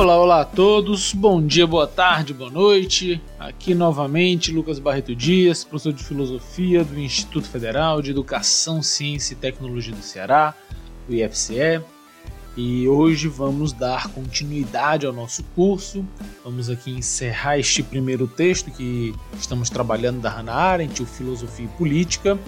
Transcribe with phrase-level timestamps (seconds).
[0.00, 3.20] Olá, olá a todos, bom dia, boa tarde, boa noite.
[3.38, 9.36] Aqui novamente Lucas Barreto Dias, professor de Filosofia do Instituto Federal de Educação, Ciência e
[9.36, 10.54] Tecnologia do Ceará,
[11.06, 11.82] o IFCE.
[12.56, 16.02] E hoje vamos dar continuidade ao nosso curso.
[16.42, 21.76] Vamos aqui encerrar este primeiro texto que estamos trabalhando da Hannah Arendt, o Filosofia e
[21.76, 22.38] Política.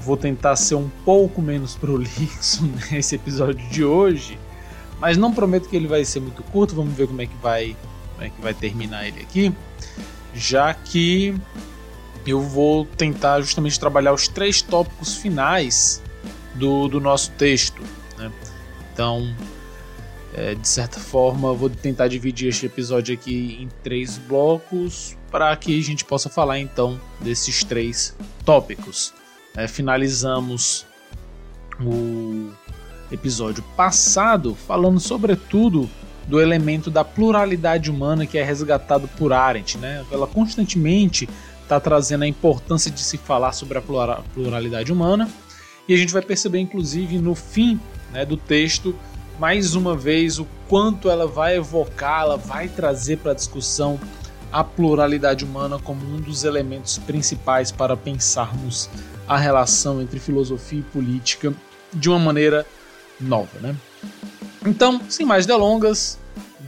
[0.00, 4.38] Vou tentar ser um pouco menos prolixo nesse episódio de hoje,
[5.00, 6.74] mas não prometo que ele vai ser muito curto.
[6.74, 7.76] Vamos ver como é que vai,
[8.14, 9.52] como é que vai terminar ele aqui,
[10.34, 11.34] já que
[12.26, 16.02] eu vou tentar justamente trabalhar os três tópicos finais
[16.54, 17.82] do, do nosso texto.
[18.18, 18.32] Né?
[18.92, 19.34] Então,
[20.34, 25.78] é, de certa forma, vou tentar dividir este episódio aqui em três blocos para que
[25.78, 29.14] a gente possa falar então desses três tópicos.
[29.56, 30.86] É, finalizamos
[31.80, 32.50] o
[33.10, 35.88] episódio passado falando sobretudo
[36.26, 40.04] do elemento da pluralidade humana que é resgatado por Arendt, né?
[40.10, 41.28] Ela constantemente
[41.62, 43.82] está trazendo a importância de se falar sobre a
[44.34, 45.28] pluralidade humana
[45.88, 47.80] e a gente vai perceber inclusive no fim
[48.12, 48.94] né, do texto
[49.38, 54.00] mais uma vez o quanto ela vai evocar, ela vai trazer para a discussão
[54.50, 58.88] a pluralidade humana como um dos elementos principais para pensarmos
[59.28, 61.52] a relação entre filosofia e política
[61.92, 62.66] de uma maneira
[63.20, 63.76] nova, né?
[64.64, 66.18] Então, sem mais delongas,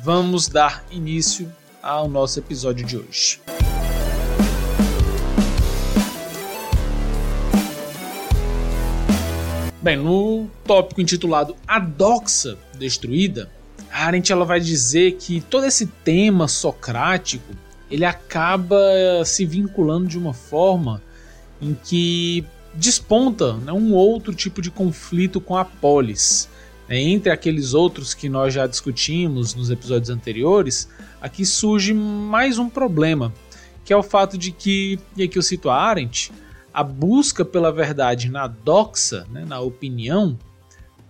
[0.03, 3.41] vamos dar início ao nosso episódio de hoje.
[9.81, 13.51] Bem, no tópico intitulado A Doxa Destruída,
[13.91, 17.55] Arendt ela vai dizer que todo esse tema socrático
[17.91, 18.79] ele acaba
[19.25, 21.03] se vinculando de uma forma
[21.61, 22.45] em que
[22.79, 26.48] desponta né, um outro tipo de conflito com a polis.
[26.89, 30.89] Né, entre aqueles outros que nós já discutimos nos episódios anteriores,
[31.21, 33.34] aqui surge mais um problema,
[33.84, 36.33] que é o fato de que, e aqui eu cito a Arendt,
[36.72, 40.39] a busca pela verdade na doxa, né, na opinião,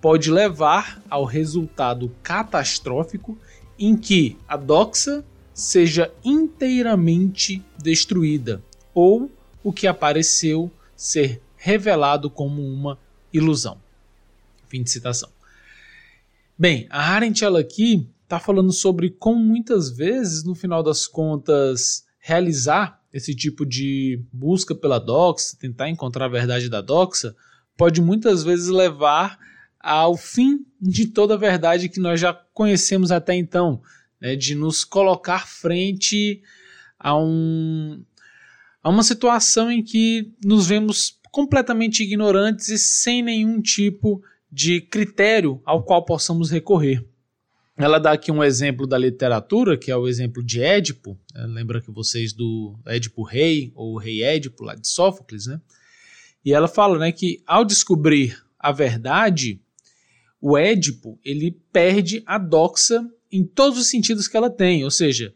[0.00, 3.36] pode levar ao resultado catastrófico
[3.78, 8.62] em que a doxa seja inteiramente destruída
[8.94, 9.30] ou
[9.62, 12.98] o que apareceu ser revelado como uma
[13.32, 13.78] ilusão.
[14.68, 15.28] Fim de citação.
[16.58, 22.04] Bem, a Arendt ela aqui está falando sobre como muitas vezes, no final das contas,
[22.18, 27.34] realizar esse tipo de busca pela doxa, tentar encontrar a verdade da doxa,
[27.76, 29.38] pode muitas vezes levar
[29.80, 33.80] ao fim de toda a verdade que nós já conhecemos até então,
[34.20, 36.42] né, de nos colocar frente
[36.98, 38.04] a, um,
[38.82, 45.60] a uma situação em que nos vemos completamente ignorantes e sem nenhum tipo de critério
[45.64, 47.04] ao qual possamos recorrer.
[47.76, 51.16] Ela dá aqui um exemplo da literatura, que é o exemplo de Édipo.
[51.32, 51.46] Né?
[51.46, 55.60] Lembra que vocês do Édipo Rei, ou Rei Édipo, lá de Sófocles, né?
[56.44, 59.60] E ela fala né, que ao descobrir a verdade,
[60.40, 65.34] o Édipo ele perde a doxa em todos os sentidos que ela tem, ou seja,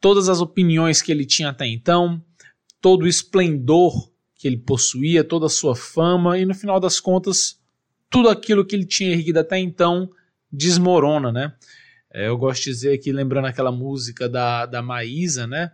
[0.00, 2.22] todas as opiniões que ele tinha até então,
[2.80, 4.11] todo o esplendor
[4.42, 7.60] que ele possuía, toda a sua fama, e no final das contas,
[8.10, 10.10] tudo aquilo que ele tinha erguido até então
[10.50, 11.54] desmorona, né?
[12.12, 15.70] É, eu gosto de dizer aqui, lembrando aquela música da, da Maísa, né?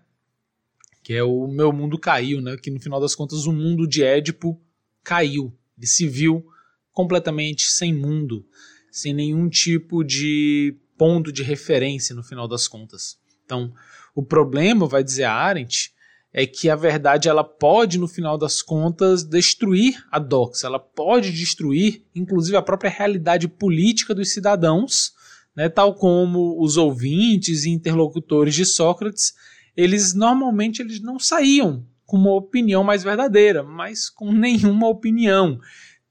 [1.03, 2.59] Que é o Meu Mundo Caiu, né?
[2.59, 4.61] Que no final das contas o mundo de Édipo
[5.03, 5.51] caiu.
[5.79, 6.47] Ele se viu
[6.93, 8.47] completamente sem mundo,
[8.93, 13.19] sem nenhum tipo de ponto de referência no final das contas.
[13.47, 13.73] Então,
[14.15, 15.95] o problema, vai dizer a Arendt,
[16.33, 21.33] é que a verdade ela pode, no final das contas, destruir a doxa, ela pode
[21.33, 25.13] destruir, inclusive, a própria realidade política dos cidadãos,
[25.57, 29.35] né, tal como os ouvintes e interlocutores de Sócrates,
[29.77, 35.59] eles normalmente eles não saíam com uma opinião mais verdadeira, mas com nenhuma opinião.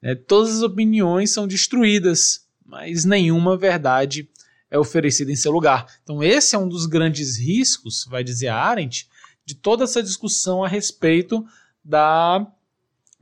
[0.01, 0.15] Né?
[0.15, 4.29] Todas as opiniões são destruídas, mas nenhuma verdade
[4.69, 5.85] é oferecida em seu lugar.
[6.03, 9.07] Então, esse é um dos grandes riscos, vai dizer Arendt,
[9.47, 11.41] de toda essa discussão a respeito
[11.81, 12.45] da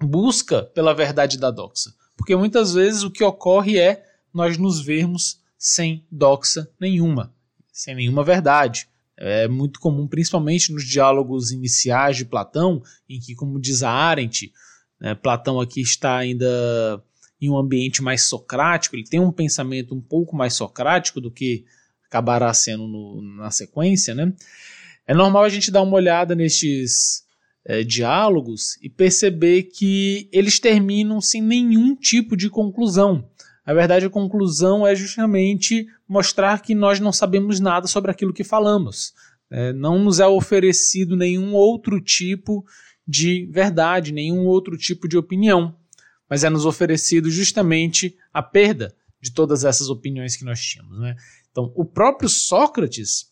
[0.01, 1.94] busca pela verdade da doxa.
[2.18, 7.31] Porque muitas vezes o que ocorre é nós nos vermos sem doxa nenhuma,
[7.72, 8.89] sem nenhuma verdade.
[9.16, 14.51] É muito comum, principalmente nos diálogos iniciais de Platão, em que, como diz a Arendt,
[15.00, 17.04] né, Platão aqui está ainda
[17.39, 21.66] em um ambiente mais socrático, ele tem um pensamento um pouco mais socrático do que
[22.07, 24.33] acabará sendo no, na sequência, né?
[25.07, 27.23] É normal a gente dar uma olhada nestes
[27.65, 33.27] é, diálogos e perceber que eles terminam sem nenhum tipo de conclusão.
[33.65, 38.43] Na verdade, a conclusão é justamente mostrar que nós não sabemos nada sobre aquilo que
[38.43, 39.13] falamos.
[39.49, 42.65] É, não nos é oferecido nenhum outro tipo
[43.07, 45.75] de verdade, nenhum outro tipo de opinião,
[46.29, 50.99] mas é nos oferecido justamente a perda de todas essas opiniões que nós tínhamos.
[50.99, 51.15] Né?
[51.51, 53.31] Então, o próprio Sócrates,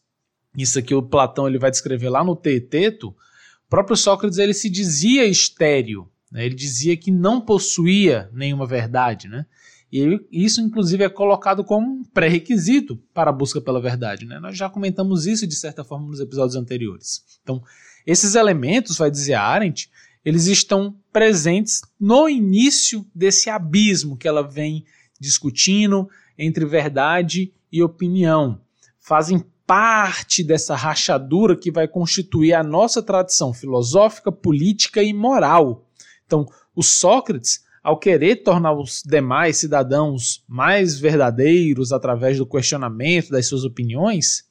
[0.58, 4.70] isso aqui o Platão ele vai descrever lá no Teeteto, o próprio Sócrates ele se
[4.70, 6.46] dizia estéreo, né?
[6.46, 9.46] ele dizia que não possuía nenhuma verdade, né?
[9.92, 14.26] E isso, inclusive, é colocado como um pré-requisito para a busca pela verdade.
[14.26, 14.40] Né?
[14.40, 17.24] Nós já comentamos isso, de certa forma, nos episódios anteriores.
[17.44, 17.62] Então,
[18.04, 19.92] esses elementos, vai dizer a Arendt,
[20.26, 24.84] eles estão presentes no início desse abismo que ela vem
[25.20, 26.10] discutindo
[26.40, 28.60] entre verdade e opinião.
[29.00, 35.88] Fazem parte dessa rachadura que vai constituir a nossa tradição filosófica, política e moral.
[36.26, 36.46] Então,
[36.76, 43.66] o Sócrates ao querer tornar os demais cidadãos mais verdadeiros através do questionamento das suas
[43.66, 44.46] opiniões,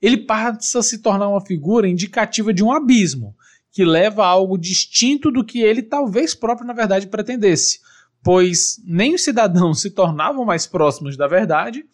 [0.00, 3.36] ele passa a se tornar uma figura indicativa de um abismo,
[3.70, 7.80] que leva a algo distinto do que ele talvez próprio, na verdade, pretendesse,
[8.22, 11.84] pois nem os cidadãos se tornavam mais próximos da verdade,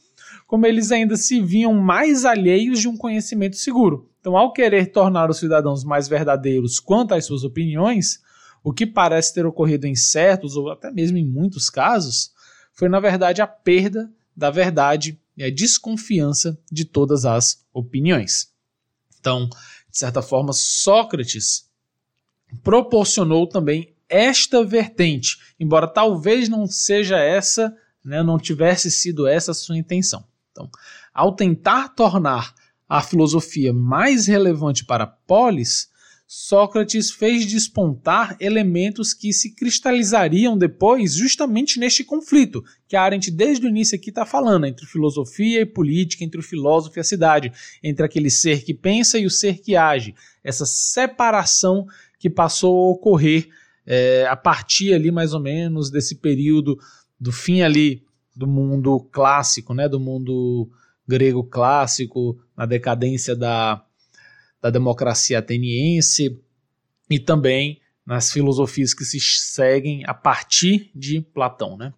[0.50, 4.10] como eles ainda se viam mais alheios de um conhecimento seguro.
[4.18, 8.18] Então, ao querer tornar os cidadãos mais verdadeiros quanto às suas opiniões,
[8.64, 12.32] o que parece ter ocorrido em certos, ou até mesmo em muitos casos,
[12.72, 18.52] foi na verdade a perda da verdade e a desconfiança de todas as opiniões.
[19.20, 19.48] Então,
[19.88, 21.70] de certa forma, Sócrates
[22.64, 27.72] proporcionou também esta vertente, embora talvez não seja essa,
[28.04, 30.28] né, não tivesse sido essa a sua intenção.
[31.14, 32.52] Ao tentar tornar
[32.88, 35.88] a filosofia mais relevante para polis,
[36.32, 43.66] Sócrates fez despontar elementos que se cristalizariam depois justamente neste conflito, que a Arendt desde
[43.66, 47.52] o início aqui está falando, entre filosofia e política, entre o filósofo e a cidade,
[47.82, 50.14] entre aquele ser que pensa e o ser que age,
[50.44, 51.84] essa separação
[52.16, 53.48] que passou a ocorrer
[53.84, 56.78] é, a partir ali mais ou menos desse período
[57.18, 58.04] do fim ali
[58.40, 60.70] do mundo clássico, né, do mundo
[61.06, 63.84] grego clássico, na decadência da
[64.62, 66.38] da democracia ateniense
[67.08, 71.78] e também nas filosofias que se seguem a partir de Platão.
[71.78, 71.94] Né?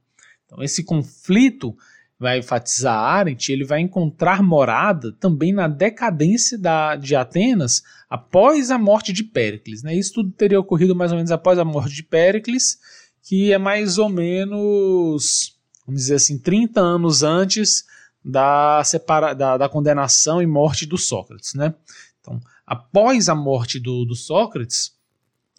[0.46, 1.76] Então, esse conflito,
[2.22, 8.78] vai enfatizar Arendt, ele vai encontrar morada também na decadência da, de Atenas após a
[8.78, 9.82] morte de Péricles.
[9.82, 9.96] Né?
[9.96, 12.78] Isso tudo teria ocorrido mais ou menos após a morte de Péricles,
[13.24, 15.51] que é mais ou menos,
[15.87, 17.84] vamos dizer assim, 30 anos antes
[18.25, 21.55] da, separa, da, da condenação e morte do Sócrates.
[21.55, 21.75] Né?
[22.20, 24.96] Então, após a morte do, do Sócrates,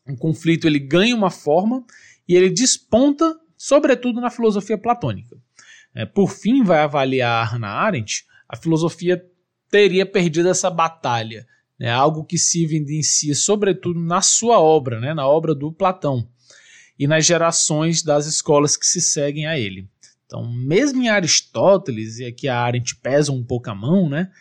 [0.07, 1.83] o conflito ele ganha uma forma
[2.27, 5.37] e ele desponta, sobretudo na filosofia platônica.
[5.93, 9.23] É, por fim, vai avaliar Hannah Arendt, a filosofia
[9.69, 11.47] teria perdido essa batalha,
[11.79, 16.27] né, algo que se evidencia sobretudo na sua obra, né, na obra do Platão,
[16.97, 19.89] e nas gerações das escolas que se seguem a ele.
[20.33, 24.31] Então, mesmo em Aristóteles, e aqui a Arendt pesa um pouco a mão, né,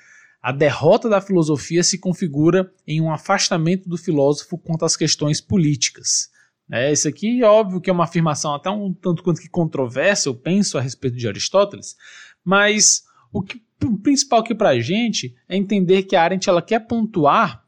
[0.40, 6.30] a derrota da filosofia se configura em um afastamento do filósofo quanto às questões políticas.
[6.70, 10.30] É, isso aqui é óbvio que é uma afirmação até um tanto quanto que controversa,
[10.30, 11.94] eu penso a respeito de Aristóteles,
[12.43, 16.62] mas o, que, o principal aqui para a gente é entender que a Arendt ela
[16.62, 17.67] quer pontuar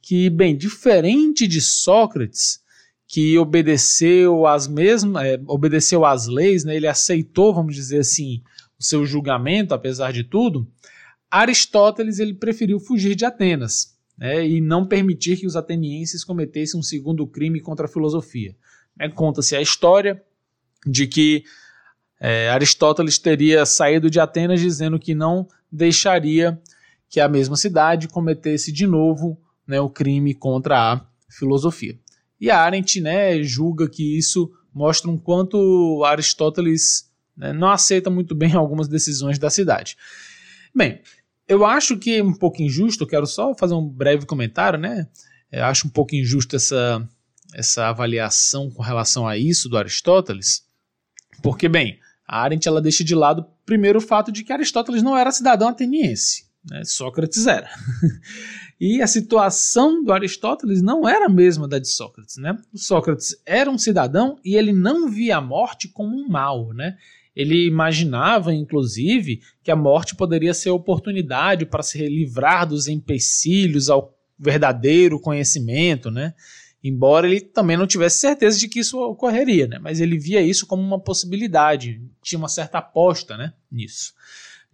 [0.00, 2.60] que, bem, diferente de Sócrates,
[3.06, 8.42] que obedeceu às mesmas, é, obedeceu às leis, né, ele aceitou, vamos dizer assim,
[8.78, 10.66] o seu julgamento, apesar de tudo,
[11.30, 16.82] Aristóteles ele preferiu fugir de Atenas né, e não permitir que os atenienses cometessem um
[16.82, 18.56] segundo crime contra a filosofia.
[18.98, 20.22] É, Conta-se a história
[20.86, 21.44] de que
[22.20, 26.60] é, Aristóteles teria saído de Atenas dizendo que não deixaria
[27.08, 31.98] que a mesma cidade cometesse de novo né, o crime contra a filosofia.
[32.40, 38.34] E a Arendt né, julga que isso mostra um quanto Aristóteles né, não aceita muito
[38.34, 39.96] bem algumas decisões da cidade.
[40.74, 41.00] Bem,
[41.48, 45.06] eu acho que é um pouco injusto, quero só fazer um breve comentário, né?
[45.50, 47.08] Eu acho um pouco injusto essa,
[47.54, 50.66] essa avaliação com relação a isso do Aristóteles,
[51.42, 55.16] porque, bem, a Arendt ela deixa de lado primeiro o fato de que Aristóteles não
[55.16, 56.82] era cidadão ateniense, né?
[56.84, 57.70] Sócrates era.
[58.80, 62.58] e a situação do Aristóteles não era a mesma da de Sócrates, né?
[62.72, 66.96] O Sócrates era um cidadão e ele não via a morte como um mal, né?
[67.34, 74.14] Ele imaginava, inclusive, que a morte poderia ser oportunidade para se livrar dos empecilhos ao
[74.38, 76.34] verdadeiro conhecimento, né?
[76.88, 79.78] embora ele também não tivesse certeza de que isso ocorreria, né?
[79.78, 84.14] mas ele via isso como uma possibilidade, tinha uma certa aposta né, nisso.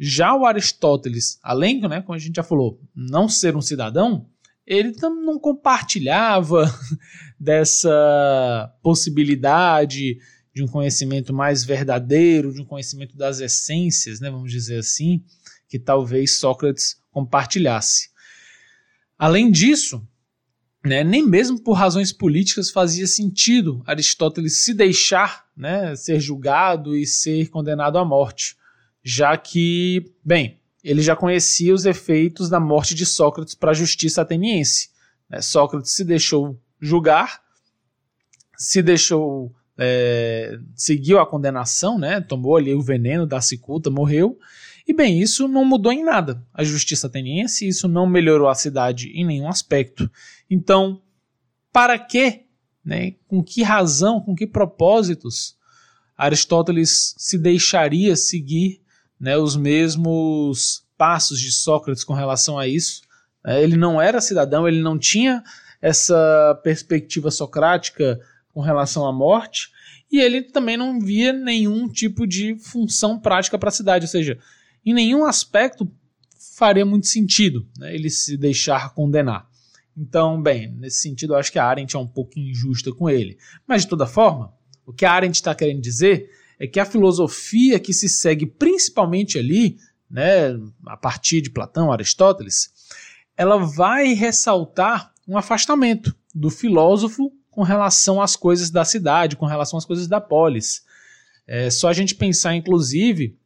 [0.04, 4.26] Já o Aristóteles, além, né, como a gente já falou, não ser um cidadão,
[4.66, 6.64] ele não compartilhava
[7.38, 10.18] dessa possibilidade
[10.52, 15.22] de um conhecimento mais verdadeiro, de um conhecimento das essências, né, vamos dizer assim,
[15.68, 18.10] que talvez Sócrates compartilhasse.
[19.16, 20.04] Além disso,
[20.84, 27.06] né, nem mesmo por razões políticas fazia sentido Aristóteles se deixar né, ser julgado e
[27.06, 28.56] ser condenado à morte,
[29.02, 34.22] já que, bem, ele já conhecia os efeitos da morte de Sócrates para a justiça
[34.22, 34.90] ateniense.
[35.28, 35.40] Né?
[35.40, 37.42] Sócrates se deixou julgar,
[38.56, 42.20] se deixou é, seguiu a condenação, né?
[42.20, 44.38] tomou ali o veneno da cicuta, morreu.
[44.86, 49.08] E bem, isso não mudou em nada a justiça ateniense, isso não melhorou a cidade
[49.14, 50.10] em nenhum aspecto.
[50.50, 51.00] Então,
[51.72, 52.42] para que,
[52.84, 55.56] né, com que razão, com que propósitos
[56.16, 58.81] Aristóteles se deixaria seguir
[59.22, 63.02] né, os mesmos passos de Sócrates com relação a isso?
[63.46, 65.44] É, ele não era cidadão, ele não tinha
[65.80, 68.20] essa perspectiva socrática
[68.52, 69.70] com relação à morte,
[70.10, 74.38] e ele também não via nenhum tipo de função prática para a cidade, ou seja,
[74.84, 75.90] em nenhum aspecto
[76.56, 79.48] faria muito sentido né, ele se deixar condenar.
[79.96, 83.38] Então, bem, nesse sentido, eu acho que a Arendt é um pouco injusta com ele.
[83.66, 84.52] Mas, de toda forma,
[84.86, 86.30] o que a Arendt está querendo dizer
[86.62, 89.78] é que a filosofia que se segue principalmente ali,
[90.08, 92.70] né, a partir de Platão, Aristóteles,
[93.36, 99.76] ela vai ressaltar um afastamento do filósofo com relação às coisas da cidade, com relação
[99.76, 100.84] às coisas da polis.
[101.48, 103.36] É só a gente pensar, inclusive,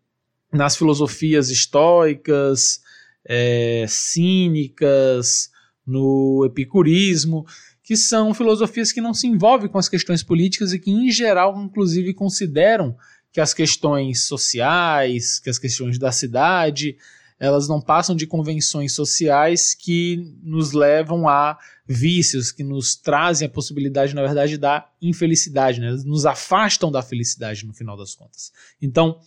[0.53, 2.83] nas filosofias estoicas,
[3.25, 5.51] é, cínicas,
[5.87, 7.47] no epicurismo,
[7.87, 11.57] que são filosofias que não se envolvem com as questões políticas e que, em geral,
[11.63, 12.97] inclusive, consideram
[13.31, 16.99] que as questões sociais, que as questões da cidade,
[17.39, 23.51] elas não passam de convenções sociais que nos levam a vícios, que nos trazem a
[23.51, 25.93] possibilidade, na verdade, da infelicidade, né?
[26.05, 28.53] nos afastam da felicidade no final das contas.
[28.83, 29.21] Então,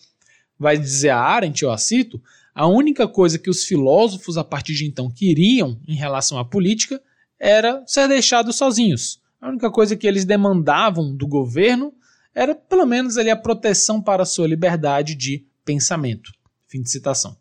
[0.59, 2.21] vai dizer a Arendt, eu a cito,
[2.53, 7.01] a única coisa que os filósofos a partir de então queriam em relação à política
[7.39, 9.21] era ser deixados sozinhos.
[9.39, 11.93] A única coisa que eles demandavam do governo
[12.35, 16.31] era pelo menos ali a proteção para a sua liberdade de pensamento.
[16.67, 17.37] Fim de citação.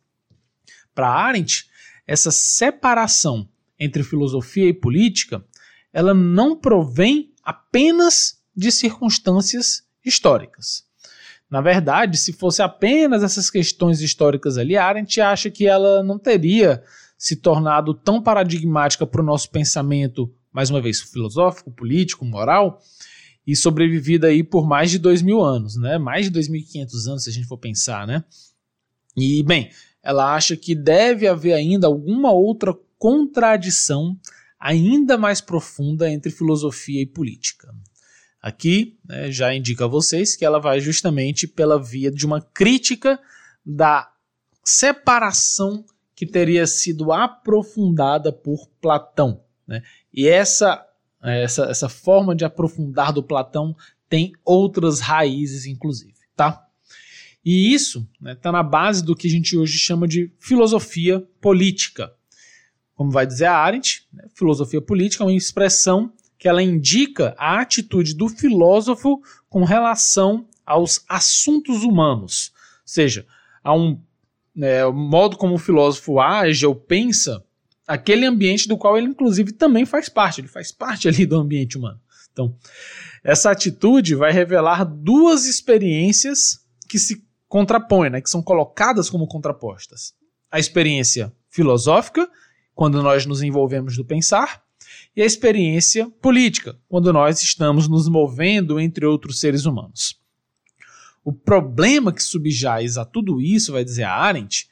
[0.94, 1.68] Para Arendt,
[2.06, 5.44] essa separação entre filosofia e política,
[5.92, 10.84] ela não provém apenas de circunstâncias históricas.
[11.50, 16.82] Na verdade, se fosse apenas essas questões históricas ali, Arendt acha que ela não teria
[17.18, 22.80] se tornado tão paradigmática para o nosso pensamento, mais uma vez, filosófico, político, moral,
[23.44, 25.98] e sobrevivida aí por mais de dois mil anos, né?
[25.98, 28.22] Mais de 2.500 anos, se a gente for pensar, né?
[29.16, 29.70] E, bem,
[30.02, 34.16] ela acha que deve haver ainda alguma outra contradição
[34.60, 37.72] ainda mais profunda entre filosofia e política.
[38.40, 43.18] Aqui né, já indica a vocês que ela vai justamente pela via de uma crítica
[43.64, 44.10] da
[44.64, 45.84] separação
[46.18, 49.40] que teria sido aprofundada por Platão.
[49.64, 49.84] Né?
[50.12, 50.84] E essa,
[51.22, 53.76] essa, essa forma de aprofundar do Platão
[54.08, 56.16] tem outras raízes, inclusive.
[56.34, 56.66] Tá?
[57.44, 61.24] E isso está né, tá na base do que a gente hoje chama de filosofia
[61.40, 62.12] política.
[62.96, 67.60] Como vai dizer a Arendt, né, filosofia política é uma expressão que ela indica a
[67.60, 72.50] atitude do filósofo com relação aos assuntos humanos.
[72.56, 73.24] Ou seja,
[73.62, 74.02] a um
[74.58, 77.44] né, o modo como o filósofo age ou pensa
[77.86, 80.40] aquele ambiente do qual ele, inclusive, também faz parte.
[80.40, 82.00] Ele faz parte ali do ambiente humano.
[82.32, 82.52] Então,
[83.22, 90.12] essa atitude vai revelar duas experiências que se contrapõem, né, que são colocadas como contrapostas.
[90.50, 92.28] A experiência filosófica,
[92.74, 94.60] quando nós nos envolvemos no pensar,
[95.14, 100.18] e a experiência política, quando nós estamos nos movendo entre outros seres humanos.
[101.28, 104.66] O problema que subjaz a tudo isso, vai dizer a Arendt,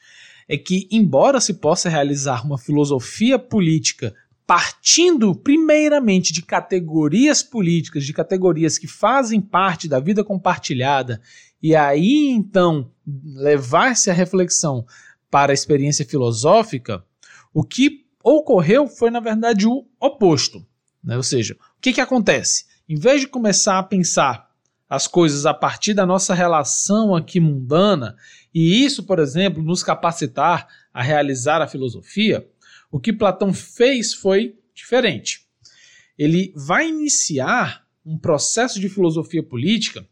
[0.48, 4.14] é que, embora se possa realizar uma filosofia política
[4.46, 11.20] partindo primeiramente de categorias políticas, de categorias que fazem parte da vida compartilhada
[11.62, 12.90] e aí então
[13.22, 14.86] levar-se a reflexão
[15.30, 17.04] para a experiência filosófica,
[17.52, 20.66] o que ocorreu foi, na verdade, o oposto.
[21.04, 21.18] Né?
[21.18, 22.64] Ou seja, o que, que acontece?
[22.88, 24.45] Em vez de começar a pensar
[24.88, 28.16] as coisas a partir da nossa relação aqui mundana,
[28.54, 32.48] e isso, por exemplo, nos capacitar a realizar a filosofia,
[32.90, 35.44] o que Platão fez foi diferente.
[36.18, 40.06] ele vai iniciar um processo de filosofia política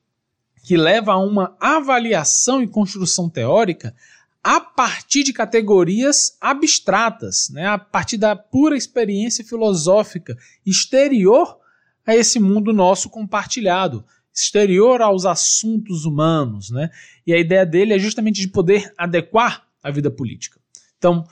[0.63, 3.95] que leva a uma avaliação e construção teórica
[4.43, 11.59] a partir de categorias abstratas, né, a partir da pura experiência filosófica exterior
[12.07, 14.05] a esse mundo nosso compartilhado,
[14.35, 16.71] exterior aos assuntos humanos.
[16.71, 16.91] Né?
[17.27, 20.59] E a ideia dele é justamente de poder adequar a vida política.
[20.99, 21.25] Então,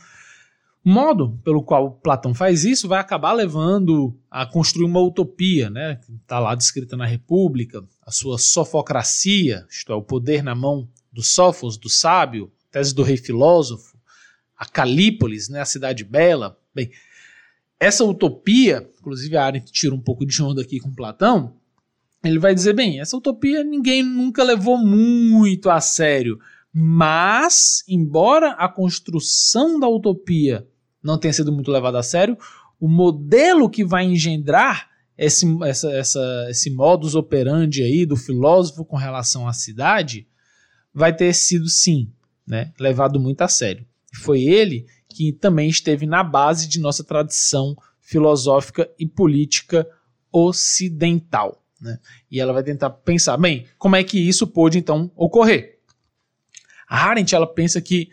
[0.84, 6.00] o modo pelo qual Platão faz isso vai acabar levando a construir uma utopia, né?
[6.20, 11.22] Está lá descrita na República, a sua sofocracia, isto é, o poder na mão do
[11.22, 13.96] sófos, do sábio, tese do rei filósofo,
[14.56, 16.58] a Calípolis, né, a cidade bela.
[16.74, 16.90] Bem,
[17.78, 21.56] essa utopia, inclusive a Arendt tira um pouco de onda aqui com Platão,
[22.24, 26.38] ele vai dizer, bem, essa utopia ninguém nunca levou muito a sério,
[26.72, 30.66] mas, embora a construção da utopia
[31.02, 32.38] não tenha sido muito levado a sério,
[32.80, 34.88] o modelo que vai engendrar
[35.18, 40.26] esse, essa, essa, esse modus operandi aí do filósofo com relação à cidade
[40.94, 42.10] vai ter sido, sim,
[42.46, 43.86] né, levado muito a sério.
[44.14, 49.86] Foi ele que também esteve na base de nossa tradição filosófica e política
[50.32, 51.61] ocidental.
[51.82, 51.98] Né?
[52.30, 55.80] E ela vai tentar pensar, bem, como é que isso pôde então ocorrer?
[56.88, 58.08] A Arendt ela pensa que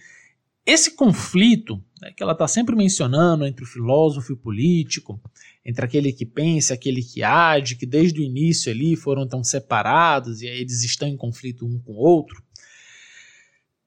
[0.65, 5.21] esse conflito né, que ela está sempre mencionando entre o filósofo e o político,
[5.63, 9.43] entre aquele que pensa e aquele que age, que desde o início ali foram tão
[9.43, 12.41] separados e aí eles estão em conflito um com o outro.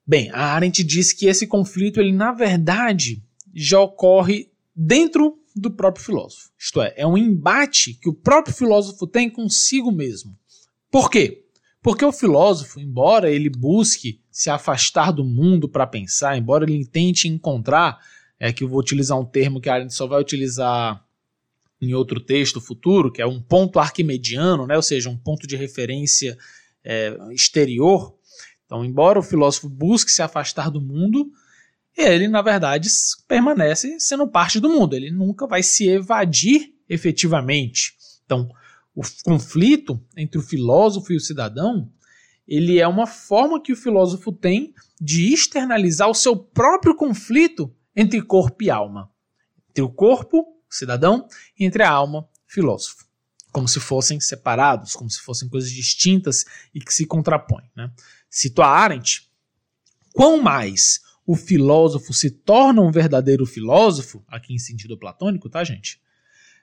[0.07, 3.23] Bem, a Arendt diz que esse conflito, ele na verdade
[3.55, 6.51] já ocorre dentro do próprio filósofo.
[6.59, 10.37] Isto é, é um embate que o próprio filósofo tem consigo mesmo.
[10.91, 11.45] Por quê?
[11.83, 17.27] Porque o filósofo, embora ele busque se afastar do mundo para pensar, embora ele tente
[17.27, 17.99] encontrar,
[18.39, 21.05] é que eu vou utilizar um termo que a Arendt só vai utilizar
[21.81, 24.77] em outro texto futuro, que é um ponto arquimediano, né?
[24.77, 26.39] ou seja, um ponto de referência
[26.85, 28.15] é, exterior.
[28.65, 31.33] Então, embora o filósofo busque se afastar do mundo,
[31.97, 32.89] ele, na verdade,
[33.29, 34.95] permanece sendo parte do mundo.
[34.95, 37.95] Ele nunca vai se evadir efetivamente.
[38.25, 38.49] Então,
[38.95, 41.91] o conflito entre o filósofo e o cidadão,
[42.47, 48.21] ele é uma forma que o filósofo tem de externalizar o seu próprio conflito entre
[48.23, 49.11] corpo e alma.
[49.71, 51.27] Entre o corpo, cidadão,
[51.59, 53.07] e entre a alma, filósofo.
[53.53, 57.71] Como se fossem separados, como se fossem coisas distintas e que se contrapõem.
[57.77, 57.91] Né?
[58.29, 59.31] Cito a Arendt,
[60.13, 66.01] quão mais o filósofo se torna um verdadeiro filósofo, aqui em sentido platônico, tá, gente?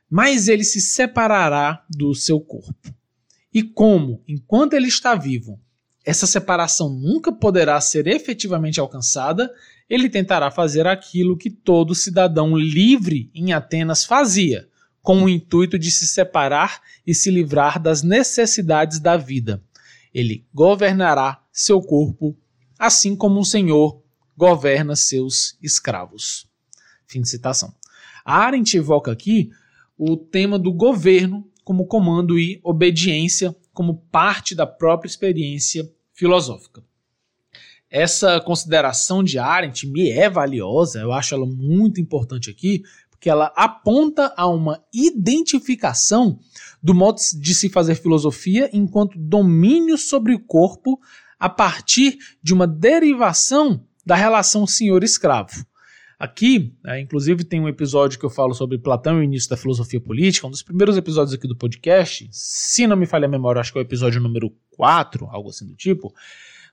[0.10, 2.93] mas ele se separará do seu corpo.
[3.54, 5.60] E como, enquanto ele está vivo,
[6.04, 9.52] essa separação nunca poderá ser efetivamente alcançada,
[9.88, 14.67] ele tentará fazer aquilo que todo cidadão livre em Atenas fazia,
[15.02, 19.62] com o intuito de se separar e se livrar das necessidades da vida.
[20.13, 22.36] Ele governará seu corpo,
[22.78, 24.02] assim como um senhor
[24.39, 26.47] governa seus escravos.
[27.06, 27.75] Fim de citação.
[28.23, 29.49] A Arendt evoca aqui
[29.97, 36.82] o tema do governo como comando e obediência como parte da própria experiência filosófica.
[37.89, 43.52] Essa consideração de Arendt me é valiosa, eu acho ela muito importante aqui, porque ela
[43.58, 46.39] aponta a uma identificação
[46.82, 50.97] do modo de se fazer filosofia enquanto domínio sobre o corpo
[51.38, 55.63] a partir de uma derivação da relação senhor-escravo.
[56.17, 59.56] Aqui, é, inclusive, tem um episódio que eu falo sobre Platão e o início da
[59.56, 62.28] filosofia política, um dos primeiros episódios aqui do podcast.
[62.32, 65.67] Se não me falha a memória, acho que é o episódio número 4, algo assim
[65.67, 66.12] do tipo.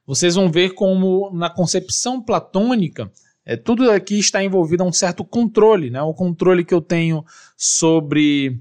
[0.07, 3.12] Vocês vão ver como, na concepção platônica,
[3.44, 6.01] é, tudo aqui está envolvido a um certo controle, né?
[6.01, 7.22] O controle que eu tenho
[7.55, 8.59] sobre,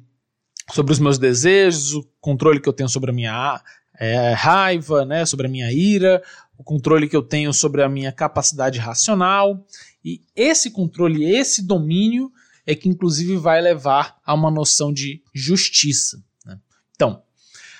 [0.74, 3.62] sobre os meus desejos, o controle que eu tenho sobre a minha
[4.00, 5.26] é, raiva, né?
[5.26, 6.22] sobre a minha ira,
[6.58, 9.66] o controle que eu tenho sobre a minha capacidade racional
[10.04, 12.32] e esse controle, esse domínio
[12.66, 16.24] é que inclusive vai levar a uma noção de justiça.
[16.46, 16.60] Né?
[16.96, 17.22] Então,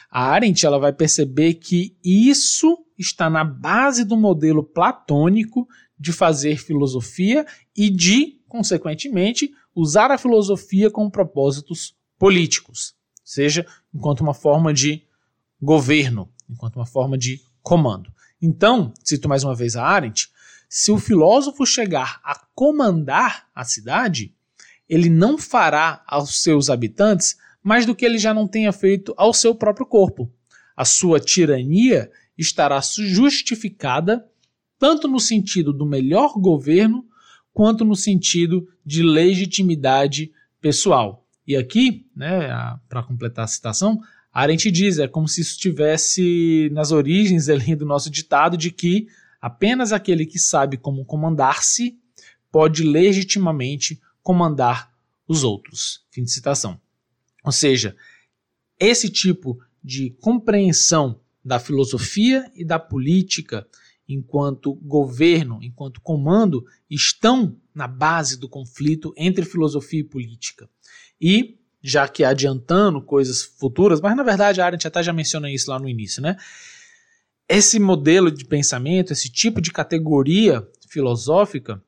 [0.10, 5.68] a Arendt ela vai perceber que isso está na base do modelo platônico
[6.00, 14.34] de fazer filosofia e de, consequentemente, usar a filosofia com propósitos políticos, seja enquanto uma
[14.34, 15.04] forma de
[15.62, 18.14] governo, enquanto uma forma de comando.
[18.46, 20.30] Então, cito mais uma vez a Arendt,
[20.70, 24.36] se o filósofo chegar a comandar a cidade,
[24.88, 29.34] ele não fará aos seus habitantes mais do que ele já não tenha feito ao
[29.34, 30.32] seu próprio corpo.
[30.78, 34.24] A sua tirania estará justificada
[34.78, 37.04] tanto no sentido do melhor governo
[37.52, 40.32] quanto no sentido de legitimidade
[40.62, 41.26] pessoal.
[41.48, 42.48] E aqui, né,
[42.88, 44.00] para completar a citação,
[44.36, 49.08] Arendt diz, é como se isso estivesse nas origens ali do nosso ditado de que
[49.40, 51.98] apenas aquele que sabe como comandar-se
[52.52, 54.92] pode legitimamente comandar
[55.26, 56.04] os outros.
[56.12, 56.82] Fim de citação.
[57.46, 57.96] Ou seja,
[58.78, 63.66] esse tipo de compreensão da filosofia e da política
[64.08, 70.70] enquanto governo, enquanto comando, estão na base do conflito entre filosofia e política.
[71.22, 75.70] E, já que adiantando coisas futuras, mas na verdade a Arendt até já menciona isso
[75.70, 76.36] lá no início, né?
[77.48, 81.80] Esse modelo de pensamento, esse tipo de categoria filosófica,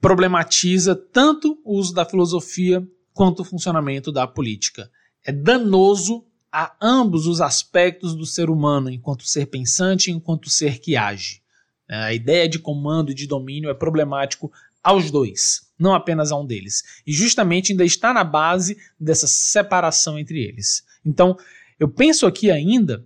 [0.00, 4.90] problematiza tanto o uso da filosofia quanto o funcionamento da política.
[5.24, 10.80] É danoso a ambos os aspectos do ser humano, enquanto ser pensante e enquanto ser
[10.80, 11.40] que age.
[11.88, 14.50] É, a ideia de comando e de domínio é problemático
[14.82, 16.82] aos dois, não apenas a um deles.
[17.06, 20.84] E justamente ainda está na base dessa separação entre eles.
[21.04, 21.36] Então,
[21.78, 23.04] eu penso aqui ainda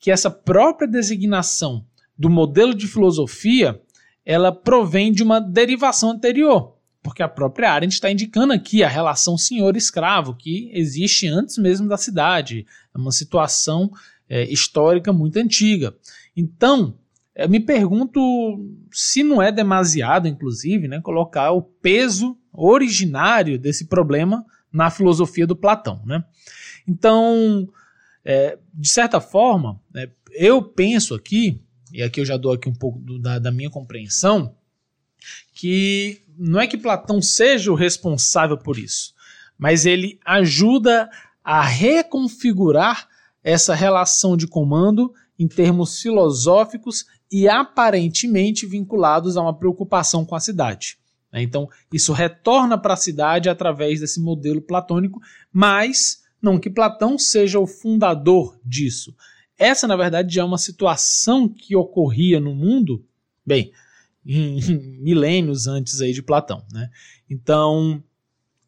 [0.00, 1.84] que essa própria designação
[2.16, 3.80] do modelo de filosofia
[4.24, 9.38] ela provém de uma derivação anterior porque a própria Arendt está indicando aqui a relação
[9.38, 12.66] senhor-escravo, que existe antes mesmo da cidade.
[12.94, 13.90] É uma situação
[14.28, 15.96] é, histórica muito antiga.
[16.36, 16.94] Então,
[17.38, 18.20] eu me pergunto
[18.90, 25.54] se não é demasiado, inclusive, né, colocar o peso originário desse problema na filosofia do
[25.54, 26.02] Platão.
[26.04, 26.24] Né?
[26.86, 27.68] Então,
[28.24, 32.74] é, de certa forma, é, eu penso aqui, e aqui eu já dou aqui um
[32.74, 34.56] pouco do, da, da minha compreensão,
[35.54, 39.14] que não é que Platão seja o responsável por isso,
[39.56, 41.08] mas ele ajuda
[41.44, 43.08] a reconfigurar
[43.44, 50.40] essa relação de comando em termos filosóficos e aparentemente vinculados a uma preocupação com a
[50.40, 50.98] cidade.
[51.32, 51.42] Né?
[51.42, 55.20] Então, isso retorna para a cidade através desse modelo platônico,
[55.52, 59.14] mas não que Platão seja o fundador disso.
[59.58, 63.04] Essa, na verdade, é uma situação que ocorria no mundo.
[63.44, 63.72] Bem,
[64.24, 66.64] milênios antes aí de Platão.
[66.72, 66.88] Né?
[67.28, 68.02] Então,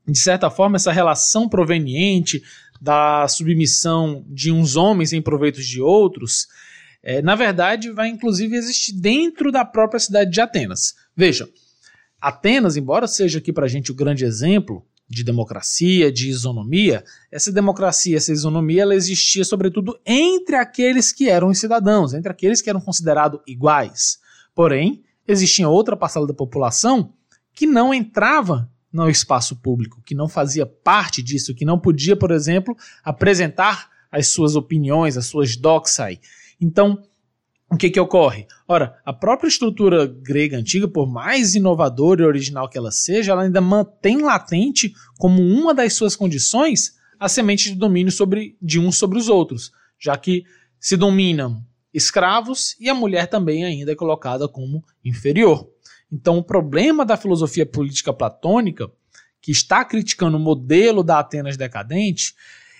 [0.06, 2.42] de certa forma, essa relação proveniente
[2.80, 6.48] da submissão de uns homens em proveito de outros,
[7.02, 10.94] é, na verdade, vai inclusive existir dentro da própria cidade de Atenas.
[11.16, 11.48] Veja,
[12.20, 17.50] Atenas, embora seja aqui para a gente o grande exemplo de democracia, de isonomia, essa
[17.50, 22.80] democracia, essa isonomia, ela existia sobretudo entre aqueles que eram cidadãos, entre aqueles que eram
[22.80, 24.20] considerados iguais.
[24.54, 27.12] Porém, existia outra parcela da população
[27.52, 32.30] que não entrava no espaço público, que não fazia parte disso, que não podia, por
[32.30, 36.20] exemplo, apresentar as suas opiniões, as suas doxai.
[36.60, 37.02] Então,
[37.70, 38.46] o que, que ocorre?
[38.66, 43.42] Ora, a própria estrutura grega antiga, por mais inovadora e original que ela seja, ela
[43.42, 48.96] ainda mantém latente como uma das suas condições a semente de domínio sobre, de uns
[48.96, 50.44] sobre os outros, já que
[50.80, 55.68] se dominam escravos e a mulher também ainda é colocada como inferior.
[56.10, 58.90] Então, o problema da filosofia política platônica,
[59.40, 62.34] que está criticando o modelo da Atenas decadente,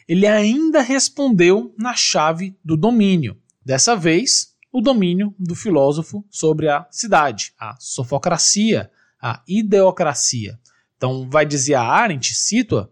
[0.09, 3.37] ele ainda respondeu na chave do domínio.
[3.71, 8.91] Dessa vez, o domínio do filósofo sobre a cidade, a sofocracia,
[9.23, 10.59] a ideocracia.
[10.97, 12.89] Então, vai dizer a Arendt, cito-a,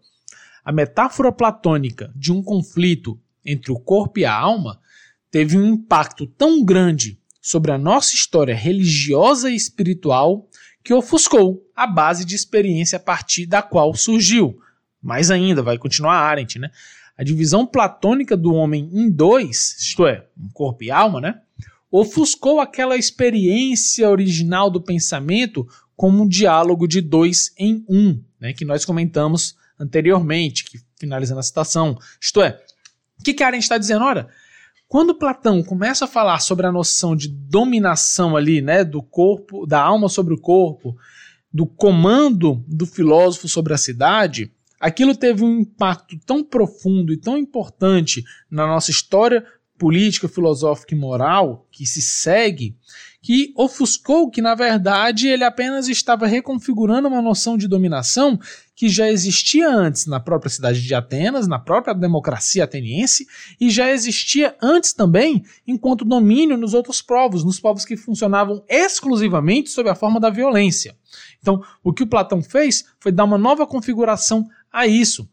[0.64, 4.81] a metáfora platônica de um conflito entre o corpo e a alma
[5.33, 10.49] teve um impacto tão grande sobre a nossa história religiosa e espiritual
[10.85, 14.57] que ofuscou a base de experiência a partir da qual surgiu.
[15.03, 16.71] Mais ainda, vai continuar Arendt, né?
[17.19, 21.41] A divisão platônica do homem em dois, isto é, um corpo e alma, né?
[21.91, 28.53] Ofuscou aquela experiência original do pensamento como um diálogo de dois em um, né?
[28.53, 31.99] Que nós comentamos anteriormente, que finalizando a citação.
[32.21, 32.61] Isto é,
[33.19, 34.05] o que, que Arendt está dizendo?
[34.05, 34.29] Ora,
[34.87, 39.83] quando Platão começa a falar sobre a noção de dominação ali, né, do corpo, da
[39.83, 40.97] alma sobre o corpo,
[41.53, 47.37] do comando do filósofo sobre a cidade, aquilo teve um impacto tão profundo e tão
[47.37, 49.45] importante na nossa história
[49.79, 52.77] política, filosófica e moral que se segue,
[53.23, 58.38] que ofuscou que, na verdade, ele apenas estava reconfigurando uma noção de dominação
[58.75, 63.27] que já existia antes na própria cidade de Atenas, na própria democracia ateniense,
[63.61, 69.71] e já existia antes também enquanto domínio nos outros povos, nos povos que funcionavam exclusivamente
[69.71, 70.97] sob a forma da violência.
[71.41, 75.29] Então, o que o Platão fez foi dar uma nova configuração a isso.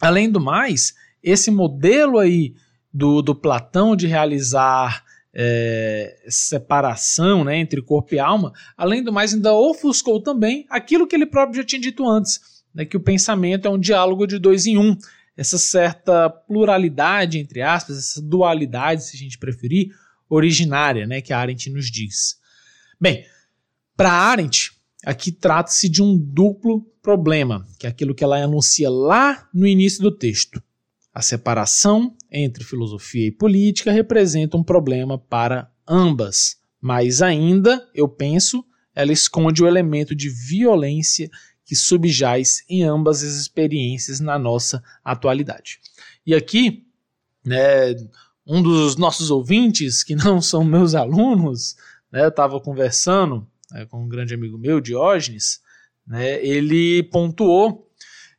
[0.00, 2.54] Além do mais, esse modelo aí
[2.92, 9.34] do, do Platão de realizar é, separação né, entre corpo e alma, além do mais,
[9.34, 12.40] ainda ofuscou também aquilo que ele próprio já tinha dito antes,
[12.74, 14.96] né, que o pensamento é um diálogo de dois em um.
[15.36, 19.90] Essa certa pluralidade, entre aspas, essa dualidade, se a gente preferir,
[20.28, 22.38] originária, né, que a Arendt nos diz.
[22.98, 23.26] Bem,
[23.94, 24.72] para Arendt,
[25.06, 30.02] aqui trata-se de um duplo problema, que é aquilo que ela anuncia lá no início
[30.02, 30.60] do texto.
[31.14, 38.64] A separação entre filosofia e política representa um problema para ambas, mas ainda, eu penso,
[38.92, 41.30] ela esconde o elemento de violência
[41.64, 45.78] que subjaz em ambas as experiências na nossa atualidade.
[46.26, 46.84] E aqui,
[47.44, 47.94] né,
[48.44, 51.76] um dos nossos ouvintes, que não são meus alunos,
[52.10, 55.60] né, eu estava conversando né, com um grande amigo meu, Diógenes,
[56.06, 57.90] né, ele pontuou,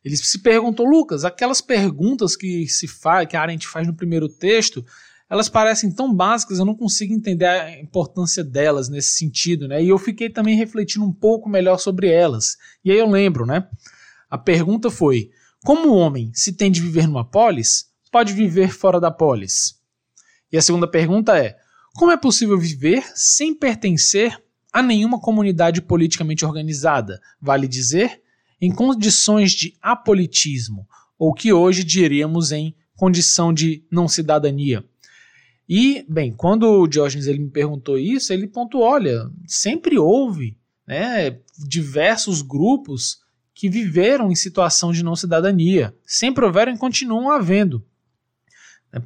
[0.04, 4.28] ele se perguntou, Lucas, aquelas perguntas que se faz, que a Arendt faz no primeiro
[4.28, 4.84] texto,
[5.28, 9.82] elas parecem tão básicas, eu não consigo entender a importância delas nesse sentido, né?
[9.82, 12.56] E eu fiquei também refletindo um pouco melhor sobre elas.
[12.82, 13.68] E aí eu lembro, né?
[14.30, 15.30] A pergunta foi:
[15.62, 19.78] como o homem, se tem de viver numa polis, pode viver fora da polis?
[20.50, 21.58] E a segunda pergunta é:
[21.94, 27.20] como é possível viver sem pertencer a nenhuma comunidade politicamente organizada?
[27.40, 28.22] Vale dizer,
[28.60, 30.86] em condições de apolitismo,
[31.18, 34.84] ou que hoje diríamos em condição de não cidadania.
[35.68, 41.38] E, bem, quando o Diógenes ele me perguntou isso, ele pontuou: olha, sempre houve né,
[41.58, 43.18] diversos grupos
[43.54, 45.94] que viveram em situação de não cidadania.
[46.06, 47.84] Sempre houveram e continuam havendo.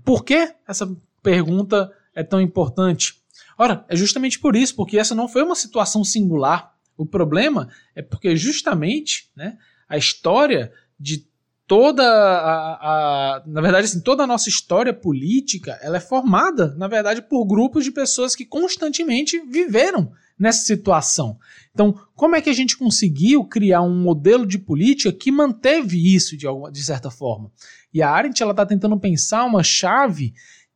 [0.05, 3.22] Por que essa pergunta é tão importante?
[3.59, 6.73] Ora, é justamente por isso, porque essa não foi uma situação singular.
[6.97, 9.57] O problema é porque justamente né,
[9.89, 11.27] a história de
[11.67, 16.87] toda a, a, na verdade assim, toda a nossa história política, ela é formada, na
[16.87, 21.39] verdade, por grupos de pessoas que constantemente viveram nessa situação.
[21.73, 26.37] Então, como é que a gente conseguiu criar um modelo de política que manteve isso
[26.37, 27.51] de, alguma, de certa forma?
[27.95, 30.35] E a Arendt ela está tentando pensar uma chave,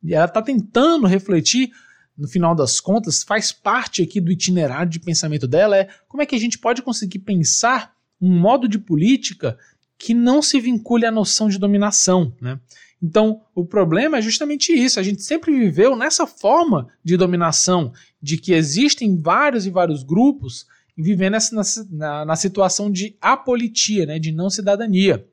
[0.09, 1.71] ela está tentando refletir
[2.17, 6.25] no final das contas, faz parte aqui do itinerário de pensamento dela, é como é
[6.25, 9.57] que a gente pode conseguir pensar um modo de política
[9.97, 12.33] que não se vincule à noção de dominação.
[12.41, 12.59] Né?
[13.01, 14.99] Então, o problema é justamente isso.
[14.99, 20.65] A gente sempre viveu nessa forma de dominação, de que existem vários e vários grupos
[20.97, 25.27] vivendo nessa, na, na situação de apolitia, né, de não cidadania.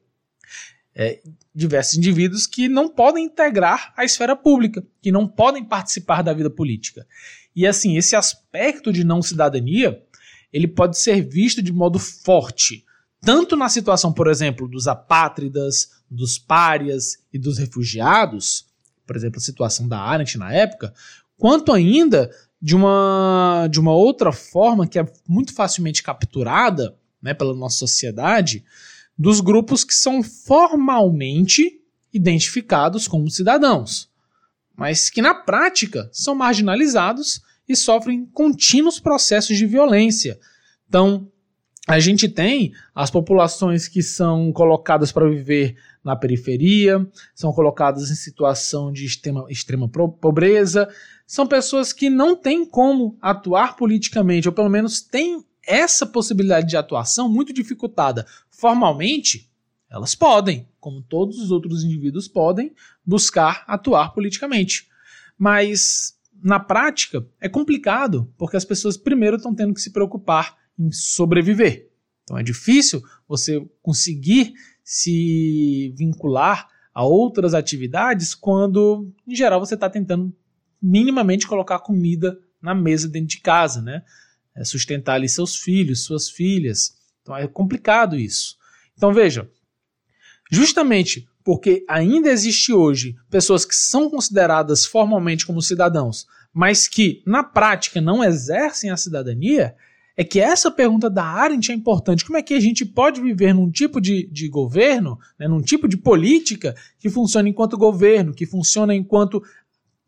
[0.97, 1.21] É,
[1.55, 6.49] diversos indivíduos que não podem integrar a esfera pública, que não podem participar da vida
[6.49, 7.07] política.
[7.55, 10.01] E assim, esse aspecto de não cidadania,
[10.53, 12.85] ele pode ser visto de modo forte
[13.25, 18.67] tanto na situação, por exemplo, dos apátridas, dos párias e dos refugiados,
[19.07, 20.93] por exemplo, a situação da Arendt na época,
[21.39, 22.31] quanto ainda
[22.61, 28.63] de uma, de uma outra forma que é muito facilmente capturada né, pela nossa sociedade,
[29.17, 31.81] dos grupos que são formalmente
[32.13, 34.11] identificados como cidadãos,
[34.77, 40.39] mas que na prática são marginalizados e sofrem contínuos processos de violência.
[40.89, 41.29] Então,
[41.87, 48.15] a gente tem as populações que são colocadas para viver na periferia, são colocadas em
[48.15, 50.89] situação de extrema, extrema pobreza,
[51.27, 56.77] são pessoas que não têm como atuar politicamente, ou pelo menos têm essa possibilidade de
[56.77, 58.27] atuação muito dificultada.
[58.51, 59.51] Formalmente,
[59.91, 62.75] elas podem, como todos os outros indivíduos podem,
[63.05, 64.89] buscar atuar politicamente.
[65.39, 70.91] Mas na prática é complicado, porque as pessoas primeiro estão tendo que se preocupar em
[70.91, 71.91] sobreviver.
[72.25, 79.89] Então é difícil você conseguir se vincular a outras atividades quando, em geral, você está
[79.91, 80.35] tentando
[80.81, 84.03] minimamente colocar comida na mesa dentro de casa, né?
[84.57, 86.97] É sustentar ali seus filhos, suas filhas.
[87.23, 88.57] Então é complicado isso.
[88.97, 89.51] Então veja,
[90.51, 97.43] justamente porque ainda existe hoje pessoas que são consideradas formalmente como cidadãos, mas que na
[97.43, 99.75] prática não exercem a cidadania,
[100.17, 102.25] é que essa pergunta da Arendt é importante.
[102.25, 105.89] Como é que a gente pode viver num tipo de, de governo, né, num tipo
[105.89, 109.43] de política que funciona enquanto governo, que funciona enquanto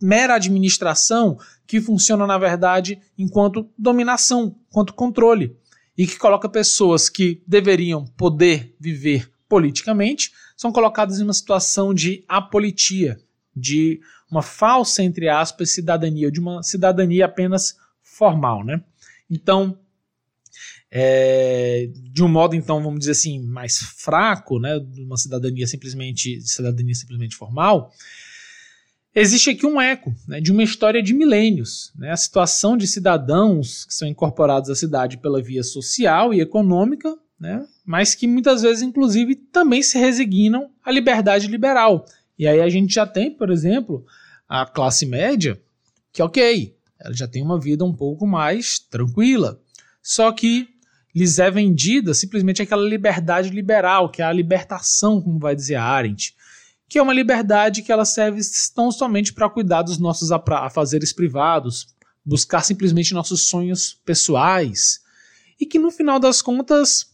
[0.01, 5.57] mera administração, que funciona, na verdade, enquanto dominação, enquanto controle,
[5.97, 12.25] e que coloca pessoas que deveriam poder viver politicamente, são colocadas em uma situação de
[12.29, 13.19] apolitia,
[13.55, 18.65] de uma falsa, entre aspas, cidadania, de uma cidadania apenas formal.
[18.65, 18.83] Né?
[19.31, 19.79] Então,
[20.91, 26.41] é, de um modo então vamos dizer assim mais fraco, né, de uma cidadania simplesmente
[26.43, 27.91] cidadania simplesmente formal,
[29.17, 33.85] existe aqui um eco né, de uma história de milênios, né, a situação de cidadãos
[33.85, 37.67] que são incorporados à cidade pela via social e econômica né?
[37.85, 42.05] mas que muitas vezes, inclusive, também se resignam à liberdade liberal.
[42.39, 44.05] E aí a gente já tem, por exemplo,
[44.49, 45.61] a classe média,
[46.13, 49.61] que ok, ela já tem uma vida um pouco mais tranquila.
[50.03, 50.69] Só que
[51.15, 56.35] lhes é vendida simplesmente aquela liberdade liberal, que é a libertação, como vai dizer Arendt,
[56.89, 58.41] que é uma liberdade que ela serve
[58.75, 61.89] tão somente para cuidar dos nossos afazeres privados,
[62.25, 65.01] buscar simplesmente nossos sonhos pessoais,
[65.61, 67.13] e que no final das contas,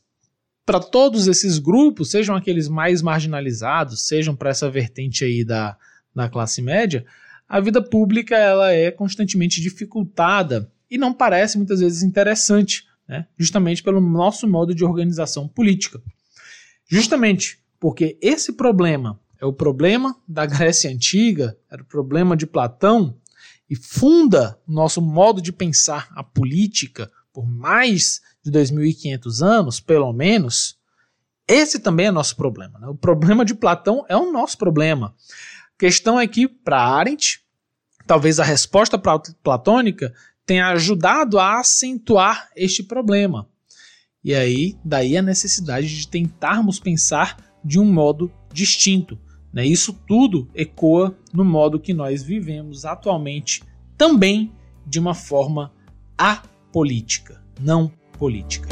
[0.66, 5.76] para todos esses grupos, sejam aqueles mais marginalizados, sejam para essa vertente aí da,
[6.14, 7.04] da classe média,
[7.48, 13.26] a vida pública ela é constantemente dificultada e não parece muitas vezes interessante, né?
[13.38, 16.00] justamente pelo nosso modo de organização política.
[16.88, 23.18] Justamente porque esse problema é o problema da Grécia Antiga, era o problema de Platão,
[23.68, 30.78] e funda nosso modo de pensar a política por mais de 2.500 anos, pelo menos,
[31.48, 32.78] esse também é nosso problema.
[32.78, 32.86] Né?
[32.86, 35.12] O problema de Platão é o nosso problema.
[35.74, 37.42] A questão é que, para Arendt,
[38.06, 38.96] talvez a resposta
[39.42, 40.14] platônica
[40.46, 43.48] tenha ajudado a acentuar este problema.
[44.22, 49.18] E aí, daí a necessidade de tentarmos pensar de um modo distinto.
[49.52, 49.66] Né?
[49.66, 53.62] Isso tudo ecoa no modo que nós vivemos atualmente,
[53.96, 54.50] também
[54.86, 55.72] de uma forma
[56.16, 58.68] apolítica, não política.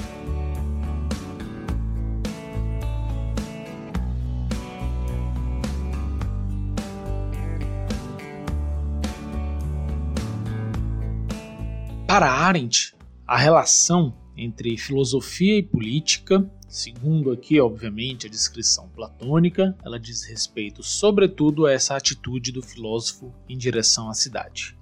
[12.06, 19.98] Para Arendt, a relação entre filosofia e política, segundo aqui, obviamente, a descrição platônica, ela
[19.98, 24.78] diz respeito, sobretudo, a essa atitude do filósofo em direção à cidade.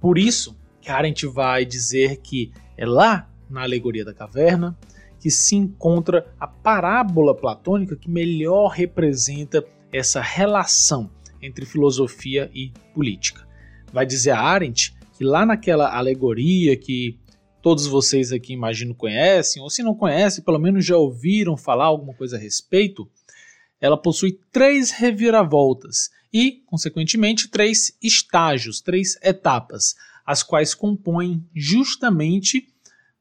[0.00, 0.56] Por isso,
[0.86, 4.76] Arendt vai dizer que é lá na alegoria da caverna
[5.20, 13.46] que se encontra a parábola platônica que melhor representa essa relação entre filosofia e política.
[13.92, 17.18] Vai dizer a Arendt que lá naquela alegoria que
[17.68, 22.14] todos vocês aqui imagino conhecem, ou se não conhecem, pelo menos já ouviram falar alguma
[22.14, 23.06] coisa a respeito,
[23.78, 32.66] ela possui três reviravoltas e, consequentemente, três estágios, três etapas, as quais compõem justamente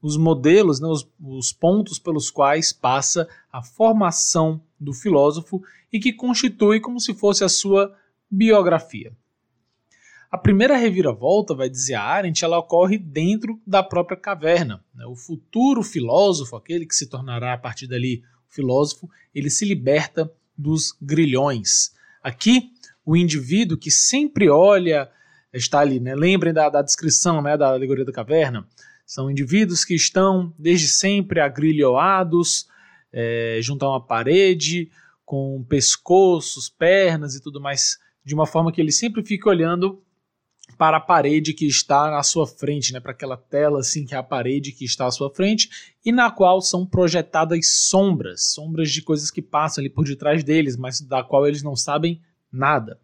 [0.01, 6.13] os modelos, né, os, os pontos pelos quais passa a formação do filósofo e que
[6.13, 7.93] constitui como se fosse a sua
[8.31, 9.11] biografia.
[10.29, 14.83] A primeira reviravolta, vai dizer a Arendt, ela ocorre dentro da própria caverna.
[14.93, 15.05] Né?
[15.05, 20.93] O futuro filósofo, aquele que se tornará a partir dali filósofo, ele se liberta dos
[21.01, 21.93] grilhões.
[22.21, 22.71] Aqui,
[23.05, 25.09] o indivíduo que sempre olha,
[25.53, 26.13] está ali, né?
[26.13, 28.67] lembrem da, da descrição né, da alegoria da caverna,
[29.05, 32.67] são indivíduos que estão desde sempre agrilhoados
[33.13, 34.91] é, junto a uma parede,
[35.23, 40.03] com pescoços, pernas e tudo mais, de uma forma que ele sempre fica olhando
[40.77, 44.17] para a parede que está na sua frente, né, para aquela tela assim que é
[44.17, 45.69] a parede que está à sua frente
[46.05, 50.77] e na qual são projetadas sombras, sombras de coisas que passam ali por detrás deles,
[50.77, 52.99] mas da qual eles não sabem nada.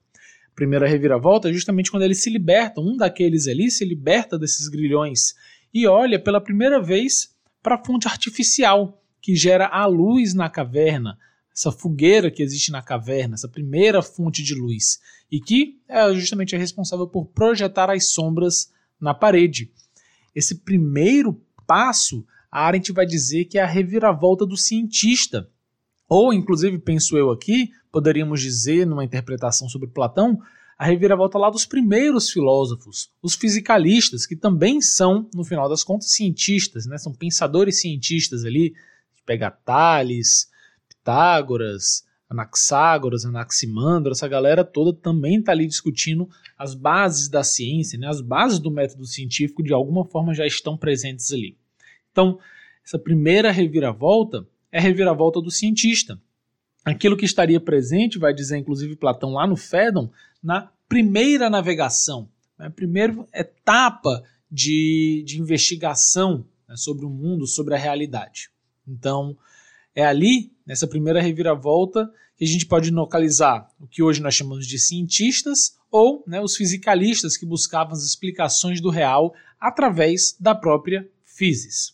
[0.52, 4.68] A primeira reviravolta é justamente quando eles se libertam, um daqueles ali se liberta desses
[4.68, 5.34] grilhões
[5.74, 11.18] e olha pela primeira vez para a fonte artificial que gera a luz na caverna,
[11.56, 15.00] essa fogueira que existe na caverna, essa primeira fonte de luz,
[15.32, 19.72] e que é justamente responsável por projetar as sombras na parede.
[20.36, 25.50] Esse primeiro passo, a Arendt vai dizer que é a reviravolta do cientista.
[26.10, 30.40] Ou, inclusive, penso eu aqui, poderíamos dizer, numa interpretação sobre Platão,
[30.78, 36.12] a reviravolta lá dos primeiros filósofos, os fisicalistas, que também são, no final das contas,
[36.12, 36.98] cientistas, né?
[36.98, 38.74] são pensadores cientistas ali,
[39.26, 40.48] pega Tales,
[41.04, 48.08] Pitágoras, Anaxágoras, Anaximandro, essa galera toda também está ali discutindo as bases da ciência, né?
[48.08, 51.58] as bases do método científico de alguma forma já estão presentes ali.
[52.12, 52.40] Então,
[52.86, 56.20] essa primeira reviravolta é a reviravolta do cientista.
[56.86, 60.10] Aquilo que estaria presente, vai dizer inclusive Platão lá no Fédon,
[60.42, 62.70] na primeira navegação, né?
[62.70, 66.76] primeira etapa de, de investigação né?
[66.78, 68.50] sobre o mundo, sobre a realidade.
[68.88, 69.38] Então,
[69.96, 74.66] é ali, nessa primeira reviravolta, que a gente pode localizar o que hoje nós chamamos
[74.66, 81.08] de cientistas ou né, os fisicalistas que buscavam as explicações do real através da própria
[81.24, 81.94] physis.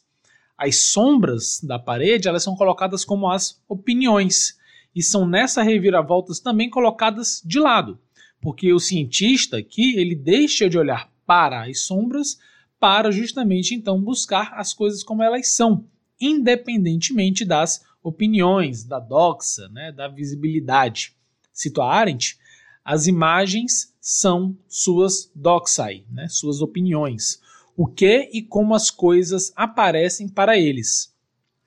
[0.58, 4.58] As sombras da parede elas são colocadas como as opiniões
[4.96, 8.00] e são nessa reviravoltas também colocadas de lado,
[8.42, 12.38] porque o cientista aqui ele deixa de olhar para as sombras
[12.80, 15.86] para justamente então buscar as coisas como elas são,
[16.20, 21.16] independentemente das opiniões, da doxa, né, da visibilidade.
[21.52, 22.38] Cito a Arendt,
[22.84, 27.40] as imagens são suas doxai, né, suas opiniões.
[27.76, 31.14] O que e como as coisas aparecem para eles.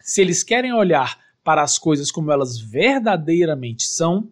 [0.00, 4.30] Se eles querem olhar para as coisas como elas verdadeiramente são,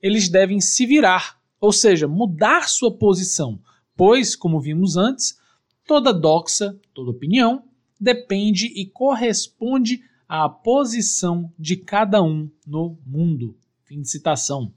[0.00, 3.60] eles devem se virar, ou seja, mudar sua posição,
[3.96, 5.38] pois, como vimos antes,
[5.86, 7.64] toda doxa, toda opinião,
[8.00, 13.56] depende e corresponde à posição de cada um no mundo.
[13.84, 14.72] Fim de citação.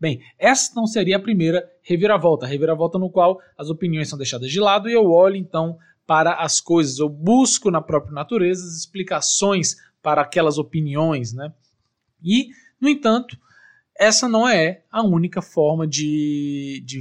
[0.00, 4.50] Bem, essa não seria a primeira reviravolta, a reviravolta no qual as opiniões são deixadas
[4.50, 8.76] de lado e eu olho então para as coisas, eu busco na própria natureza as
[8.76, 11.52] explicações para aquelas opiniões, né?
[12.22, 12.48] E,
[12.80, 13.38] no entanto,
[13.98, 17.00] essa não é a única forma de, de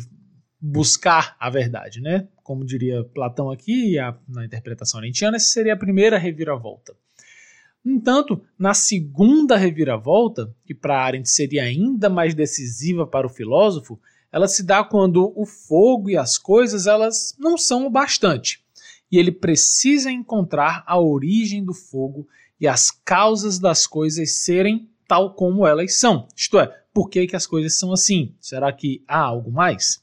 [0.60, 2.28] buscar a verdade, né?
[2.44, 6.96] Como diria Platão aqui, a, na interpretação arentiana, essa seria a primeira reviravolta.
[7.84, 14.00] No entanto, na segunda reviravolta, que para Arendt seria ainda mais decisiva para o filósofo,
[14.32, 18.64] ela se dá quando o fogo e as coisas elas não são o bastante.
[19.12, 22.28] E ele precisa encontrar a origem do fogo
[22.60, 26.28] e as causas das coisas serem tal como elas são.
[26.36, 28.34] Isto é, por que, que as coisas são assim?
[28.40, 30.02] Será que há algo mais?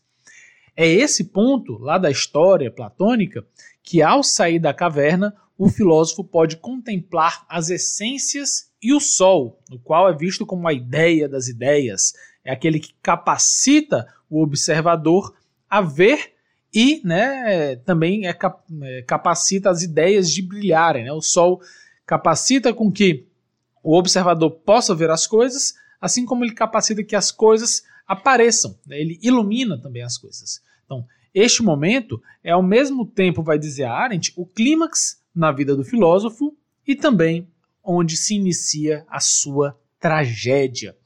[0.76, 3.44] É esse ponto lá da história platônica
[3.82, 9.78] que, ao sair da caverna, o filósofo pode contemplar as essências e o sol, no
[9.78, 12.14] qual é visto como a ideia das ideias.
[12.42, 15.36] É aquele que capacita o observador
[15.68, 16.32] a ver
[16.72, 21.04] e né, também é, é, capacita as ideias de brilharem.
[21.04, 21.12] Né?
[21.12, 21.60] O sol
[22.06, 23.28] capacita com que
[23.82, 28.78] o observador possa ver as coisas, assim como ele capacita que as coisas apareçam.
[28.86, 28.98] Né?
[28.98, 30.62] Ele ilumina também as coisas.
[30.86, 31.04] Então,
[31.34, 35.84] este momento é ao mesmo tempo, vai dizer a Arendt, o clímax na vida do
[35.84, 36.56] filósofo
[36.86, 37.48] e também
[37.82, 40.96] onde se inicia a sua tragédia.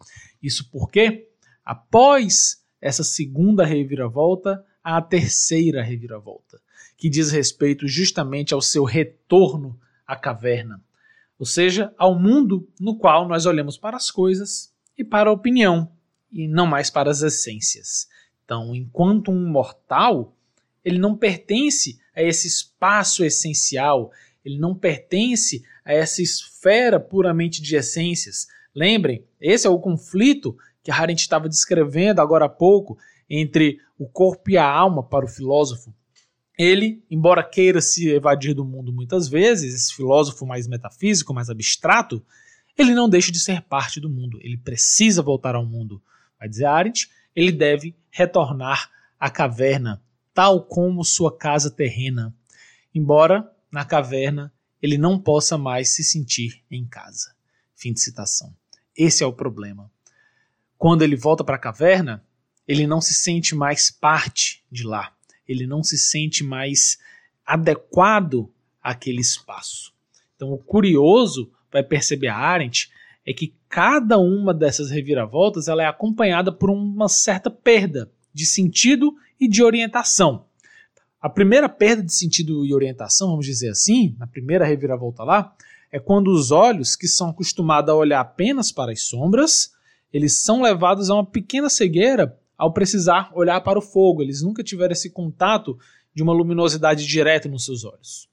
[0.42, 1.28] Isso porque,
[1.64, 6.60] após essa segunda reviravolta, há a terceira reviravolta,
[6.96, 10.82] que diz respeito justamente ao seu retorno à caverna,
[11.38, 15.90] ou seja, ao mundo no qual nós olhamos para as coisas e para a opinião,
[16.30, 18.08] e não mais para as essências.
[18.44, 20.36] Então, enquanto um mortal,
[20.84, 24.10] ele não pertence a esse espaço essencial,
[24.44, 28.46] ele não pertence a essa esfera puramente de essências.
[28.74, 34.50] Lembrem, esse é o conflito que Arendt estava descrevendo agora há pouco entre o corpo
[34.50, 35.94] e a alma para o filósofo.
[36.58, 42.24] Ele, embora queira se evadir do mundo muitas vezes, esse filósofo mais metafísico, mais abstrato,
[42.76, 44.38] ele não deixa de ser parte do mundo.
[44.40, 46.02] Ele precisa voltar ao mundo.
[46.38, 50.02] Vai dizer Arendt, ele deve retornar à caverna,
[50.34, 52.34] tal como sua casa terrena,
[52.94, 57.34] embora na caverna ele não possa mais se sentir em casa.
[57.74, 58.54] Fim de citação.
[58.94, 59.90] Esse é o problema.
[60.76, 62.22] Quando ele volta para a caverna,
[62.68, 65.12] ele não se sente mais parte de lá.
[65.48, 66.98] Ele não se sente mais
[67.46, 69.94] adequado àquele espaço.
[70.36, 72.90] Então, o curioso, vai perceber a Arendt,
[73.24, 79.16] é que cada uma dessas reviravoltas ela é acompanhada por uma certa perda de sentido
[79.40, 80.46] e de orientação.
[81.20, 85.54] A primeira perda de sentido e orientação, vamos dizer assim, na primeira reviravolta lá,
[85.90, 89.72] é quando os olhos, que são acostumados a olhar apenas para as sombras,
[90.12, 94.22] eles são levados a uma pequena cegueira ao precisar olhar para o fogo.
[94.22, 95.78] Eles nunca tiveram esse contato
[96.14, 98.28] de uma luminosidade direta nos seus olhos.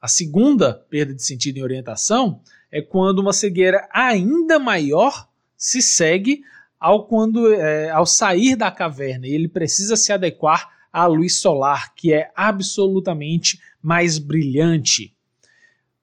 [0.00, 2.40] A segunda perda de sentido e orientação
[2.72, 6.42] é quando uma cegueira ainda maior se segue
[6.80, 11.94] ao, quando, é, ao sair da caverna e ele precisa se adequar à luz solar,
[11.94, 15.14] que é absolutamente mais brilhante.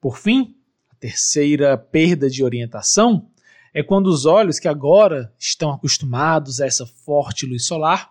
[0.00, 0.54] Por fim,
[0.90, 3.28] a terceira perda de orientação
[3.74, 8.10] é quando os olhos, que agora estão acostumados a essa forte luz solar,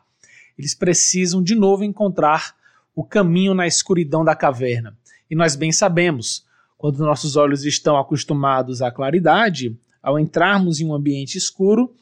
[0.58, 2.56] eles precisam de novo encontrar
[2.96, 4.98] o caminho na escuridão da caverna.
[5.30, 6.46] E nós bem sabemos,
[6.78, 11.94] quando nossos olhos estão acostumados à claridade, ao entrarmos em um ambiente escuro,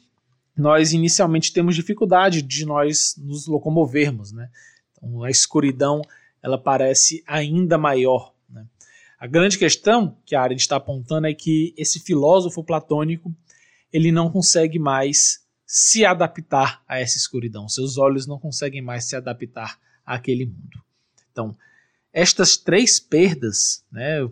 [0.56, 4.48] nós inicialmente temos dificuldade de nós nos locomovermos, né?
[4.92, 6.00] Então, a escuridão
[6.42, 8.32] ela parece ainda maior.
[8.48, 8.64] Né?
[9.18, 13.34] A grande questão que a Arendt está apontando é que esse filósofo platônico
[13.92, 17.68] ele não consegue mais se adaptar a essa escuridão.
[17.68, 20.82] Seus olhos não conseguem mais se adaptar àquele mundo.
[21.32, 21.56] Então,
[22.12, 24.26] estas três perdas, né,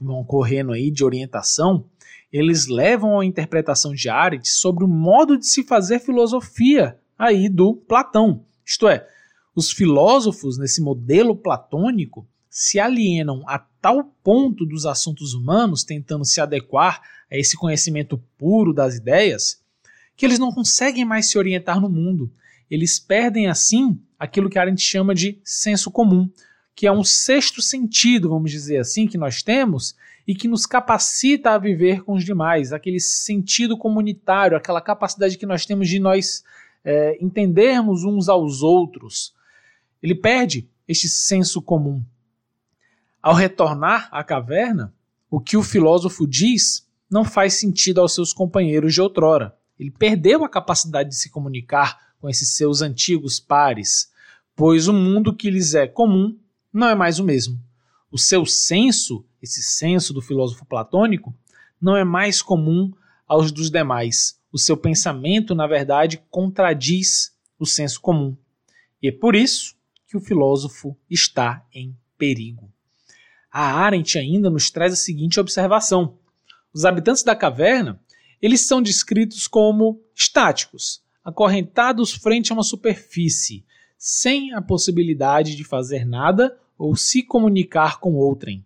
[0.00, 1.88] vão correndo aí de orientação,
[2.32, 7.74] eles levam à interpretação de Arendt sobre o modo de se fazer filosofia aí do
[7.74, 8.44] Platão.
[8.64, 9.06] Isto é,
[9.54, 16.40] os filósofos nesse modelo platônico, se alienam a tal ponto dos assuntos humanos, tentando se
[16.40, 19.62] adequar a esse conhecimento puro das ideias,
[20.16, 22.30] que eles não conseguem mais se orientar no mundo.
[22.70, 26.30] Eles perdem, assim, aquilo que a gente chama de senso comum,
[26.74, 29.94] que é um sexto sentido, vamos dizer assim, que nós temos
[30.26, 35.46] e que nos capacita a viver com os demais, aquele sentido comunitário, aquela capacidade que
[35.46, 36.42] nós temos de nós
[36.84, 39.34] é, entendermos uns aos outros.
[40.02, 42.02] Ele perde este senso comum.
[43.22, 44.92] Ao retornar à caverna,
[45.30, 49.56] o que o filósofo diz não faz sentido aos seus companheiros de outrora.
[49.78, 54.10] Ele perdeu a capacidade de se comunicar com esses seus antigos pares,
[54.54, 56.36] pois o mundo que lhes é comum
[56.72, 57.60] não é mais o mesmo.
[58.10, 61.34] O seu senso, esse senso do filósofo platônico,
[61.80, 62.92] não é mais comum
[63.26, 64.38] aos dos demais.
[64.52, 68.36] O seu pensamento, na verdade, contradiz o senso comum.
[69.02, 69.74] E é por isso
[70.06, 72.70] que o filósofo está em perigo.
[73.50, 76.18] A Arendt ainda nos traz a seguinte observação:
[76.74, 78.00] os habitantes da caverna
[78.40, 83.64] eles são descritos como estáticos, acorrentados frente a uma superfície,
[83.96, 88.65] sem a possibilidade de fazer nada ou se comunicar com outrem.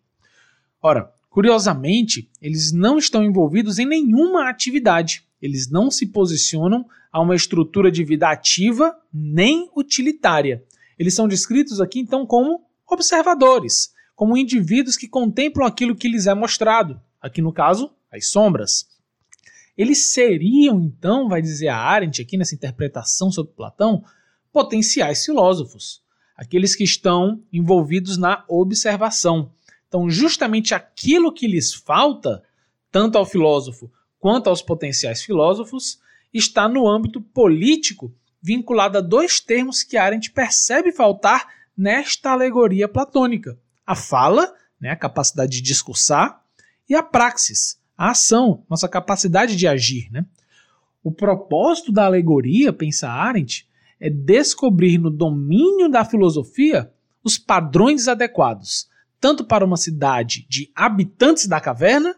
[0.83, 5.25] Ora, curiosamente, eles não estão envolvidos em nenhuma atividade.
[5.41, 10.65] Eles não se posicionam a uma estrutura de vida ativa nem utilitária.
[10.99, 16.35] Eles são descritos aqui então como observadores, como indivíduos que contemplam aquilo que lhes é
[16.35, 18.87] mostrado, aqui no caso, as sombras.
[19.77, 24.05] Eles seriam, então, vai dizer a Arendt aqui nessa interpretação sobre Platão,
[24.53, 26.03] potenciais filósofos,
[26.37, 29.53] aqueles que estão envolvidos na observação.
[29.91, 32.45] Então, justamente aquilo que lhes falta,
[32.93, 35.99] tanto ao filósofo quanto aos potenciais filósofos,
[36.33, 43.59] está no âmbito político, vinculado a dois termos que Arendt percebe faltar nesta alegoria platônica:
[43.85, 46.41] a fala, né, a capacidade de discursar,
[46.89, 50.09] e a praxis, a ação, nossa capacidade de agir.
[50.13, 50.25] Né?
[51.03, 53.69] O propósito da alegoria, pensa Arendt,
[53.99, 56.93] é descobrir no domínio da filosofia
[57.25, 58.89] os padrões adequados,
[59.21, 62.17] tanto para uma cidade de habitantes da caverna,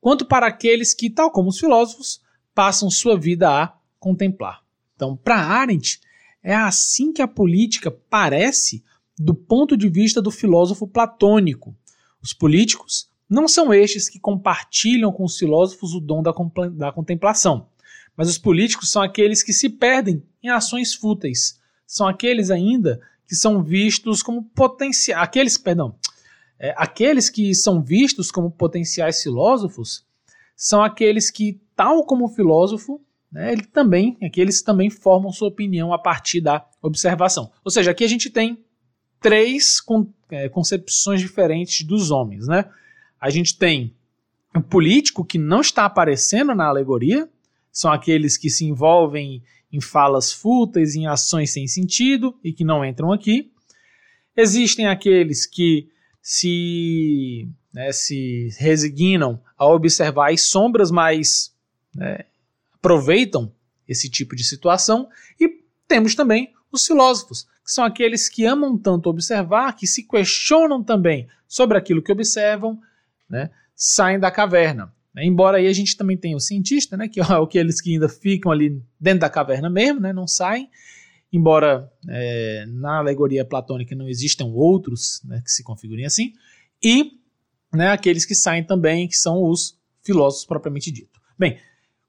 [0.00, 2.20] quanto para aqueles que, tal como os filósofos,
[2.54, 4.62] passam sua vida a contemplar.
[4.94, 6.00] Então, para Arendt,
[6.42, 8.84] é assim que a política parece
[9.18, 11.74] do ponto de vista do filósofo platônico.
[12.20, 16.32] Os políticos não são estes que compartilham com os filósofos o dom da,
[16.72, 17.68] da contemplação,
[18.16, 21.58] mas os políticos são aqueles que se perdem em ações fúteis.
[21.86, 25.94] São aqueles ainda que são vistos como potenciais, aqueles, perdão,
[26.62, 30.06] é, aqueles que são vistos como potenciais filósofos
[30.56, 35.92] são aqueles que, tal como o filósofo, né, ele também, aqueles também formam sua opinião
[35.92, 37.50] a partir da observação.
[37.64, 38.62] Ou seja, aqui a gente tem
[39.20, 42.64] três con é, concepções diferentes dos homens, né?
[43.20, 43.94] A gente tem
[44.54, 47.28] o político que não está aparecendo na alegoria,
[47.72, 49.42] são aqueles que se envolvem
[49.72, 53.50] em falas fúteis, em ações sem sentido e que não entram aqui.
[54.36, 55.88] Existem aqueles que
[56.22, 61.52] se, né, se resignam a observar as sombras, mas
[61.94, 62.24] né,
[62.72, 63.52] aproveitam
[63.88, 65.08] esse tipo de situação.
[65.38, 70.82] E temos também os filósofos, que são aqueles que amam tanto observar, que se questionam
[70.82, 72.80] também sobre aquilo que observam
[73.28, 74.94] né, saem da caverna.
[75.14, 78.50] Embora aí a gente também tenha o cientista, né, que é aqueles que ainda ficam
[78.50, 80.70] ali dentro da caverna mesmo, né, não saem.
[81.32, 86.32] Embora é, na alegoria platônica não existam outros né, que se configurem assim.
[86.82, 87.12] E
[87.72, 91.20] né, aqueles que saem também, que são os filósofos propriamente dito.
[91.38, 91.58] Bem,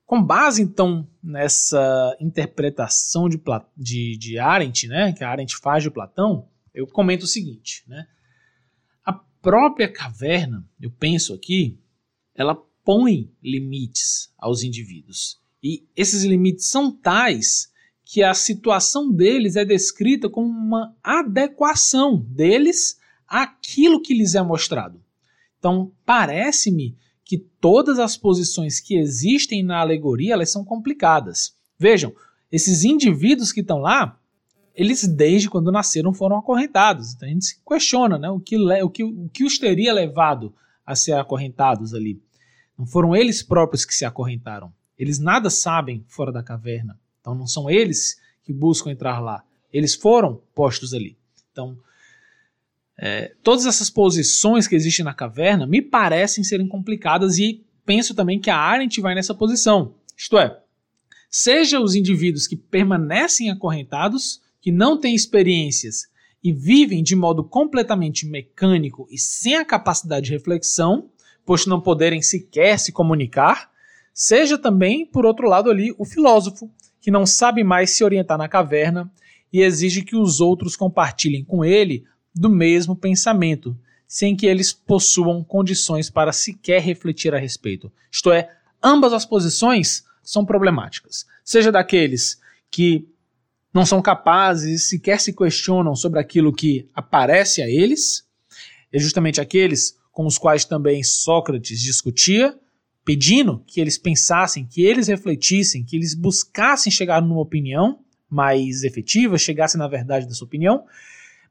[0.05, 3.41] com base então nessa interpretação de,
[3.78, 8.05] de, de Arendt, né, que a Arendt faz de Platão, eu comento o seguinte, né,
[9.43, 11.78] própria caverna, eu penso aqui,
[12.34, 15.38] ela põe limites aos indivíduos.
[15.61, 17.69] E esses limites são tais
[18.05, 25.01] que a situação deles é descrita como uma adequação deles àquilo que lhes é mostrado.
[25.57, 31.55] Então, parece-me que todas as posições que existem na alegoria, elas são complicadas.
[31.79, 32.13] Vejam,
[32.51, 34.19] esses indivíduos que estão lá,
[34.75, 37.13] eles desde quando nasceram foram acorrentados.
[37.13, 40.53] Então a gente se questiona né, o, que, o, que, o que os teria levado
[40.85, 42.21] a ser acorrentados ali.
[42.77, 44.73] Não foram eles próprios que se acorrentaram.
[44.97, 46.99] Eles nada sabem fora da caverna.
[47.24, 49.41] Então não são eles que buscam entrar lá.
[49.71, 51.17] Eles foram postos ali.
[51.51, 51.78] Então,
[52.99, 58.41] é, todas essas posições que existem na caverna me parecem serem complicadas e penso também
[58.41, 59.95] que a Arendt vai nessa posição.
[60.17, 60.59] Isto é,
[61.30, 66.07] seja os indivíduos que permanecem acorrentados, que não têm experiências
[66.43, 71.09] e vivem de modo completamente mecânico e sem a capacidade de reflexão,
[71.45, 73.71] pois não poderem sequer se comunicar,
[74.13, 76.69] seja também, por outro lado, ali o filósofo,
[77.03, 79.11] que não sabe mais se orientar na caverna
[79.51, 83.77] e exige que os outros compartilhem com ele do mesmo pensamento,
[84.07, 87.91] sem que eles possuam condições para sequer refletir a respeito.
[88.09, 88.49] Isto é,
[88.81, 91.25] ambas as posições são problemáticas.
[91.43, 92.39] Seja daqueles
[92.71, 93.05] que
[93.73, 98.25] não são capazes, sequer se questionam sobre aquilo que aparece a eles,
[98.93, 102.57] é justamente aqueles com os quais também Sócrates discutia,
[103.05, 107.99] pedindo que eles pensassem, que eles refletissem, que eles buscassem chegar numa opinião
[108.29, 110.85] mais efetiva, chegassem na verdade dessa opinião,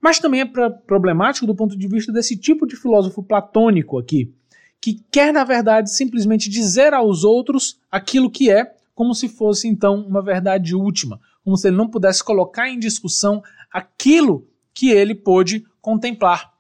[0.00, 4.34] mas também é problemático do ponto de vista desse tipo de filósofo platônico aqui,
[4.80, 9.94] que quer, na verdade, simplesmente dizer aos outros aquilo que é, como se fosse então
[9.94, 15.64] uma verdade última, como se ele não pudesse colocar em discussão aquilo que ele pôde
[15.80, 16.53] contemplar.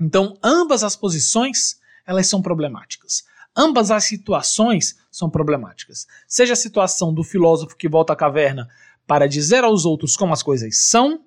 [0.00, 3.24] Então, ambas as posições, elas são problemáticas.
[3.60, 6.06] Ambas as situações são problemáticas.
[6.28, 8.68] Seja a situação do filósofo que volta à caverna
[9.04, 11.24] para dizer aos outros como as coisas são,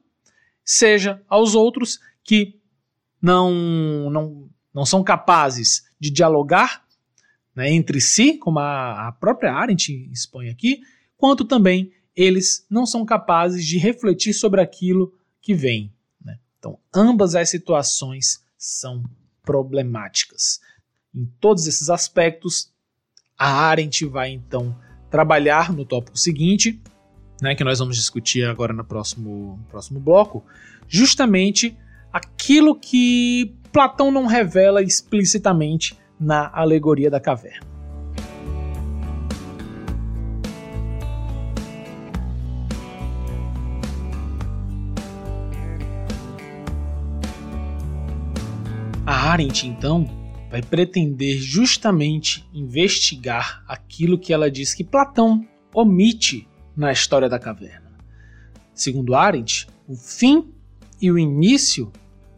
[0.64, 2.58] seja aos outros que
[3.22, 3.52] não,
[4.10, 6.86] não, não são capazes de dialogar
[7.54, 10.80] né, entre si, como a, a própria Arendt expõe aqui,
[11.18, 15.94] quanto também eles não são capazes de refletir sobre aquilo que vem.
[16.24, 16.40] Né?
[16.58, 19.04] Então, ambas as situações são
[19.44, 20.62] problemáticas.
[21.14, 22.72] Em todos esses aspectos,
[23.38, 24.74] a Arendt vai então
[25.10, 26.82] trabalhar no tópico seguinte,
[27.42, 30.42] né, que nós vamos discutir agora no próximo, próximo bloco,
[30.88, 31.78] justamente
[32.14, 37.70] aquilo que Platão não revela explicitamente na alegoria da caverna.
[49.06, 50.21] A Arendt, então,
[50.52, 56.46] vai pretender justamente investigar aquilo que ela diz que Platão omite
[56.76, 57.90] na história da caverna.
[58.74, 60.52] Segundo Arendt, o fim
[61.02, 61.90] e o início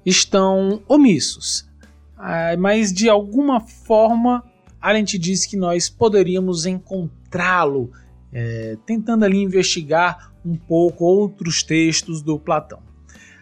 [0.06, 1.68] estão omissos,
[2.16, 4.44] ah, mas de alguma forma
[4.80, 7.92] Arendt diz que nós poderíamos encontrá-lo,
[8.32, 12.82] é, tentando ali investigar um pouco outros textos do Platão.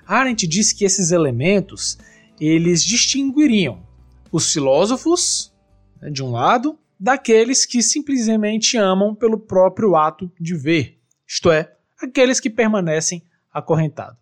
[0.05, 1.97] Arendt diz que esses elementos
[2.39, 3.90] eles distinguiriam
[4.31, 5.53] os filósofos,
[6.01, 11.75] né, de um lado, daqueles que simplesmente amam pelo próprio ato de ver, isto é,
[12.01, 14.19] aqueles que permanecem acorrentados.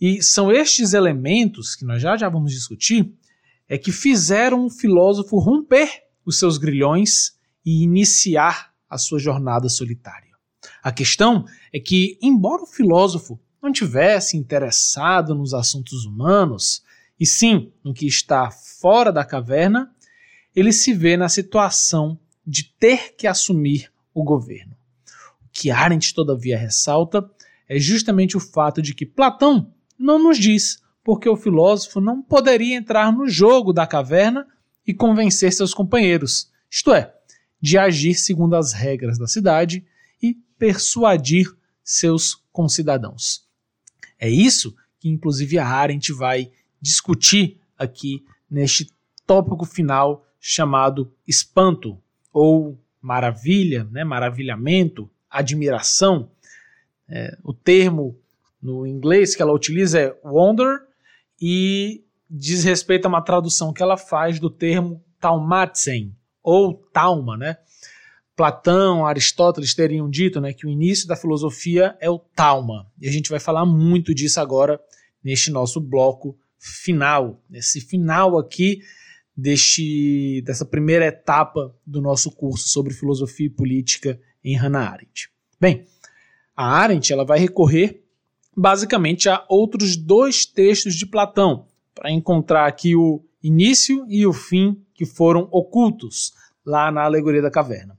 [0.00, 3.14] E são estes elementos que nós já já vamos discutir
[3.68, 5.88] é que fizeram o filósofo romper
[6.26, 10.32] os seus grilhões e iniciar a sua jornada solitária.
[10.82, 16.82] A questão é que, embora o filósofo não tivesse interessado nos assuntos humanos,
[17.22, 19.94] e sim no que está fora da caverna,
[20.56, 24.74] ele se vê na situação de ter que assumir o governo.
[25.40, 27.24] O que Arendt, todavia, ressalta
[27.68, 32.74] é justamente o fato de que Platão não nos diz porque o filósofo não poderia
[32.74, 34.44] entrar no jogo da caverna
[34.84, 37.14] e convencer seus companheiros, isto é,
[37.60, 39.86] de agir segundo as regras da cidade
[40.20, 41.46] e persuadir
[41.84, 43.46] seus concidadãos.
[44.18, 46.50] É isso que, inclusive, a Arendt vai
[46.82, 48.88] discutir aqui neste
[49.24, 51.96] tópico final chamado espanto
[52.32, 56.28] ou maravilha, né, maravilhamento, admiração.
[57.08, 58.18] É, o termo
[58.60, 60.82] no inglês que ela utiliza é wonder
[61.40, 67.56] e diz respeito a uma tradução que ela faz do termo taumatzen ou talma, né?
[68.34, 72.90] Platão, Aristóteles teriam dito né, que o início da filosofia é o talma.
[73.00, 74.80] E a gente vai falar muito disso agora
[75.22, 78.80] neste nosso bloco final, nesse final aqui
[79.36, 85.28] deste, dessa primeira etapa do nosso curso sobre filosofia e política em Hannah Arendt.
[85.60, 85.86] Bem,
[86.56, 88.04] a Arendt ela vai recorrer
[88.56, 94.80] basicamente a outros dois textos de Platão para encontrar aqui o início e o fim
[94.94, 96.32] que foram ocultos
[96.64, 97.98] lá na Alegoria da Caverna.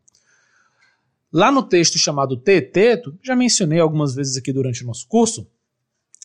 [1.31, 5.49] Lá no texto chamado Teeteto, já mencionei algumas vezes aqui durante o nosso curso,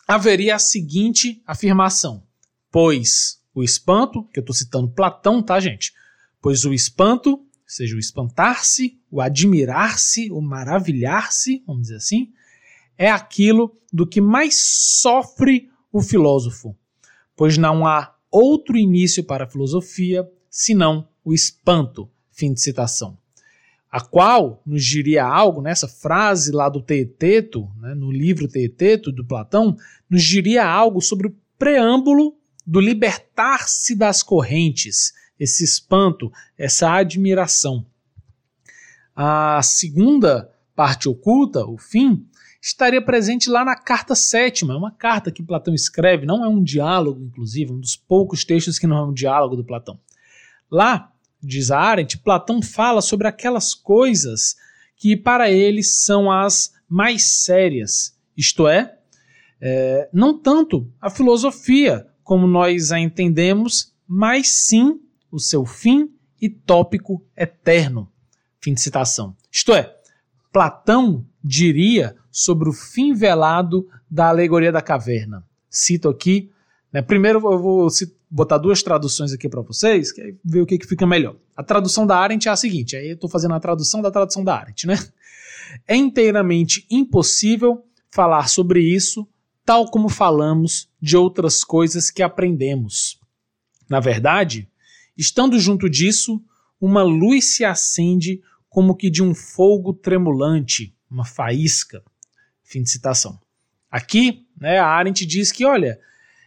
[0.06, 2.27] haveria a seguinte afirmação:
[2.70, 5.92] Pois o espanto, que eu estou citando Platão, tá, gente?
[6.40, 12.32] Pois o espanto, ou seja, o espantar-se, o admirar-se, o maravilhar-se, vamos dizer assim,
[12.96, 14.56] é aquilo do que mais
[15.00, 16.76] sofre o filósofo,
[17.34, 22.08] pois não há outro início para a filosofia senão o espanto.
[22.30, 23.18] Fim de citação.
[23.90, 29.24] A qual nos diria algo, nessa frase lá do Teeteto, né, no livro Teeteto do
[29.24, 29.76] Platão,
[30.08, 32.37] nos diria algo sobre o preâmbulo
[32.68, 37.86] do libertar-se das correntes, esse espanto, essa admiração.
[39.16, 42.26] A segunda parte oculta, o fim,
[42.60, 46.62] estaria presente lá na carta sétima, é uma carta que Platão escreve, não é um
[46.62, 49.98] diálogo, inclusive, um dos poucos textos que não é um diálogo do Platão.
[50.70, 51.10] Lá,
[51.42, 54.56] diz Arendt, Platão fala sobre aquelas coisas
[54.94, 58.98] que para ele são as mais sérias, isto é,
[59.58, 65.00] é não tanto a filosofia como nós a entendemos, mas sim
[65.32, 68.06] o seu fim e tópico eterno.
[68.60, 69.34] Fim de citação.
[69.50, 69.96] Isto é,
[70.52, 75.42] Platão diria sobre o fim velado da alegoria da caverna.
[75.70, 76.50] Cito aqui,
[76.92, 77.88] né, primeiro eu vou
[78.30, 81.34] botar duas traduções aqui para vocês, que aí ver o que, que fica melhor.
[81.56, 84.44] A tradução da Arendt é a seguinte, aí eu estou fazendo a tradução da tradução
[84.44, 84.98] da Arendt, né?
[85.88, 89.26] É inteiramente impossível falar sobre isso
[89.68, 93.20] tal como falamos de outras coisas que aprendemos.
[93.86, 94.66] Na verdade,
[95.14, 96.42] estando junto disso,
[96.80, 98.40] uma luz se acende
[98.70, 102.02] como que de um fogo tremulante, uma faísca.
[102.62, 103.38] Fim de citação.
[103.90, 106.00] Aqui, né, a Arendt diz que, olha,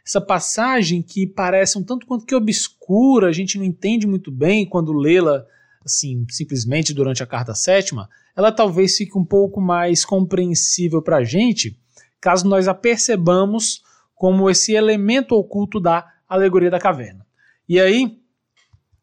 [0.03, 4.65] essa passagem que parece um tanto quanto que obscura, a gente não entende muito bem
[4.65, 5.45] quando lê-la
[5.85, 11.23] assim, simplesmente durante a carta sétima, ela talvez fique um pouco mais compreensível para a
[11.23, 11.79] gente,
[12.21, 13.81] caso nós a percebamos
[14.13, 17.25] como esse elemento oculto da alegoria da caverna.
[17.67, 18.19] E aí,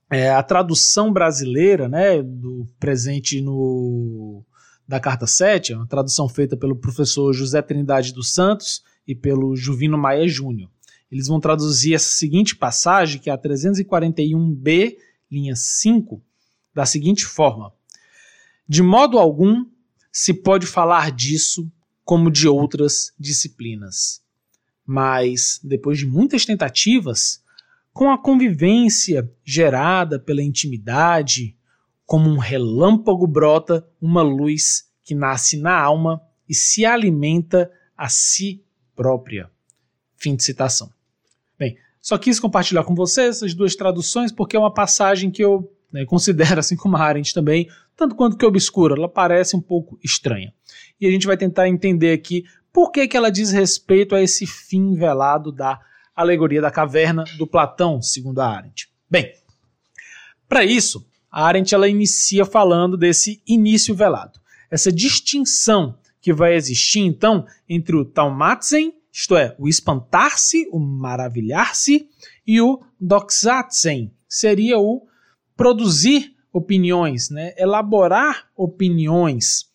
[0.08, 4.44] é, a tradução brasileira, né, do presente no
[4.86, 9.54] da carta 7, é uma tradução feita pelo professor José Trindade dos Santos e pelo
[9.54, 10.70] Juvino Maia Júnior.
[11.10, 14.96] Eles vão traduzir essa seguinte passagem, que é a 341b,
[15.30, 16.22] linha 5,
[16.74, 17.72] da seguinte forma:
[18.66, 19.66] De modo algum
[20.10, 21.70] se pode falar disso
[22.08, 24.22] como de outras disciplinas.
[24.86, 27.44] Mas, depois de muitas tentativas,
[27.92, 31.54] com a convivência gerada pela intimidade,
[32.06, 38.64] como um relâmpago brota uma luz que nasce na alma e se alimenta a si
[38.96, 39.50] própria.
[40.16, 40.90] Fim de citação.
[41.58, 45.70] Bem, só quis compartilhar com vocês essas duas traduções porque é uma passagem que eu
[45.92, 49.98] né, considero, assim como a Arendt também, tanto quanto que obscura, ela parece um pouco
[50.02, 50.54] estranha.
[51.00, 54.46] E a gente vai tentar entender aqui por que, que ela diz respeito a esse
[54.46, 55.80] fim velado da
[56.14, 58.88] alegoria da caverna do Platão, segundo a Arendt.
[59.08, 59.32] Bem,
[60.48, 64.40] para isso, a Arendt ela inicia falando desse início velado,
[64.70, 72.08] essa distinção que vai existir então entre o Taumatzen, isto é, o espantar-se, o maravilhar-se,
[72.46, 75.06] e o Doxatzen, seria o
[75.56, 77.54] produzir opiniões, né?
[77.56, 79.67] elaborar opiniões.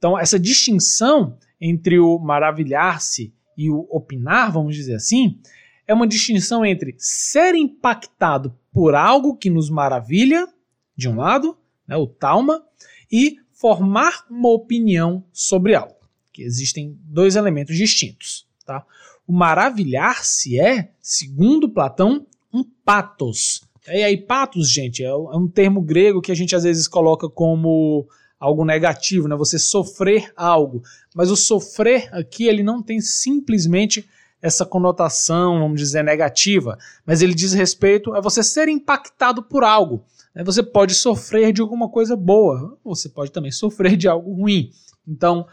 [0.00, 5.38] Então, essa distinção entre o maravilhar-se e o opinar, vamos dizer assim,
[5.86, 10.48] é uma distinção entre ser impactado por algo que nos maravilha,
[10.96, 11.54] de um lado,
[11.86, 12.64] né, o talma,
[13.12, 15.96] e formar uma opinião sobre algo.
[16.32, 18.46] Que existem dois elementos distintos.
[18.64, 18.82] Tá?
[19.26, 23.68] O maravilhar-se é, segundo Platão, um patos.
[23.86, 28.08] E aí, patos, gente, é um termo grego que a gente às vezes coloca como
[28.40, 29.36] algo negativo, né?
[29.36, 30.82] Você sofrer algo.
[31.14, 34.08] Mas o sofrer aqui, ele não tem simplesmente
[34.40, 40.02] essa conotação, vamos dizer, negativa, mas ele diz respeito a você ser impactado por algo.
[40.34, 40.42] Né?
[40.42, 44.70] Você pode sofrer de alguma coisa boa, você pode também sofrer de algo ruim.
[45.06, 45.46] Então,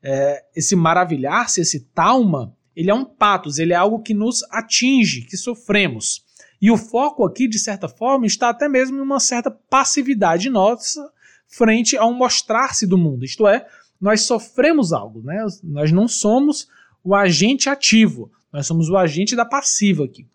[0.00, 5.22] é, esse maravilhar-se, esse talma, ele é um patos, ele é algo que nos atinge,
[5.22, 6.24] que sofremos.
[6.62, 11.10] E o foco aqui, de certa forma, está até mesmo em uma certa passividade nossa
[11.48, 13.24] frente ao mostrar-se do mundo.
[13.24, 13.66] Isto é,
[14.00, 15.44] nós sofremos algo, né?
[15.64, 16.68] nós não somos
[17.02, 20.26] o agente ativo, nós somos o agente da passiva aqui.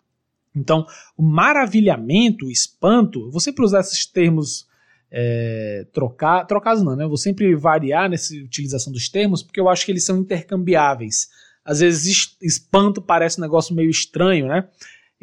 [0.54, 0.86] Então,
[1.16, 4.66] o maravilhamento, o espanto, eu vou sempre usar esses termos
[5.10, 7.04] é, trocar, trocados não, né?
[7.04, 11.28] Eu vou sempre variar nessa utilização dos termos, porque eu acho que eles são intercambiáveis.
[11.64, 14.68] Às vezes, espanto parece um negócio meio estranho, né?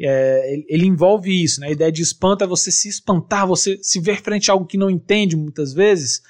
[0.00, 1.68] É, ele, envolve isso, né?
[1.68, 4.78] A ideia de espanto é você se espantar, você se ver frente a algo que
[4.78, 6.22] não entende muitas vezes,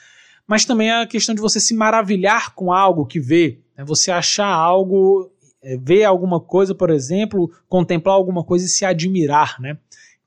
[0.47, 3.85] mas também é a questão de você se maravilhar com algo que vê, né?
[3.85, 5.33] você achar algo,
[5.63, 9.79] é, ver alguma coisa, por exemplo, contemplar alguma coisa e se admirar, né?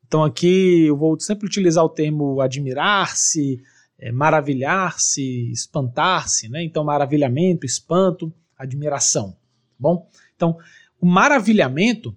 [0.07, 3.61] Então aqui eu vou sempre utilizar o termo admirar-se,
[3.99, 6.63] é, maravilhar-se, espantar-se, né?
[6.63, 9.37] Então maravilhamento, espanto, admiração, tá
[9.77, 10.09] bom?
[10.35, 10.57] Então
[10.99, 12.15] o maravilhamento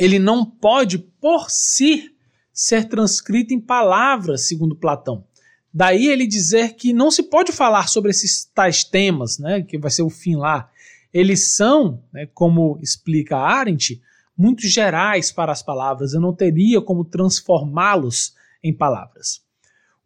[0.00, 2.10] ele não pode por si
[2.50, 5.26] ser transcrito em palavras, segundo Platão.
[5.72, 9.90] Daí ele dizer que não se pode falar sobre esses tais temas, né, que vai
[9.90, 10.70] ser o fim lá.
[11.12, 14.00] Eles são, né, como explica Arendt,
[14.34, 18.34] muito gerais para as palavras, eu não teria como transformá-los
[18.64, 19.42] em palavras.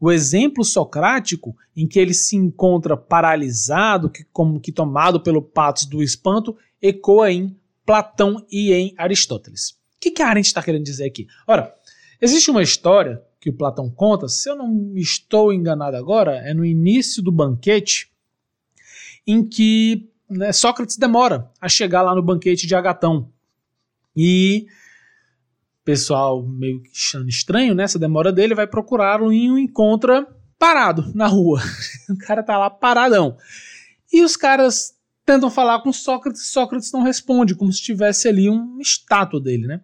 [0.01, 5.87] O exemplo socrático, em que ele se encontra paralisado, que, como que tomado pelo patos
[5.87, 9.84] do espanto, ecoa em Platão e em Aristóteles.
[10.05, 11.27] Que, que a Arendt está querendo dizer aqui?
[11.47, 11.75] Ora,
[12.21, 16.63] existe uma história que o Platão conta, se eu não estou enganado agora, é no
[16.63, 18.13] início do banquete,
[19.27, 23.33] em que né, Sócrates demora a chegar lá no banquete de Agatão.
[24.15, 24.67] E
[25.87, 30.27] pessoal meio que achando estranho né, demora dele, vai procurá-lo e o encontra
[30.59, 31.63] parado na rua.
[32.11, 33.39] o cara tá lá paradão.
[34.13, 34.95] E os caras
[35.25, 39.81] tentam falar com Sócrates, Sócrates não responde, como se tivesse ali uma estátua dele, né?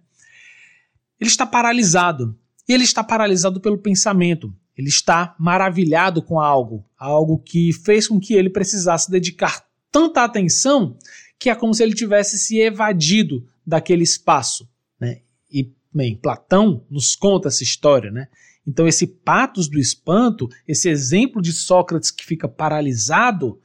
[1.21, 2.37] Ele está paralisado.
[2.68, 4.55] E ele está paralisado pelo pensamento.
[4.77, 10.97] Ele está maravilhado com algo, algo que fez com que ele precisasse dedicar tanta atenção
[11.39, 14.68] que é como se ele tivesse se evadido daquele espaço.
[14.99, 15.21] Né?
[15.51, 18.11] E, bem, Platão nos conta essa história.
[18.11, 18.29] Né?
[18.66, 23.59] Então, esse patos do espanto, esse exemplo de Sócrates que fica paralisado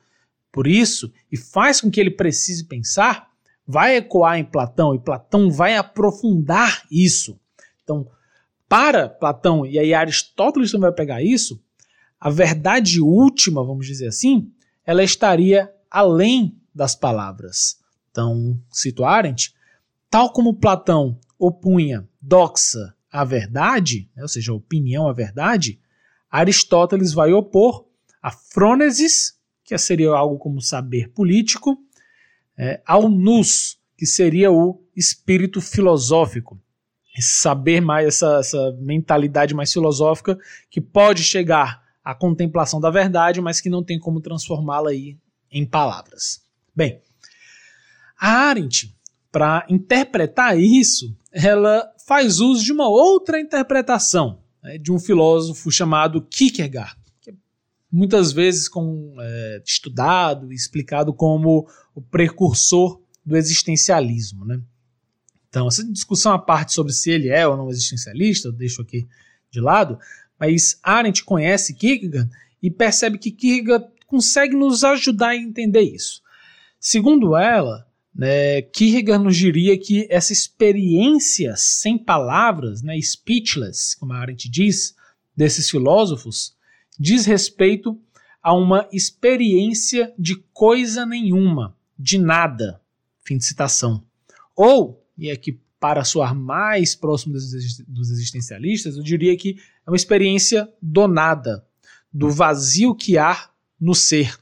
[0.51, 3.29] por isso e faz com que ele precise pensar,
[3.67, 7.37] vai ecoar em Platão e Platão vai aprofundar isso.
[7.85, 8.09] Então,
[8.67, 11.63] para Platão, e aí Aristóteles também vai pegar isso,
[12.19, 14.51] a verdade última, vamos dizer assim,
[14.83, 17.79] ela estaria além das palavras.
[18.09, 19.53] Então, cito Arendt,
[20.09, 25.79] tal como Platão opunha doxa à verdade, né, ou seja, a opinião à verdade,
[26.29, 27.85] Aristóteles vai opor
[28.21, 31.77] a frônesis, que seria algo como saber político,
[32.57, 36.59] é, ao nous, que seria o espírito filosófico
[37.21, 40.37] saber mais, essa, essa mentalidade mais filosófica
[40.69, 45.17] que pode chegar à contemplação da verdade, mas que não tem como transformá-la aí
[45.51, 46.41] em palavras.
[46.75, 47.01] Bem,
[48.19, 48.93] a Arendt,
[49.31, 56.21] para interpretar isso, ela faz uso de uma outra interpretação né, de um filósofo chamado
[56.21, 57.33] Kierkegaard, que é
[57.91, 64.45] muitas vezes com, é, estudado e explicado como o precursor do existencialismo.
[64.45, 64.61] Né?
[65.55, 69.07] Então, essa discussão à parte sobre se ele é ou não existencialista, eu deixo aqui
[69.49, 69.97] de lado,
[70.37, 72.29] mas Arendt conhece Kierkegaard
[72.61, 76.21] e percebe que Kierkegaard consegue nos ajudar a entender isso.
[76.77, 84.17] Segundo ela, né, Kierkegaard nos diria que essa experiência sem palavras, né, speechless, como a
[84.17, 84.93] Arendt diz,
[85.37, 86.53] desses filósofos,
[86.99, 87.97] diz respeito
[88.43, 92.81] a uma experiência de coisa nenhuma, de nada.
[93.23, 94.03] Fim de citação.
[94.53, 99.95] Ou e é que para soar mais próximo dos existencialistas, eu diria que é uma
[99.95, 101.65] experiência do nada,
[102.11, 103.49] do vazio que há
[103.79, 104.35] no ser.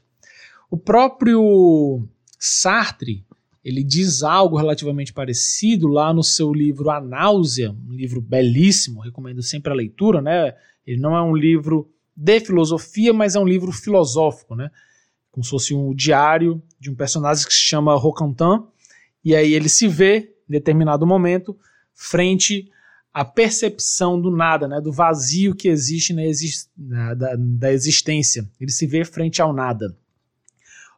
[0.70, 2.08] O próprio
[2.38, 3.26] Sartre,
[3.64, 9.42] ele diz algo relativamente parecido lá no seu livro A Náusea, um livro belíssimo, recomendo
[9.42, 10.54] sempre a leitura, né?
[10.86, 14.70] Ele não é um livro de filosofia, mas é um livro filosófico, né?
[15.30, 18.66] Como se fosse um diário de um personagem que se chama Roquentin,
[19.24, 21.56] e aí ele se vê em determinado momento,
[21.94, 22.70] frente
[23.12, 26.22] à percepção do nada, né, do vazio que existe na,
[26.76, 28.48] na da, da existência.
[28.60, 29.96] Ele se vê frente ao nada.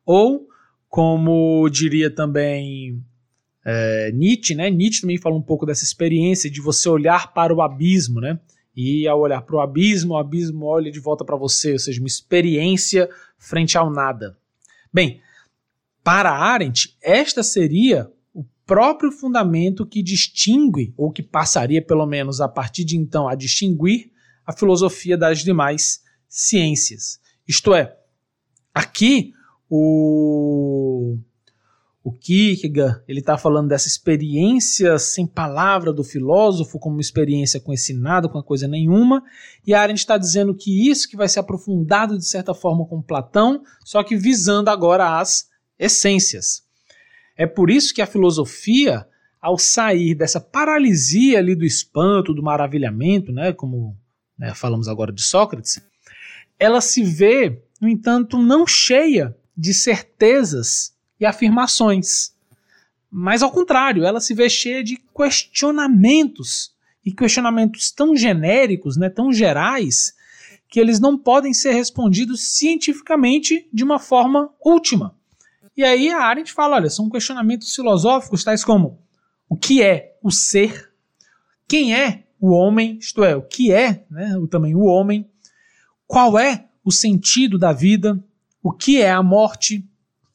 [0.04, 0.48] Ou,
[0.88, 3.02] como diria também
[3.68, 4.70] é, Nietzsche, né?
[4.70, 8.38] Nietzsche também fala um pouco dessa experiência de você olhar para o abismo, né?
[8.76, 12.00] E ao olhar para o abismo, o abismo olha de volta para você, ou seja,
[12.00, 14.38] uma experiência frente ao nada.
[14.92, 15.20] Bem,
[16.04, 18.08] para Arendt, esta seria
[18.66, 24.10] próprio fundamento que distingue, ou que passaria pelo menos a partir de então a distinguir,
[24.44, 27.20] a filosofia das demais ciências.
[27.46, 27.96] Isto é,
[28.74, 29.32] aqui
[29.70, 31.16] o,
[32.02, 37.72] o Kierkegaard ele está falando dessa experiência sem palavra do filósofo como uma experiência com
[37.72, 39.22] esse nada, com a coisa nenhuma,
[39.64, 43.62] e Arendt está dizendo que isso que vai ser aprofundado de certa forma com Platão,
[43.84, 45.48] só que visando agora as
[45.78, 46.65] essências.
[47.36, 49.06] É por isso que a filosofia,
[49.40, 53.96] ao sair dessa paralisia ali do espanto, do maravilhamento, né, como
[54.38, 55.80] né, falamos agora de Sócrates,
[56.58, 62.34] ela se vê, no entanto, não cheia de certezas e afirmações.
[63.10, 66.74] Mas ao contrário, ela se vê cheia de questionamentos
[67.04, 70.14] e questionamentos tão genéricos, né, tão gerais,
[70.68, 75.15] que eles não podem ser respondidos cientificamente de uma forma última.
[75.76, 79.02] E aí a Arendt fala: olha, são questionamentos filosóficos tais como
[79.48, 80.90] o que é o ser,
[81.68, 85.28] quem é o homem, isto é, o que é né, também o homem,
[86.06, 88.22] qual é o sentido da vida,
[88.62, 89.88] o que é a morte.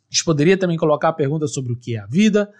[0.10, 2.52] A gente poderia também colocar a pergunta sobre o que é a vida.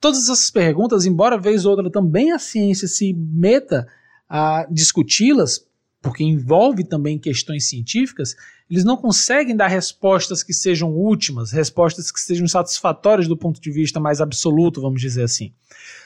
[0.00, 3.86] todas essas perguntas, embora vez ou outra também a ciência se meta
[4.28, 5.66] a discuti-las,
[6.00, 8.34] porque envolve também questões científicas,
[8.70, 13.70] eles não conseguem dar respostas que sejam últimas, respostas que sejam satisfatórias do ponto de
[13.70, 15.52] vista mais absoluto, vamos dizer assim.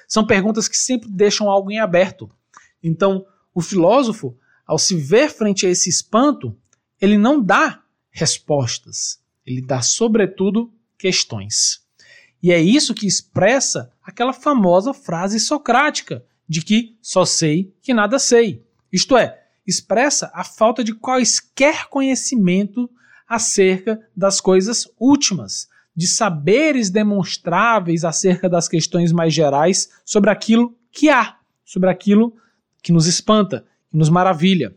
[0.08, 2.30] São perguntas que sempre deixam algo em aberto.
[2.82, 4.34] Então, o filósofo,
[4.66, 6.56] ao se ver frente a esse espanto,
[6.98, 11.84] ele não dá respostas, ele dá, sobretudo, questões.
[12.42, 18.18] E é isso que expressa aquela famosa frase socrática de que só sei que nada
[18.18, 18.64] sei.
[18.90, 22.90] Isto é, expressa a falta de quaisquer conhecimento
[23.28, 31.08] acerca das coisas últimas, de saberes demonstráveis acerca das questões mais gerais sobre aquilo que
[31.08, 32.34] há, sobre aquilo
[32.82, 34.76] que nos espanta, que nos maravilha.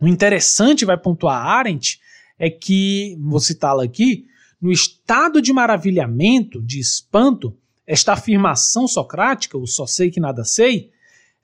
[0.00, 2.00] O interessante, vai pontuar Arendt,
[2.38, 4.26] é que, vou citá-la aqui,
[4.60, 7.56] no estado de maravilhamento, de espanto,
[7.86, 10.90] esta afirmação socrática, o só sei que nada sei,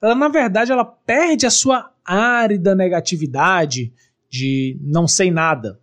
[0.01, 3.93] ela na verdade ela perde a sua árida negatividade
[4.29, 5.81] de não sei nada,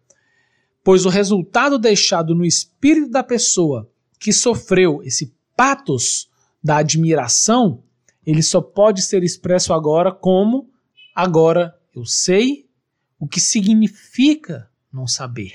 [0.83, 3.89] pois o resultado deixado no espírito da pessoa
[4.19, 6.29] que sofreu esse patos
[6.63, 7.83] da admiração,
[8.25, 10.69] ele só pode ser expresso agora como
[11.15, 12.69] agora eu sei
[13.19, 15.53] o que significa não saber.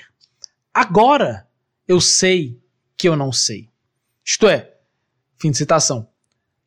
[0.72, 1.48] Agora
[1.86, 2.60] eu sei
[2.96, 3.70] que eu não sei.
[4.24, 4.74] Isto é,
[5.38, 6.08] fim de citação.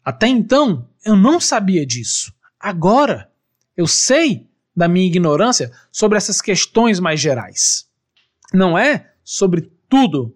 [0.03, 2.33] Até então eu não sabia disso.
[2.59, 3.31] Agora
[3.77, 7.87] eu sei da minha ignorância sobre essas questões mais gerais.
[8.53, 10.35] Não é sobre tudo.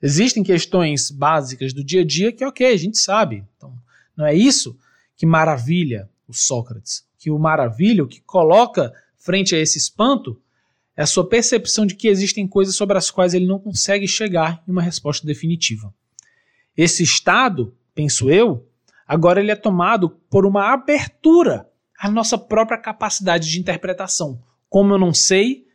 [0.00, 3.44] Existem questões básicas do dia a dia que, ok, a gente sabe.
[3.56, 3.72] Então,
[4.16, 4.76] não é isso
[5.16, 7.04] que maravilha o Sócrates.
[7.16, 10.40] Que o maravilha, o que coloca frente a esse espanto,
[10.96, 14.62] é a sua percepção de que existem coisas sobre as quais ele não consegue chegar
[14.66, 15.94] em uma resposta definitiva.
[16.76, 18.68] Esse estado, penso eu,
[19.06, 21.68] agora ele é tomado por uma abertura
[22.02, 24.42] à nossa própria capacidade de interpretação.
[24.68, 25.68] Como eu não sei,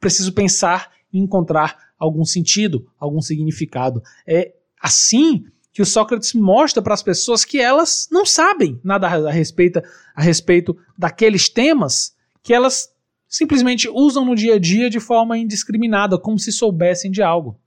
[0.00, 4.02] preciso pensar e encontrar algum sentido, algum significado.
[4.26, 9.30] É assim que o Sócrates mostra para as pessoas que elas não sabem nada a
[9.30, 9.82] respeito,
[10.16, 12.90] a respeito daqueles temas que elas
[13.28, 17.60] simplesmente usam no dia a dia de forma indiscriminada, como se soubessem de algo.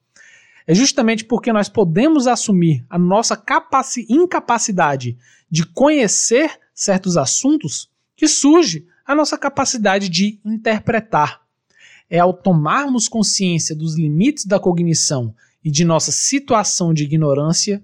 [0.65, 3.39] É justamente porque nós podemos assumir a nossa
[4.09, 5.15] incapacidade
[5.51, 11.41] de conhecer certos assuntos que surge a nossa capacidade de interpretar.
[12.09, 17.82] É ao tomarmos consciência dos limites da cognição e de nossa situação de ignorância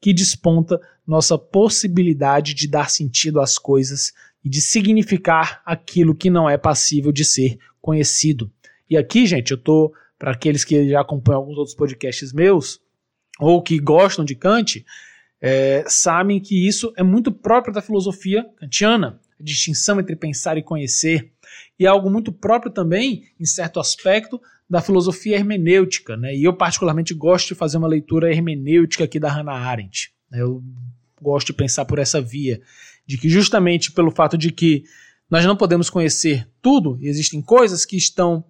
[0.00, 4.12] que desponta nossa possibilidade de dar sentido às coisas
[4.44, 8.50] e de significar aquilo que não é passível de ser conhecido.
[8.90, 12.80] E aqui, gente, eu tô para aqueles que já acompanham alguns outros podcasts meus
[13.38, 14.84] ou que gostam de Kant,
[15.40, 20.62] é, sabem que isso é muito próprio da filosofia kantiana, a distinção entre pensar e
[20.62, 21.32] conhecer,
[21.78, 26.34] e é algo muito próprio também, em certo aspecto, da filosofia hermenêutica, né?
[26.34, 30.12] E eu particularmente gosto de fazer uma leitura hermenêutica aqui da Hannah Arendt.
[30.30, 30.42] Né?
[30.42, 30.62] Eu
[31.20, 32.60] gosto de pensar por essa via
[33.06, 34.84] de que justamente pelo fato de que
[35.30, 38.44] nós não podemos conhecer tudo, existem coisas que estão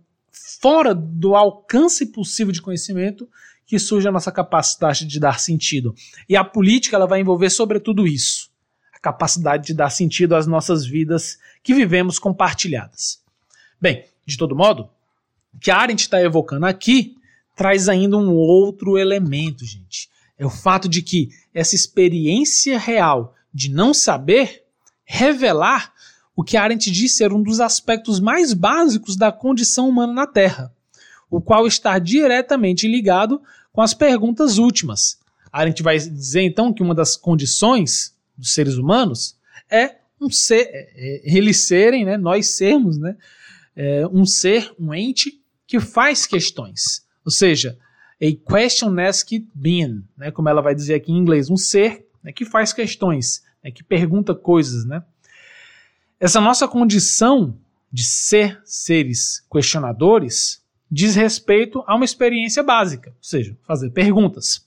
[0.61, 3.29] fora do alcance possível de conhecimento,
[3.67, 5.95] que surge a nossa capacidade de dar sentido.
[6.29, 8.51] E a política ela vai envolver sobretudo isso,
[8.97, 13.21] a capacidade de dar sentido às nossas vidas que vivemos compartilhadas.
[13.81, 14.89] Bem, de todo modo,
[15.55, 17.15] o que a Arendt está evocando aqui
[17.55, 20.09] traz ainda um outro elemento, gente.
[20.39, 24.65] É o fato de que essa experiência real de não saber,
[25.05, 25.93] revelar
[26.35, 30.71] o que Arendt diz ser um dos aspectos mais básicos da condição humana na Terra,
[31.31, 33.41] o qual está diretamente ligado
[33.73, 35.19] com as perguntas últimas.
[35.51, 39.37] Arendt vai dizer então que uma das condições dos seres humanos
[39.71, 43.17] é um ser, é, é, eles serem, né, nós sermos, né,
[43.75, 47.79] é, um ser, um ente que faz questões, ou seja,
[48.21, 52.33] a question asked being, né, como ela vai dizer aqui em inglês, um ser né,
[52.33, 55.03] que faz questões, né, que pergunta coisas, né?
[56.19, 57.59] Essa nossa condição
[57.93, 64.66] de ser seres questionadores diz respeito a uma experiência básica, ou seja, fazer perguntas,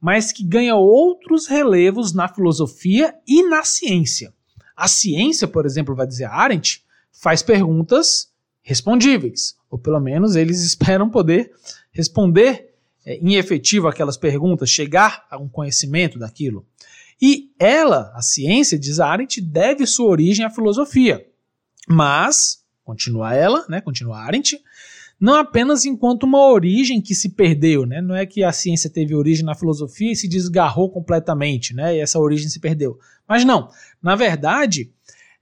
[0.00, 4.32] mas que ganha outros relevos na filosofia e na ciência.
[4.76, 6.82] A ciência, por exemplo, vai dizer Arendt,
[7.12, 8.30] faz perguntas
[8.62, 11.52] respondíveis, ou pelo menos eles esperam poder
[11.92, 12.70] responder
[13.04, 16.66] é, em efetivo aquelas perguntas, chegar a um conhecimento daquilo.
[17.20, 21.26] E ela, a ciência, diz Arendt, deve sua origem à filosofia.
[21.86, 24.58] Mas, continua ela, né, continua Arendt,
[25.20, 28.00] não apenas enquanto uma origem que se perdeu, né?
[28.00, 31.94] Não é que a ciência teve origem na filosofia e se desgarrou completamente, né?
[31.94, 32.98] E essa origem se perdeu.
[33.28, 33.68] Mas não,
[34.02, 34.90] na verdade,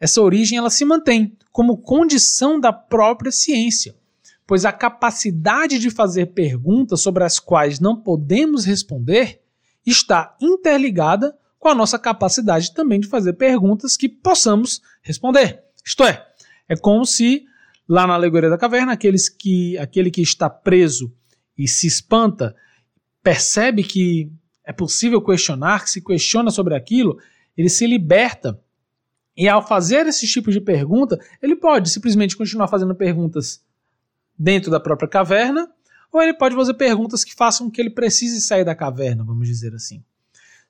[0.01, 3.95] essa origem ela se mantém como condição da própria ciência,
[4.45, 9.41] pois a capacidade de fazer perguntas sobre as quais não podemos responder
[9.87, 15.63] está interligada com a nossa capacidade também de fazer perguntas que possamos responder.
[15.85, 16.27] Isto é,
[16.69, 17.45] é como se
[17.89, 21.13] lá na alegoria da caverna, aqueles que, aquele que está preso
[21.57, 22.55] e se espanta,
[23.23, 24.31] percebe que
[24.65, 27.19] é possível questionar, que se questiona sobre aquilo,
[27.57, 28.61] ele se liberta.
[29.35, 33.65] E ao fazer esse tipo de pergunta, ele pode simplesmente continuar fazendo perguntas
[34.39, 35.69] dentro da própria caverna,
[36.13, 39.75] ou ele pode fazer perguntas que façam que ele precise sair da caverna, vamos dizer
[39.75, 40.05] assim.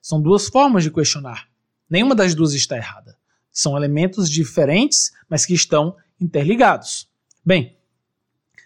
[0.01, 1.49] São duas formas de questionar.
[1.89, 3.17] Nenhuma das duas está errada.
[3.51, 7.08] São elementos diferentes, mas que estão interligados.
[7.49, 7.75] Bem,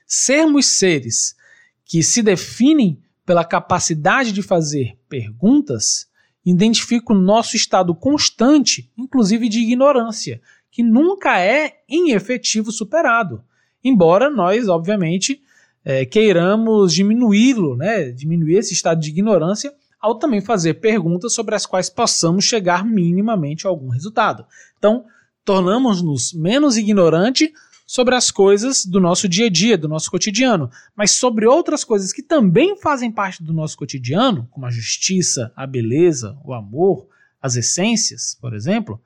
[0.05, 1.37] sermos seres
[1.85, 6.09] que se definem pela capacidade de fazer perguntas
[6.45, 13.41] identifica o nosso estado constante, inclusive de ignorância, que nunca é em efetivo superado.
[13.81, 15.41] Embora nós, obviamente,
[15.85, 21.65] é, queiramos diminuí-lo, né, diminuir esse estado de ignorância, ao também fazer perguntas sobre as
[21.65, 24.45] quais possamos chegar minimamente a algum resultado.
[24.77, 25.05] Então,
[25.45, 27.49] tornamos-nos menos ignorantes
[27.85, 32.13] sobre as coisas do nosso dia a dia, do nosso cotidiano, mas sobre outras coisas
[32.13, 37.07] que também fazem parte do nosso cotidiano, como a justiça, a beleza, o amor,
[37.41, 39.01] as essências, por exemplo.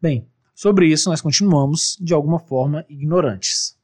[0.00, 3.76] Bem, sobre isso nós continuamos de alguma forma ignorantes.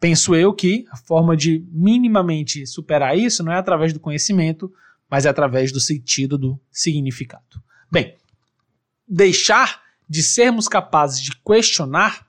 [0.00, 4.72] Penso eu que a forma de minimamente superar isso não é através do conhecimento,
[5.10, 7.60] mas é através do sentido do significado.
[7.90, 8.14] Bem,
[9.08, 12.27] deixar de sermos capazes de questionar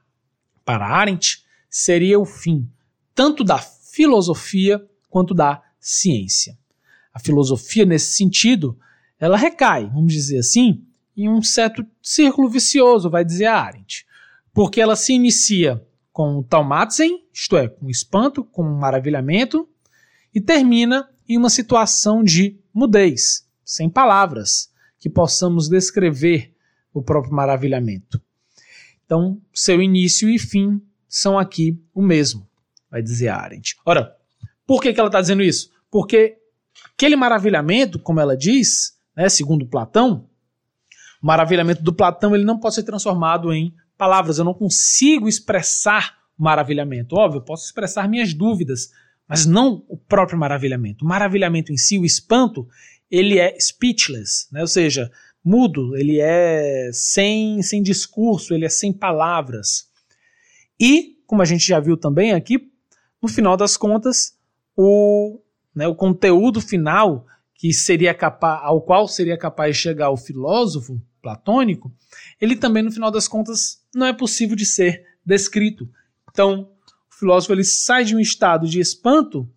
[0.69, 2.69] para Arendt, seria o fim
[3.15, 6.55] tanto da filosofia quanto da ciência.
[7.11, 8.77] A filosofia, nesse sentido,
[9.19, 10.85] ela recai, vamos dizer assim,
[11.17, 14.05] em um certo círculo vicioso, vai dizer Arendt,
[14.53, 19.67] porque ela se inicia com o Taumatzen, isto é, com espanto, com maravilhamento,
[20.31, 26.53] e termina em uma situação de mudez, sem palavras, que possamos descrever
[26.93, 28.21] o próprio maravilhamento.
[29.09, 32.47] Então, seu início e fim são aqui o mesmo,
[32.91, 33.75] vai dizer Arendt.
[33.83, 34.15] Ora,
[34.67, 35.71] por que, que ela está dizendo isso?
[35.89, 36.37] Porque
[36.93, 40.29] aquele maravilhamento, como ela diz, né, segundo Platão,
[41.23, 44.37] o maravilhamento do Platão ele não pode ser transformado em palavras.
[44.37, 47.15] Eu não consigo expressar o maravilhamento.
[47.15, 48.91] Óbvio, eu posso expressar minhas dúvidas,
[49.27, 51.03] mas não o próprio maravilhamento.
[51.03, 52.67] O maravilhamento em si, o espanto,
[53.09, 54.61] ele é speechless, né?
[54.61, 55.11] ou seja,
[55.49, 59.89] mudo, ele é sem, sem discurso, ele é sem palavras.
[60.79, 62.71] E, como a gente já viu também aqui,
[63.19, 64.37] no final das contas,
[64.77, 65.41] o,
[65.73, 67.25] né, o conteúdo final
[67.55, 71.91] que seria capaz, ao qual seria capaz de chegar o filósofo platônico,
[72.39, 75.89] ele também, no final das contas, não é possível de ser descrito.
[76.31, 76.69] Então,
[77.11, 79.49] o filósofo ele sai de um estado de espanto,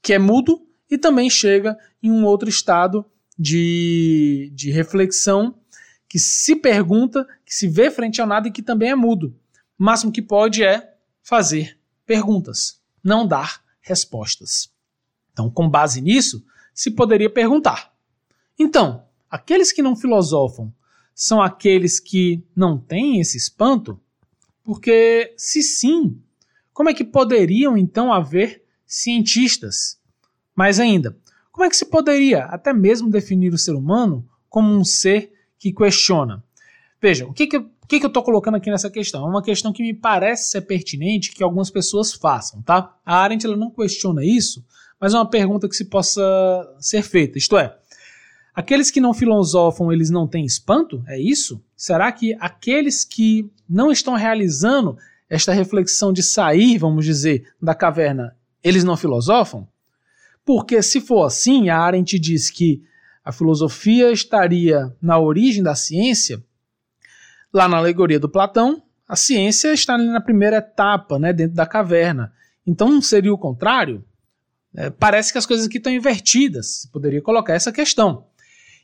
[0.00, 3.04] que é mudo, e também chega em um outro estado
[3.42, 5.58] de, de reflexão
[6.08, 9.34] que se pergunta, que se vê frente ao nada e que também é mudo.
[9.76, 11.76] O máximo que pode é fazer
[12.06, 14.70] perguntas, não dar respostas.
[15.32, 17.92] Então, com base nisso, se poderia perguntar:
[18.56, 20.72] então, aqueles que não filosofam
[21.12, 24.00] são aqueles que não têm esse espanto?
[24.62, 26.22] Porque, se sim,
[26.72, 30.00] como é que poderiam então haver cientistas?
[30.54, 31.16] Mais ainda,
[31.52, 35.70] como é que se poderia até mesmo definir o ser humano como um ser que
[35.70, 36.42] questiona?
[37.00, 39.26] Veja, o que, que, que, que eu estou colocando aqui nessa questão?
[39.26, 42.96] É uma questão que me parece ser pertinente que algumas pessoas façam, tá?
[43.04, 44.64] A Arendt ela não questiona isso,
[44.98, 46.22] mas é uma pergunta que se possa
[46.80, 47.36] ser feita.
[47.36, 47.76] Isto é,
[48.54, 51.04] aqueles que não filosofam, eles não têm espanto?
[51.06, 51.62] É isso?
[51.76, 54.96] Será que aqueles que não estão realizando
[55.28, 58.34] esta reflexão de sair, vamos dizer, da caverna,
[58.64, 59.66] eles não filosofam?
[60.44, 62.82] Porque se for assim, a Arendt diz que
[63.24, 66.42] a filosofia estaria na origem da ciência,
[67.52, 72.32] lá na alegoria do Platão, a ciência está na primeira etapa, né, dentro da caverna.
[72.66, 74.04] Então não seria o contrário?
[74.74, 76.88] É, parece que as coisas aqui estão invertidas.
[76.92, 78.26] Poderia colocar essa questão.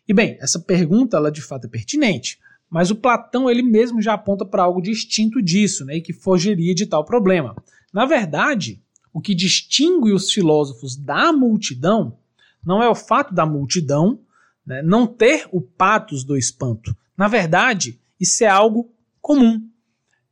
[0.07, 2.39] E bem, essa pergunta ela de fato é pertinente,
[2.71, 6.75] mas o Platão ele mesmo já aponta para algo distinto disso, né, e que fugiria
[6.75, 7.57] de tal problema.
[7.93, 8.83] Na verdade,
[9.19, 12.17] o que distingue os filósofos da multidão
[12.65, 14.21] não é o fato da multidão
[14.65, 16.97] né, não ter o patos do espanto.
[17.17, 19.69] Na verdade, isso é algo comum.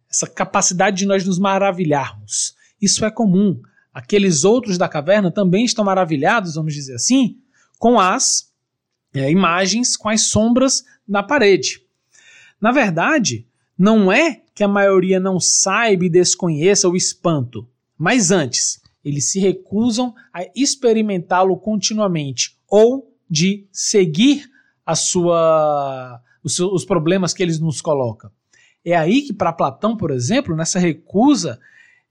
[0.09, 2.55] Essa capacidade de nós nos maravilharmos.
[2.81, 3.61] Isso é comum.
[3.93, 7.41] aqueles outros da caverna também estão maravilhados, vamos dizer assim,
[7.81, 8.53] com as
[9.13, 11.83] é, imagens, com as sombras na parede.
[12.61, 18.81] Na verdade, não é que a maioria não saiba e desconheça o espanto, mas antes,
[19.05, 24.49] eles se recusam a experimentá-lo continuamente ou de seguir
[24.85, 28.31] a sua os, os problemas que eles nos colocam.
[28.85, 31.59] É aí que, para Platão, por exemplo, nessa recusa,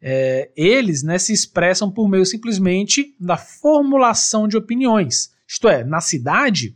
[0.02, 5.34] é, eles né, se expressam por meio simplesmente da formulação de opiniões.
[5.48, 6.76] Isto é, na cidade,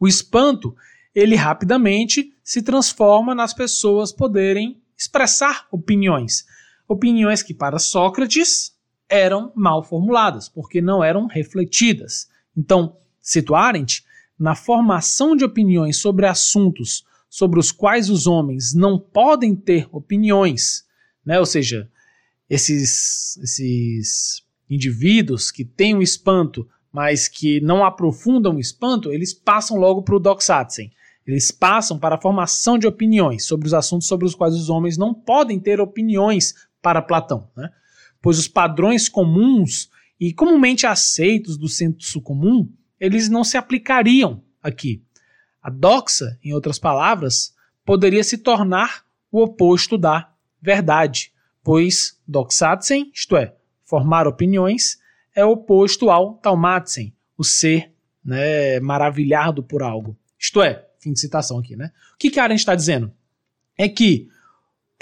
[0.00, 0.74] o espanto
[1.14, 6.46] ele rapidamente se transforma nas pessoas poderem expressar opiniões.
[6.92, 8.76] Opiniões que, para Sócrates,
[9.08, 12.28] eram mal formuladas, porque não eram refletidas.
[12.54, 14.04] Então, cito Arendt,
[14.38, 20.84] na formação de opiniões sobre assuntos sobre os quais os homens não podem ter opiniões,
[21.24, 21.40] né?
[21.40, 21.90] ou seja,
[22.50, 29.78] esses, esses indivíduos que têm o espanto, mas que não aprofundam o espanto, eles passam
[29.78, 30.92] logo para o doxatzen.
[31.26, 34.98] Eles passam para a formação de opiniões sobre os assuntos sobre os quais os homens
[34.98, 37.70] não podem ter opiniões para Platão, né?
[38.20, 39.88] pois os padrões comuns
[40.20, 42.68] e comumente aceitos do senso comum
[43.00, 45.02] eles não se aplicariam aqui.
[45.60, 47.54] A doxa, em outras palavras,
[47.84, 50.30] poderia se tornar o oposto da
[50.60, 51.32] verdade,
[51.64, 55.00] pois doxatzen, isto é, formar opiniões,
[55.34, 57.92] é oposto ao taumatzen, o ser
[58.24, 60.16] né, maravilhado por algo.
[60.38, 61.90] Isto é, fim de citação aqui, né?
[62.14, 63.12] O que, que Arendt está dizendo?
[63.76, 64.28] É que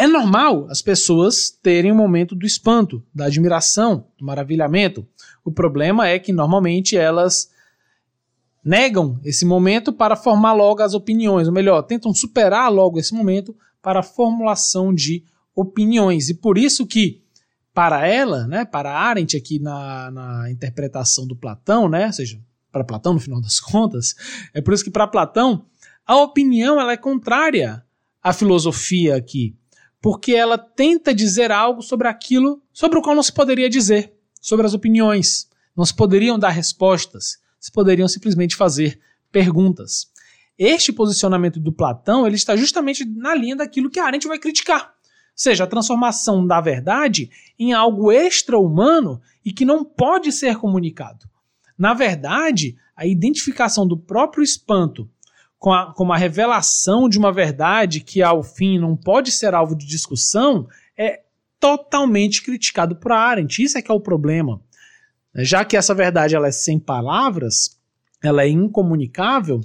[0.01, 5.07] é normal as pessoas terem um momento do espanto, da admiração, do maravilhamento.
[5.45, 7.51] O problema é que normalmente elas
[8.65, 13.55] negam esse momento para formar logo as opiniões, ou melhor, tentam superar logo esse momento
[13.83, 15.23] para a formulação de
[15.55, 16.31] opiniões.
[16.31, 17.23] E por isso que,
[17.75, 22.41] para ela, né, para Arendt aqui na, na interpretação do Platão, né, ou seja,
[22.73, 24.15] para Platão no final das contas,
[24.55, 25.67] é por isso que para Platão
[26.07, 27.85] a opinião ela é contrária
[28.23, 29.60] à filosofia aqui,
[30.01, 34.67] porque ela tenta dizer algo sobre aquilo sobre o qual não se poderia dizer, sobre
[34.67, 35.49] as opiniões.
[35.77, 38.99] Não se poderiam dar respostas se poderiam simplesmente fazer
[39.31, 40.11] perguntas.
[40.59, 44.83] Este posicionamento do Platão ele está justamente na linha daquilo que a Arendt vai criticar,
[44.83, 44.91] ou
[45.35, 51.29] seja, a transformação da verdade em algo extra-humano e que não pode ser comunicado.
[51.79, 55.09] Na verdade, a identificação do próprio espanto
[55.61, 59.87] com a, com revelação de uma verdade que, ao fim, não pode ser alvo de
[59.87, 60.67] discussão
[60.97, 61.21] é
[61.61, 63.63] totalmente criticado por Arendt.
[63.63, 64.61] Isso é que é o problema.
[65.37, 67.79] Já que essa verdade ela é sem palavras,
[68.25, 69.61] ela é incomunicável,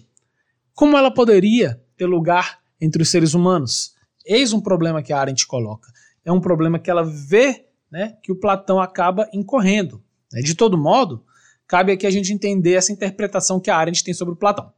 [0.74, 3.96] como ela poderia ter lugar entre os seres humanos?
[4.26, 5.90] Eis um problema que a Arendt coloca.
[6.26, 10.04] É um problema que ela vê né, que o Platão acaba incorrendo.
[10.44, 11.24] De todo modo,
[11.66, 14.74] cabe aqui a gente entender essa interpretação que a Arendt tem sobre o Platão.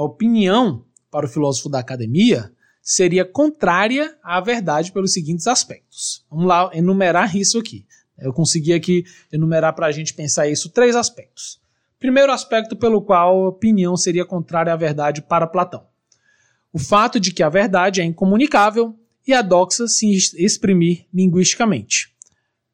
[0.00, 0.02] Né?
[0.02, 2.50] A opinião para o filósofo da academia
[2.82, 6.24] seria contrária à verdade pelos seguintes aspectos.
[6.30, 7.86] Vamos lá enumerar isso aqui.
[8.18, 11.60] Eu consegui aqui enumerar para a gente pensar isso três aspectos.
[11.98, 15.86] Primeiro aspecto pelo qual a opinião seria contrária à verdade para Platão.
[16.72, 22.14] O fato de que a verdade é incomunicável e a doxa se exprimir linguisticamente.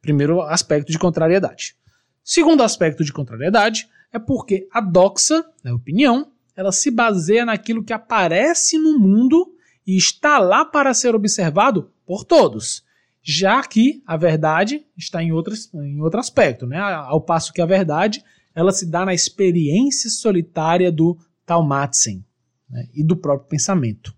[0.01, 1.75] Primeiro aspecto de contrariedade.
[2.23, 7.93] Segundo aspecto de contrariedade é porque a doxa, a opinião, ela se baseia naquilo que
[7.93, 9.55] aparece no mundo
[9.87, 12.87] e está lá para ser observado por todos
[13.29, 16.79] já que a verdade está em, outras, em outro aspecto, né?
[16.79, 18.23] ao passo que a verdade
[18.55, 22.25] ela se dá na experiência solitária do Taumatzen
[22.71, 22.89] né?
[22.95, 24.15] e do próprio pensamento.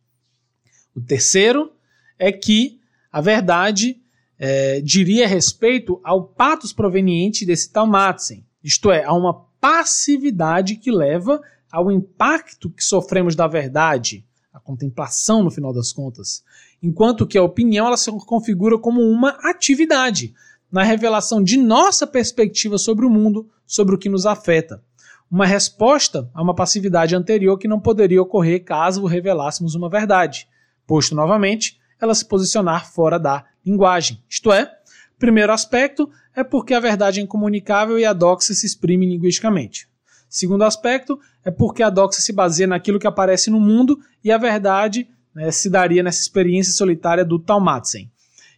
[0.94, 1.72] O terceiro
[2.18, 2.78] é que
[3.10, 3.98] a verdade
[4.38, 11.40] é, diria respeito ao patos proveniente desse Taumatzen, isto é, a uma passividade que leva
[11.70, 16.42] ao impacto que sofremos da verdade, a contemplação no final das contas,
[16.82, 20.34] enquanto que a opinião ela se configura como uma atividade
[20.70, 24.82] na revelação de nossa perspectiva sobre o mundo, sobre o que nos afeta.
[25.30, 30.48] Uma resposta a uma passividade anterior que não poderia ocorrer caso revelássemos uma verdade,
[30.86, 34.22] posto novamente ela se posicionar fora da linguagem.
[34.28, 34.77] Isto é,
[35.18, 39.88] primeiro aspecto é porque a verdade é incomunicável e a doxa se exprime linguisticamente.
[40.28, 44.38] Segundo aspecto é porque a doxa se baseia naquilo que aparece no mundo e a
[44.38, 48.10] verdade né, se daria nessa experiência solitária do Talmatzen.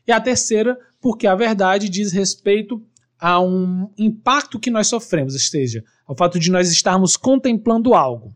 [0.07, 2.83] E a terceira, porque a verdade diz respeito
[3.19, 8.35] a um impacto que nós sofremos, ou seja, ao fato de nós estarmos contemplando algo.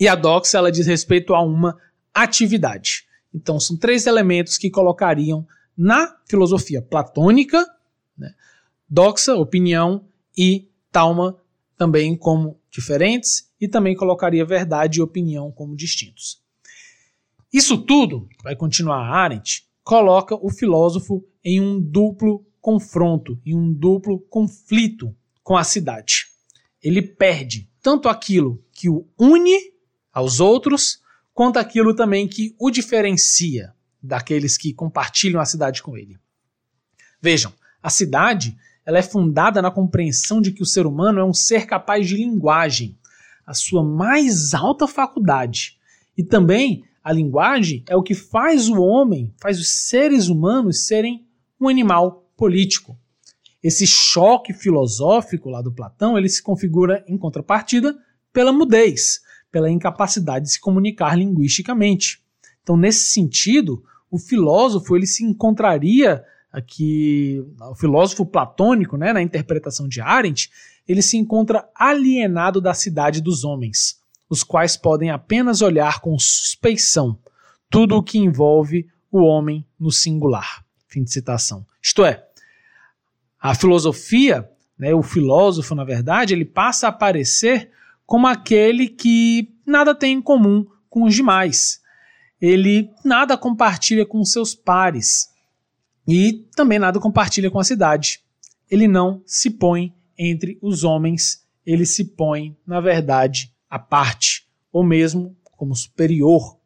[0.00, 1.76] E a doxa ela diz respeito a uma
[2.12, 3.04] atividade.
[3.32, 5.46] Então são três elementos que colocariam
[5.76, 7.64] na filosofia platônica
[8.16, 8.34] né,
[8.88, 11.36] doxa, opinião, e talma
[11.76, 16.42] também como diferentes, e também colocaria verdade e opinião como distintos.
[17.52, 24.20] Isso tudo, vai continuar Arendt, coloca o filósofo em um duplo confronto, em um duplo
[24.28, 26.26] conflito com a cidade.
[26.82, 29.56] Ele perde tanto aquilo que o une
[30.12, 31.00] aos outros,
[31.32, 33.75] quanto aquilo também que o diferencia
[34.06, 36.18] daqueles que compartilham a cidade com ele.
[37.20, 37.52] Vejam,
[37.82, 41.66] a cidade ela é fundada na compreensão de que o ser humano é um ser
[41.66, 42.96] capaz de linguagem,
[43.44, 45.76] a sua mais alta faculdade.
[46.16, 51.26] E também a linguagem é o que faz o homem, faz os seres humanos serem
[51.60, 52.96] um animal político.
[53.62, 57.96] Esse choque filosófico lá do Platão, ele se configura em contrapartida
[58.32, 59.20] pela mudez,
[59.50, 62.22] pela incapacidade de se comunicar linguisticamente.
[62.62, 63.82] Então, nesse sentido,
[64.16, 70.50] o filósofo ele se encontraria aqui, o filósofo platônico, né, na interpretação de Arendt,
[70.88, 77.18] ele se encontra alienado da cidade dos homens, os quais podem apenas olhar com suspeição
[77.68, 80.64] tudo o que envolve o homem no singular.
[80.88, 81.66] Fim de citação.
[81.82, 82.24] Isto é,
[83.38, 84.48] a filosofia,
[84.78, 87.70] né, o filósofo, na verdade, ele passa a aparecer
[88.06, 91.82] como aquele que nada tem em comum com os demais.
[92.40, 95.30] Ele nada compartilha com seus pares
[96.06, 98.20] e também nada compartilha com a cidade.
[98.70, 104.84] Ele não se põe entre os homens, ele se põe, na verdade, à parte, ou
[104.84, 106.58] mesmo como superior.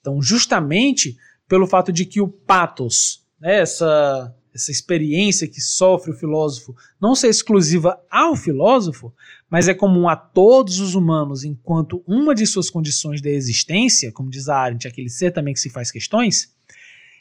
[0.00, 1.16] Então, justamente
[1.48, 7.16] pelo fato de que o patos, né, essa essa experiência que sofre o filósofo não
[7.16, 9.12] ser exclusiva ao filósofo,
[9.54, 14.28] mas é comum a todos os humanos, enquanto uma de suas condições de existência, como
[14.28, 16.52] diz a Arendt, aquele ser também que se faz questões,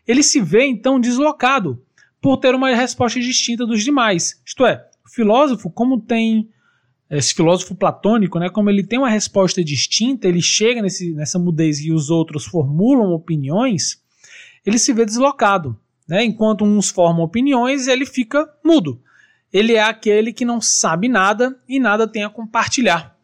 [0.08, 1.80] ele se vê então deslocado
[2.20, 4.42] por ter uma resposta distinta dos demais.
[4.44, 6.50] Isto é, o filósofo, como tem
[7.08, 11.82] esse filósofo platônico, né, como ele tem uma resposta distinta, ele chega nesse, nessa mudez
[11.82, 14.02] e os outros formulam opiniões,
[14.66, 15.80] ele se vê deslocado.
[16.08, 16.24] Né?
[16.24, 19.00] Enquanto uns formam opiniões, ele fica mudo.
[19.54, 23.16] Ele é aquele que não sabe nada e nada tem a compartilhar.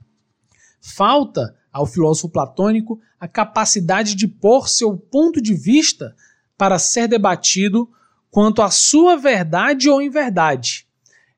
[0.80, 6.16] Falta ao filósofo platônico a capacidade de pôr seu ponto de vista
[6.56, 7.90] para ser debatido
[8.30, 10.86] quanto à sua verdade ou inverdade.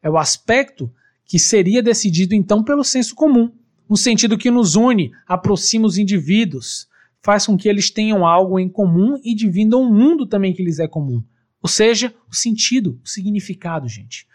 [0.03, 0.91] É o aspecto
[1.26, 3.49] que seria decidido então pelo senso comum,
[3.89, 6.88] no sentido que nos une, aproxima os indivíduos,
[7.22, 10.80] faz com que eles tenham algo em comum e dividam um mundo também que lhes
[10.80, 11.23] é comum.
[11.61, 14.27] Ou seja, o sentido, o significado, gente.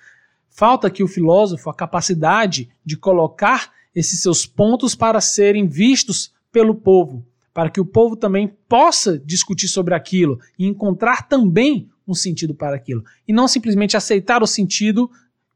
[0.57, 6.75] Falta aqui o filósofo a capacidade de colocar esses seus pontos para serem vistos pelo
[6.75, 12.55] povo, para que o povo também possa discutir sobre aquilo e encontrar também um sentido
[12.55, 15.11] para aquilo, e não simplesmente aceitar o sentido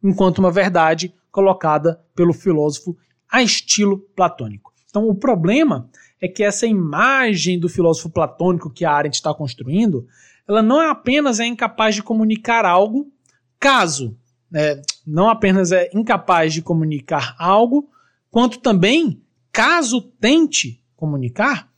[0.05, 2.95] enquanto uma verdade colocada pelo filósofo
[3.27, 4.71] a estilo platônico.
[4.91, 5.89] Então, o problema
[6.21, 10.07] é que essa imagem do filósofo platônico que a Arendt está construindo,
[10.47, 13.11] ela não é apenas é incapaz de comunicar algo,
[13.59, 14.15] caso
[14.55, 17.89] é, não apenas é incapaz de comunicar algo,
[18.31, 19.21] quanto também,
[19.53, 21.69] caso tente comunicar,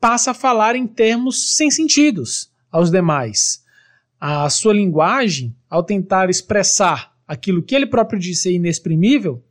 [0.00, 3.64] passa a falar em termos sem sentidos aos demais.
[4.20, 9.42] A sua linguagem, ao tentar expressar aquilo que ele próprio disse é inexprimível,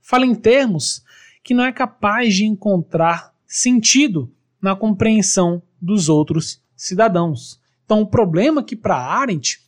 [0.00, 1.02] fala em termos
[1.42, 7.60] que não é capaz de encontrar sentido na compreensão dos outros cidadãos.
[7.84, 9.60] Então, o problema aqui para Arendt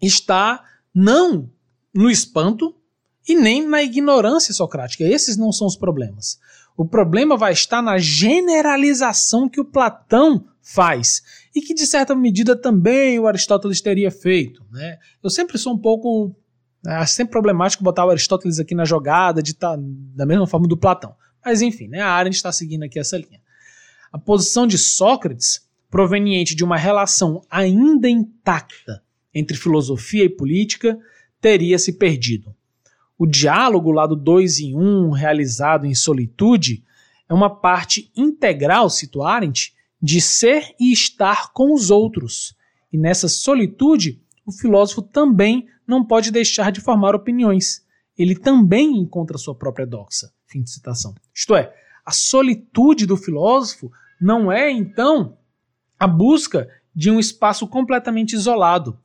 [0.00, 0.64] está
[0.94, 1.48] não
[1.94, 2.74] no espanto
[3.28, 5.04] e nem na ignorância socrática.
[5.04, 6.38] Esses não são os problemas.
[6.76, 11.22] O problema vai estar na generalização que o Platão faz
[11.54, 14.64] e que, de certa medida, também o Aristóteles teria feito.
[14.70, 14.98] Né?
[15.22, 16.34] Eu sempre sou um pouco.
[16.84, 20.76] É sempre problemático botar o Aristóteles aqui na jogada de tá, da mesma forma do
[20.76, 21.14] Platão.
[21.44, 23.40] Mas enfim, né, a Arendt está seguindo aqui essa linha.
[24.12, 29.02] A posição de Sócrates proveniente de uma relação ainda intacta
[29.34, 30.98] entre filosofia e política,
[31.42, 32.54] teria se perdido.
[33.18, 36.82] O diálogo lá do dois em um, realizado em solitude,
[37.28, 42.56] é uma parte integral, cito Arendt, de ser e estar com os outros.
[42.92, 47.84] E nessa solitude, o filósofo também não pode deixar de formar opiniões.
[48.16, 50.30] Ele também encontra sua própria doxa.
[50.46, 51.14] Fim de citação.
[51.34, 51.74] Isto é,
[52.04, 53.90] a solitude do filósofo
[54.20, 55.36] não é, então,
[55.98, 58.98] a busca de um espaço completamente isolado.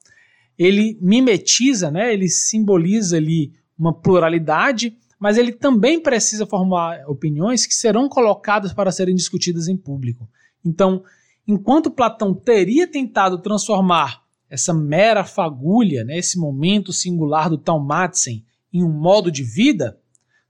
[0.58, 7.74] Ele mimetiza, né, ele simboliza ali uma pluralidade, mas ele também precisa formar opiniões que
[7.74, 10.28] serão colocadas para serem discutidas em público.
[10.66, 11.04] Então,
[11.48, 18.84] enquanto Platão teria tentado transformar essa mera fagulha, né, esse momento singular do Taumatzen em
[18.84, 20.00] um modo de vida,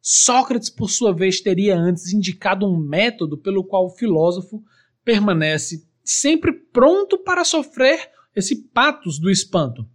[0.09, 4.63] Sócrates, por sua vez, teria antes indicado um método pelo qual o filósofo
[5.03, 9.85] permanece sempre pronto para sofrer esse patos do espanto.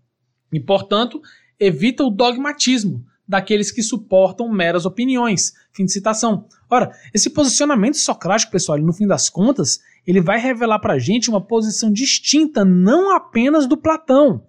[0.53, 1.21] E, portanto,
[1.59, 5.55] evita o dogmatismo daqueles que suportam meras opiniões.
[5.73, 6.47] Fim de citação.
[6.69, 11.31] Ora, esse posicionamento socrático, pessoal, no fim das contas, ele vai revelar para a gente
[11.31, 14.43] uma posição distinta não apenas do Platão,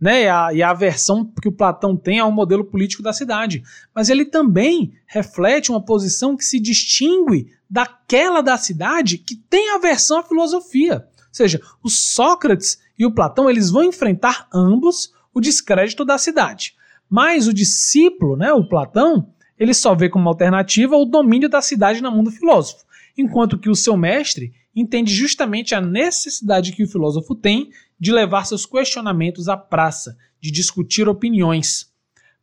[0.00, 3.62] né, e a, e a aversão que o Platão tem ao modelo político da cidade,
[3.94, 10.18] mas ele também reflete uma posição que se distingue daquela da cidade que tem aversão
[10.18, 11.06] à filosofia.
[11.18, 16.74] Ou seja, o Sócrates e o Platão eles vão enfrentar ambos o descrédito da cidade.
[17.10, 22.00] Mas o discípulo, né, o Platão, ele só vê como alternativa o domínio da cidade
[22.00, 22.86] na mão do filósofo,
[23.18, 27.68] enquanto que o seu mestre entende justamente a necessidade que o filósofo tem
[28.00, 31.92] de levar seus questionamentos à praça, de discutir opiniões.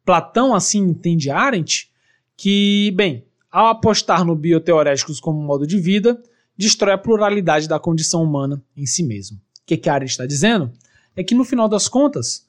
[0.06, 1.90] Platão assim entende Arendt
[2.38, 6.22] que, bem, ao apostar no bioteoréticos como modo de vida,
[6.56, 9.38] destrói a pluralidade da condição humana em si mesmo.
[9.38, 10.72] O que, que Arendt está dizendo?
[11.16, 12.48] É que no final das contas,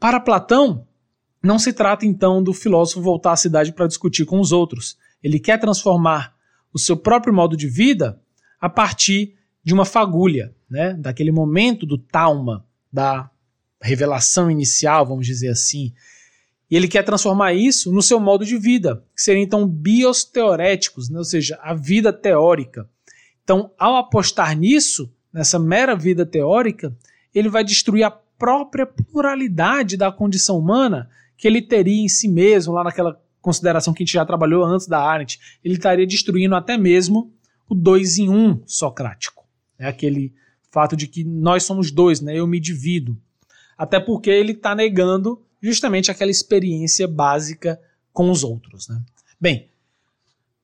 [0.00, 0.86] para Platão,
[1.42, 4.96] não se trata então do filósofo voltar à cidade para discutir com os outros.
[5.22, 6.34] Ele quer transformar
[6.72, 8.18] o seu próprio modo de vida
[8.58, 10.94] a partir de uma fagulha, né?
[10.94, 13.30] daquele momento do talma, da
[13.80, 15.92] revelação inicial, vamos dizer assim.
[16.70, 21.10] E ele quer transformar isso no seu modo de vida, que seriam então bios teoréticos,
[21.10, 21.18] né?
[21.18, 22.88] ou seja, a vida teórica.
[23.44, 26.96] Então, ao apostar nisso, nessa mera vida teórica,
[27.34, 28.10] ele vai destruir a
[28.40, 34.02] própria pluralidade da condição humana que ele teria em si mesmo, lá naquela consideração que
[34.02, 37.30] a gente já trabalhou antes da Arendt, ele estaria destruindo até mesmo
[37.68, 39.44] o dois em um socrático.
[39.78, 40.32] É aquele
[40.70, 42.34] fato de que nós somos dois, né?
[42.34, 43.16] eu me divido.
[43.76, 47.78] Até porque ele está negando justamente aquela experiência básica
[48.12, 48.88] com os outros.
[48.88, 49.00] Né?
[49.38, 49.68] Bem,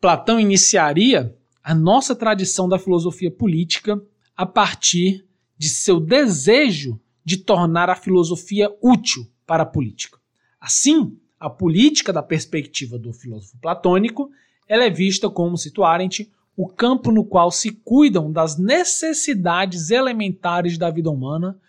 [0.00, 4.00] Platão iniciaria a nossa tradição da filosofia política
[4.36, 5.26] a partir
[5.58, 10.16] de seu desejo de tornar a filosofia útil para a política.
[10.60, 14.30] Assim, a política da perspectiva do filósofo platônico
[14.68, 20.78] ela é vista como, cito Arendt, o campo no qual se cuidam das necessidades elementares
[20.78, 21.60] da vida humana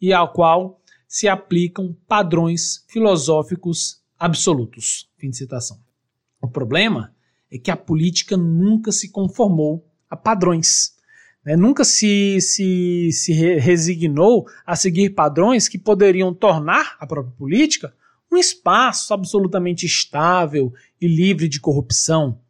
[0.00, 5.10] e ao qual se aplicam padrões filosóficos absolutos.
[5.16, 5.78] Fim de citação.
[6.40, 7.14] O problema
[7.50, 10.95] é que a política nunca se conformou a padrões.
[11.46, 11.54] Né?
[11.54, 17.94] Nunca se, se, se resignou a seguir padrões que poderiam tornar a própria política
[18.30, 22.40] um espaço absolutamente estável e livre de corrupção.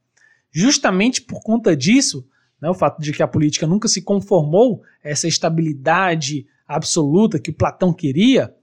[0.51, 2.27] Justamente por conta disso,
[2.59, 7.53] né, o fato de que a política nunca se conformou a essa estabilidade absoluta que
[7.53, 8.55] Platão queria,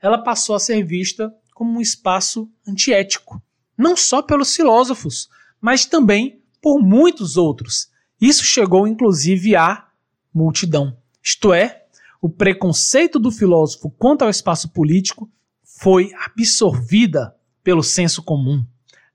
[0.00, 3.42] ela passou a ser vista como um espaço antiético,
[3.76, 5.28] não só pelos filósofos,
[5.60, 7.89] mas também por muitos outros.
[8.20, 9.86] Isso chegou inclusive à
[10.32, 10.96] multidão.
[11.22, 11.84] Isto é,
[12.20, 15.30] o preconceito do filósofo quanto ao espaço político
[15.62, 17.34] foi absorvida
[17.64, 18.64] pelo senso comum.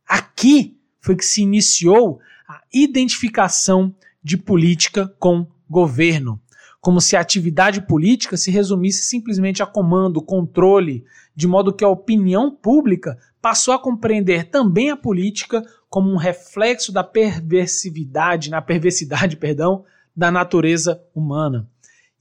[0.08, 6.42] Aqui foi que se iniciou a identificação de política com governo,
[6.82, 11.04] como se a atividade política se resumisse simplesmente a comando, controle,
[11.36, 15.64] de modo que a opinião pública passou a compreender também a política
[15.96, 21.70] como um reflexo da perversividade, na perversidade, perdão, da natureza humana.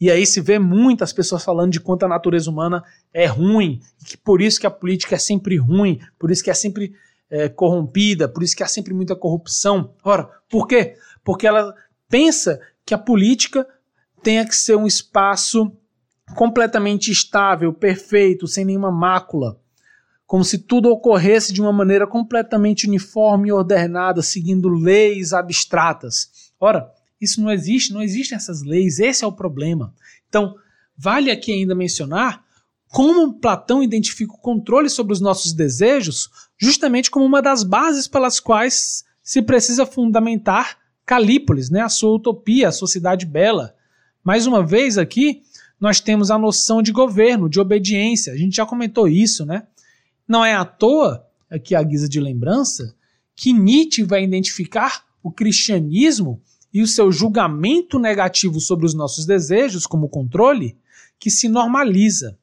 [0.00, 4.04] E aí se vê muitas pessoas falando de quanto a natureza humana é ruim, e
[4.04, 6.94] que por isso que a política é sempre ruim, por isso que é sempre
[7.28, 9.92] é, corrompida, por isso que há sempre muita corrupção.
[10.04, 10.94] Ora, por quê?
[11.24, 11.74] Porque ela
[12.08, 13.66] pensa que a política
[14.22, 15.72] tenha que ser um espaço
[16.36, 19.60] completamente estável, perfeito, sem nenhuma mácula.
[20.34, 26.28] Como se tudo ocorresse de uma maneira completamente uniforme e ordenada, seguindo leis abstratas.
[26.58, 26.90] Ora,
[27.20, 29.94] isso não existe, não existem essas leis, esse é o problema.
[30.28, 30.56] Então,
[30.98, 32.42] vale aqui ainda mencionar
[32.88, 36.28] como Platão identifica o controle sobre os nossos desejos
[36.58, 42.70] justamente como uma das bases pelas quais se precisa fundamentar Calípolis, né, a sua utopia,
[42.70, 43.72] a sociedade bela.
[44.24, 45.42] Mais uma vez aqui,
[45.78, 48.32] nós temos a noção de governo, de obediência.
[48.32, 49.68] A gente já comentou isso, né?
[50.26, 52.94] Não é à toa, aqui a guisa de lembrança,
[53.36, 56.40] que Nietzsche vai identificar o cristianismo
[56.72, 60.76] e o seu julgamento negativo sobre os nossos desejos como controle,
[61.18, 62.38] que se normaliza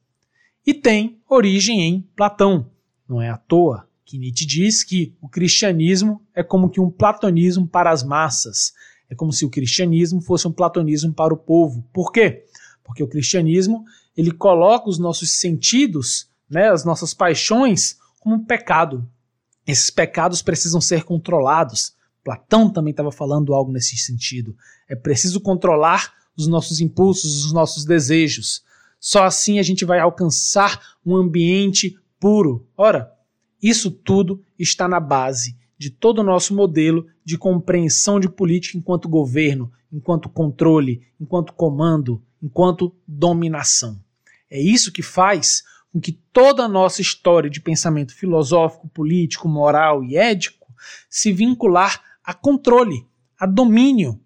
[0.65, 2.69] e tem origem em Platão.
[3.07, 7.67] Não é à toa que Nietzsche diz que o cristianismo é como que um platonismo
[7.67, 8.73] para as massas.
[9.09, 11.85] É como se o cristianismo fosse um platonismo para o povo.
[11.93, 12.45] Por quê?
[12.83, 13.85] Porque o cristianismo
[14.15, 19.09] ele coloca os nossos sentidos, né, as nossas paixões, como um pecado.
[19.65, 21.95] Esses pecados precisam ser controlados.
[22.23, 24.55] Platão também estava falando algo nesse sentido.
[24.87, 28.63] É preciso controlar os nossos impulsos, os nossos desejos.
[28.99, 32.67] Só assim a gente vai alcançar um ambiente puro.
[32.77, 33.11] Ora,
[33.61, 39.09] isso tudo está na base de todo o nosso modelo de compreensão de política enquanto
[39.09, 43.99] governo, enquanto controle, enquanto comando, enquanto dominação.
[44.49, 50.03] É isso que faz com que toda a nossa história de pensamento filosófico, político, moral
[50.03, 50.67] e ético
[51.09, 53.05] se vincular a controle,
[53.39, 54.19] a domínio,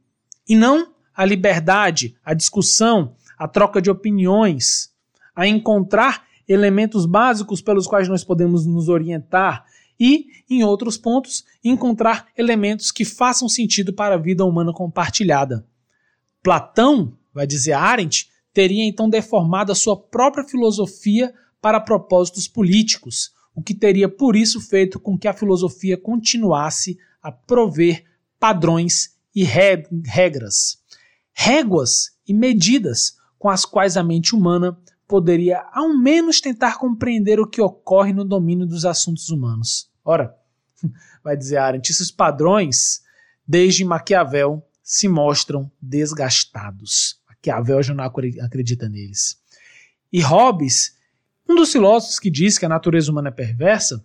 [0.47, 4.91] e não a liberdade, a discussão, a troca de opiniões,
[5.35, 9.65] a encontrar elementos básicos pelos quais nós podemos nos orientar
[9.99, 15.65] e, em outros pontos, encontrar elementos que façam sentido para a vida humana compartilhada.
[16.43, 21.33] Platão, vai dizer Arendt, teria então deformado a sua própria filosofia
[21.65, 27.31] para propósitos políticos, o que teria por isso feito com que a filosofia continuasse a
[27.31, 28.05] prover
[28.39, 30.77] padrões e regras,
[31.33, 37.47] réguas e medidas com as quais a mente humana poderia ao menos tentar compreender o
[37.47, 39.89] que ocorre no domínio dos assuntos humanos.
[40.03, 40.37] Ora,
[41.23, 43.01] vai dizer Arendt, esses padrões,
[43.47, 47.19] desde Maquiavel, se mostram desgastados.
[47.27, 49.43] Maquiavel já não acredita neles.
[50.13, 50.94] E Hobbes,
[51.47, 54.03] um dos filósofos que diz que a natureza humana é perversa,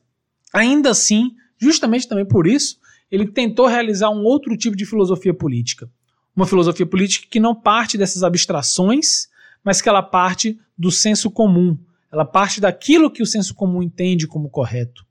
[0.53, 2.79] ainda assim, justamente também por isso,
[3.11, 5.91] ele tentou realizar um outro tipo de filosofia política.
[6.35, 9.29] Uma filosofia política que não parte dessas abstrações,
[9.65, 11.77] mas que ela parte do senso comum.
[12.13, 15.05] Ela parte daquilo que o senso comum entende como correto.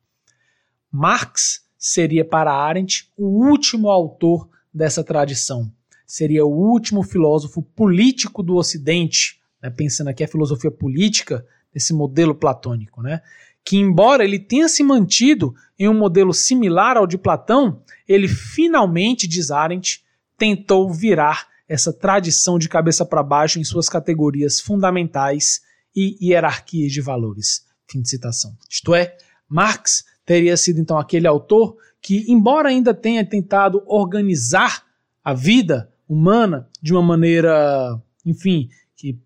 [0.91, 5.71] Marx seria para Arendt o último autor dessa tradição.
[6.05, 12.35] Seria o último filósofo político do Ocidente, né, pensando aqui a filosofia política desse modelo
[12.35, 13.21] platônico, né?
[13.63, 19.27] Que embora ele tenha se mantido em um modelo similar ao de Platão, ele finalmente,
[19.27, 20.03] diz Arendt,
[20.37, 25.61] tentou virar essa tradição de cabeça para baixo em suas categorias fundamentais
[25.95, 27.65] e hierarquias de valores.
[27.87, 28.55] Fim de citação.
[28.67, 29.15] Isto é,
[29.47, 34.83] Marx teria sido então aquele autor que, embora ainda tenha tentado organizar
[35.23, 39.19] a vida humana de uma maneira, enfim, que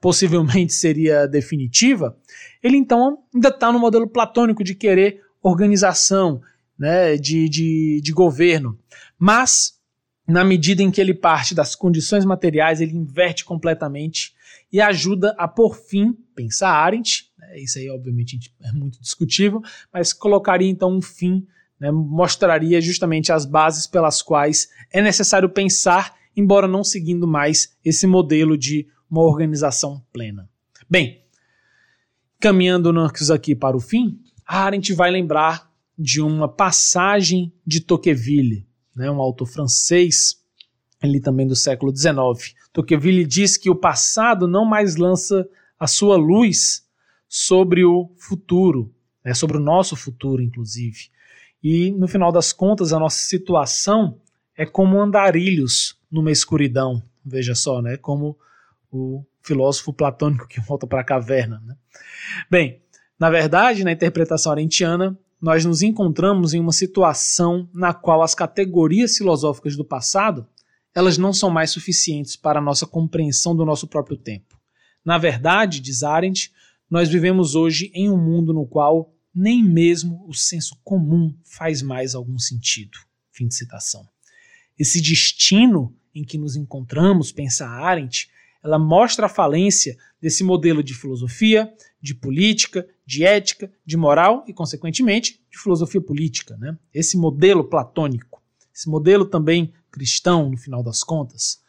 [0.00, 2.16] possivelmente seria definitiva,
[2.62, 6.40] ele então ainda está no modelo platônico de querer organização,
[6.78, 8.78] né, de, de, de governo.
[9.18, 9.78] Mas
[10.26, 14.34] na medida em que ele parte das condições materiais, ele inverte completamente
[14.70, 19.62] e ajuda a por fim, pensa Arendt, né, isso aí obviamente é muito discutível,
[19.92, 21.46] mas colocaria então um fim,
[21.80, 28.06] né, mostraria justamente as bases pelas quais é necessário pensar, embora não seguindo mais esse
[28.06, 30.48] modelo de uma organização plena.
[30.88, 31.22] Bem,
[32.40, 39.20] caminhando-nos aqui para o fim, Arendt vai lembrar de uma passagem de Tocqueville, né, um
[39.20, 40.36] autor francês,
[41.00, 42.54] ali também do século XIX.
[42.72, 45.48] Tocqueville diz que o passado não mais lança
[45.78, 46.86] a sua luz
[47.28, 48.94] sobre o futuro,
[49.24, 51.10] né, sobre o nosso futuro, inclusive.
[51.62, 54.20] E no final das contas, a nossa situação
[54.56, 57.02] é como andarilhos numa escuridão.
[57.24, 57.96] Veja só, né?
[57.96, 58.38] Como
[58.90, 61.60] o filósofo platônico que volta para a caverna.
[61.64, 61.76] Né?
[62.50, 62.82] Bem,
[63.18, 69.16] na verdade, na interpretação arentiana, nós nos encontramos em uma situação na qual as categorias
[69.16, 70.46] filosóficas do passado
[70.94, 74.58] elas não são mais suficientes para a nossa compreensão do nosso próprio tempo.
[75.04, 76.52] Na verdade, diz Arendt,
[76.90, 82.14] nós vivemos hoje em um mundo no qual nem mesmo o senso comum faz mais
[82.14, 82.98] algum sentido.
[83.30, 84.08] Fim de citação.
[84.76, 88.28] Esse destino em que nos encontramos, pensa Arendt,
[88.62, 94.52] ela mostra a falência desse modelo de filosofia, de política, de ética, de moral e,
[94.52, 96.56] consequentemente, de filosofia política.
[96.56, 96.76] Né?
[96.92, 98.42] Esse modelo platônico,
[98.74, 101.60] esse modelo também cristão, no final das contas.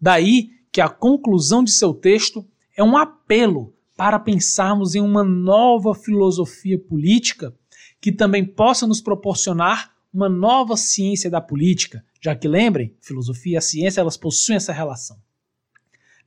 [0.00, 2.46] Daí que a conclusão de seu texto
[2.76, 7.54] é um apelo para pensarmos em uma nova filosofia política
[8.00, 13.56] que também possa nos proporcionar uma nova ciência da política, já que lembrem, filosofia e
[13.56, 15.18] a ciência elas possuem essa relação.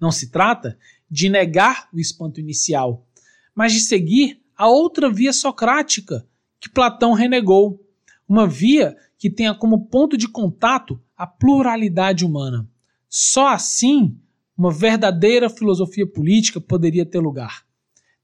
[0.02, 0.80] Não se trata
[1.10, 3.06] de negar o espanto inicial,
[3.53, 6.28] mas de seguir a outra via socrática
[6.60, 7.80] que Platão renegou,
[8.28, 12.68] uma via que tenha como ponto de contato a pluralidade humana.
[13.07, 14.18] Só assim
[14.57, 17.65] uma verdadeira filosofia política poderia ter lugar.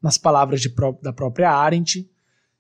[0.02, 0.64] Nas palavras
[1.02, 2.10] da própria Arendt,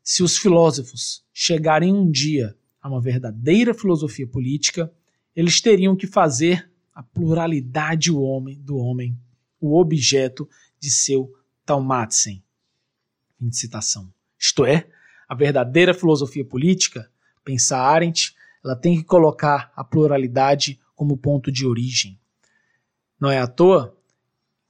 [0.03, 4.91] se os filósofos chegarem um dia a uma verdadeira filosofia política,
[5.35, 9.15] eles teriam que fazer a pluralidade do homem, do homem
[9.61, 10.49] o objeto
[10.79, 11.31] de seu
[11.63, 12.43] Talmatzen.
[13.37, 14.11] Fim de citação.
[14.35, 14.89] Isto é,
[15.29, 17.07] a verdadeira filosofia política,
[17.43, 22.19] pensa Arendt, ela tem que colocar a pluralidade como ponto de origem.
[23.19, 23.95] Não é à toa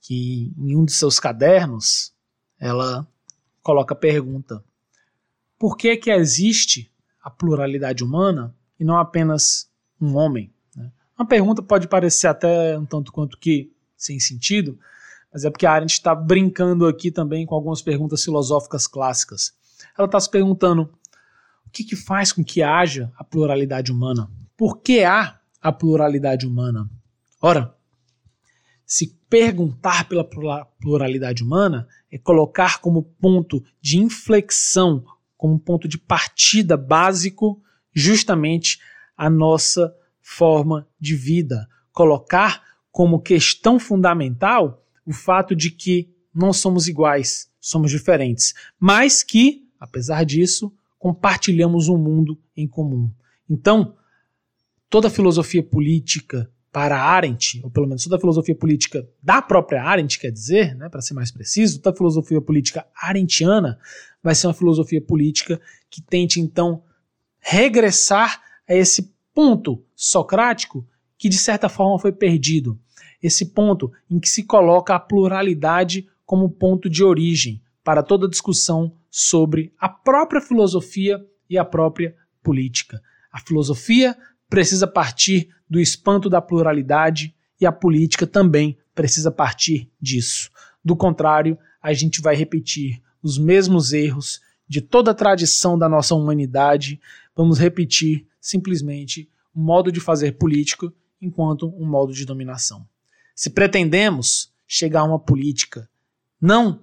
[0.01, 2.13] que em um de seus cadernos
[2.59, 3.07] ela
[3.63, 4.61] coloca a pergunta:
[5.57, 6.91] por que que existe
[7.21, 9.71] a pluralidade humana e não apenas
[10.01, 10.53] um homem?
[11.17, 14.77] Uma pergunta pode parecer até um tanto quanto que sem sentido,
[15.33, 19.53] mas é porque a Arendt está brincando aqui também com algumas perguntas filosóficas clássicas.
[19.97, 20.93] Ela está se perguntando
[21.65, 24.29] o que, que faz com que haja a pluralidade humana?
[24.55, 26.89] Por que há a pluralidade humana?
[27.41, 27.75] Ora,
[28.85, 35.03] se perguntar pela pluralidade humana é colocar como ponto de inflexão,
[35.35, 37.61] como ponto de partida básico,
[37.93, 38.79] justamente
[39.17, 39.93] a nossa
[40.27, 41.69] forma de vida.
[41.93, 49.65] Colocar como questão fundamental o fato de que não somos iguais, somos diferentes, mas que,
[49.79, 53.09] apesar disso, compartilhamos um mundo em comum.
[53.49, 53.95] Então,
[54.89, 60.19] toda filosofia política para Arendt, ou pelo menos toda a filosofia política da própria Arendt,
[60.19, 63.79] quer dizer, né, para ser mais preciso, toda a filosofia política arendtiana
[64.21, 65.59] vai ser uma filosofia política
[65.89, 66.83] que tente então
[67.39, 70.87] regressar a esse ponto socrático
[71.17, 72.79] que de certa forma foi perdido,
[73.21, 78.95] esse ponto em que se coloca a pluralidade como ponto de origem para toda discussão
[79.09, 81.19] sobre a própria filosofia
[81.49, 83.01] e a própria política.
[83.31, 84.15] A filosofia
[84.47, 90.51] precisa partir do espanto da pluralidade e a política também precisa partir disso.
[90.85, 96.13] Do contrário, a gente vai repetir os mesmos erros de toda a tradição da nossa
[96.13, 96.99] humanidade,
[97.35, 102.87] vamos repetir simplesmente modo de fazer político enquanto um modo de dominação.
[103.35, 105.89] Se pretendemos chegar a uma política
[106.39, 106.81] não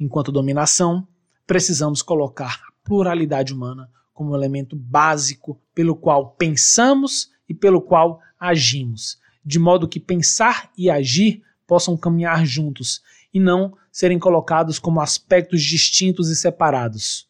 [0.00, 1.06] enquanto dominação,
[1.46, 9.18] precisamos colocar a pluralidade humana como elemento básico pelo qual pensamos e pelo qual agimos,
[9.44, 13.02] de modo que pensar e agir possam caminhar juntos
[13.32, 17.28] e não serem colocados como aspectos distintos e separados.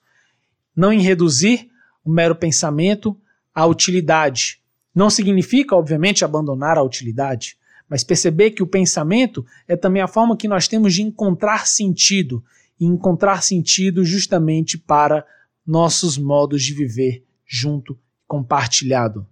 [0.76, 1.70] Não em reduzir
[2.04, 3.18] o mero pensamento
[3.54, 4.60] à utilidade.
[4.94, 7.58] Não significa, obviamente, abandonar a utilidade,
[7.88, 12.44] mas perceber que o pensamento é também a forma que nós temos de encontrar sentido
[12.78, 15.26] e encontrar sentido justamente para
[15.66, 19.26] nossos modos de viver junto, compartilhado.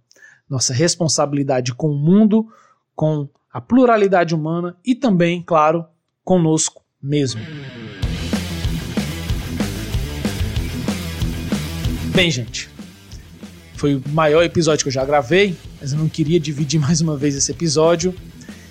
[0.49, 2.47] Nossa responsabilidade com o mundo,
[2.95, 5.85] com a pluralidade humana e também, claro,
[6.23, 7.41] conosco mesmo.
[12.13, 12.69] Bem, gente,
[13.83, 17.17] foi o maior episódio que eu já gravei, mas eu não queria dividir mais uma
[17.17, 18.15] vez esse episódio.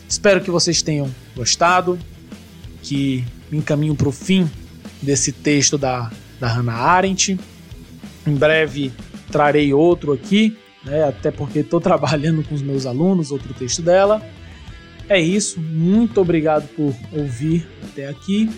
[0.08, 1.98] Espero que vocês tenham gostado,
[2.82, 4.50] que me encaminhem para o fim
[5.02, 6.10] desse texto da,
[6.40, 7.38] da Hannah Arendt.
[8.26, 8.90] Em breve
[9.30, 14.26] trarei outro aqui, né, até porque estou trabalhando com os meus alunos, outro texto dela.
[15.10, 18.48] É isso, muito obrigado por ouvir até aqui.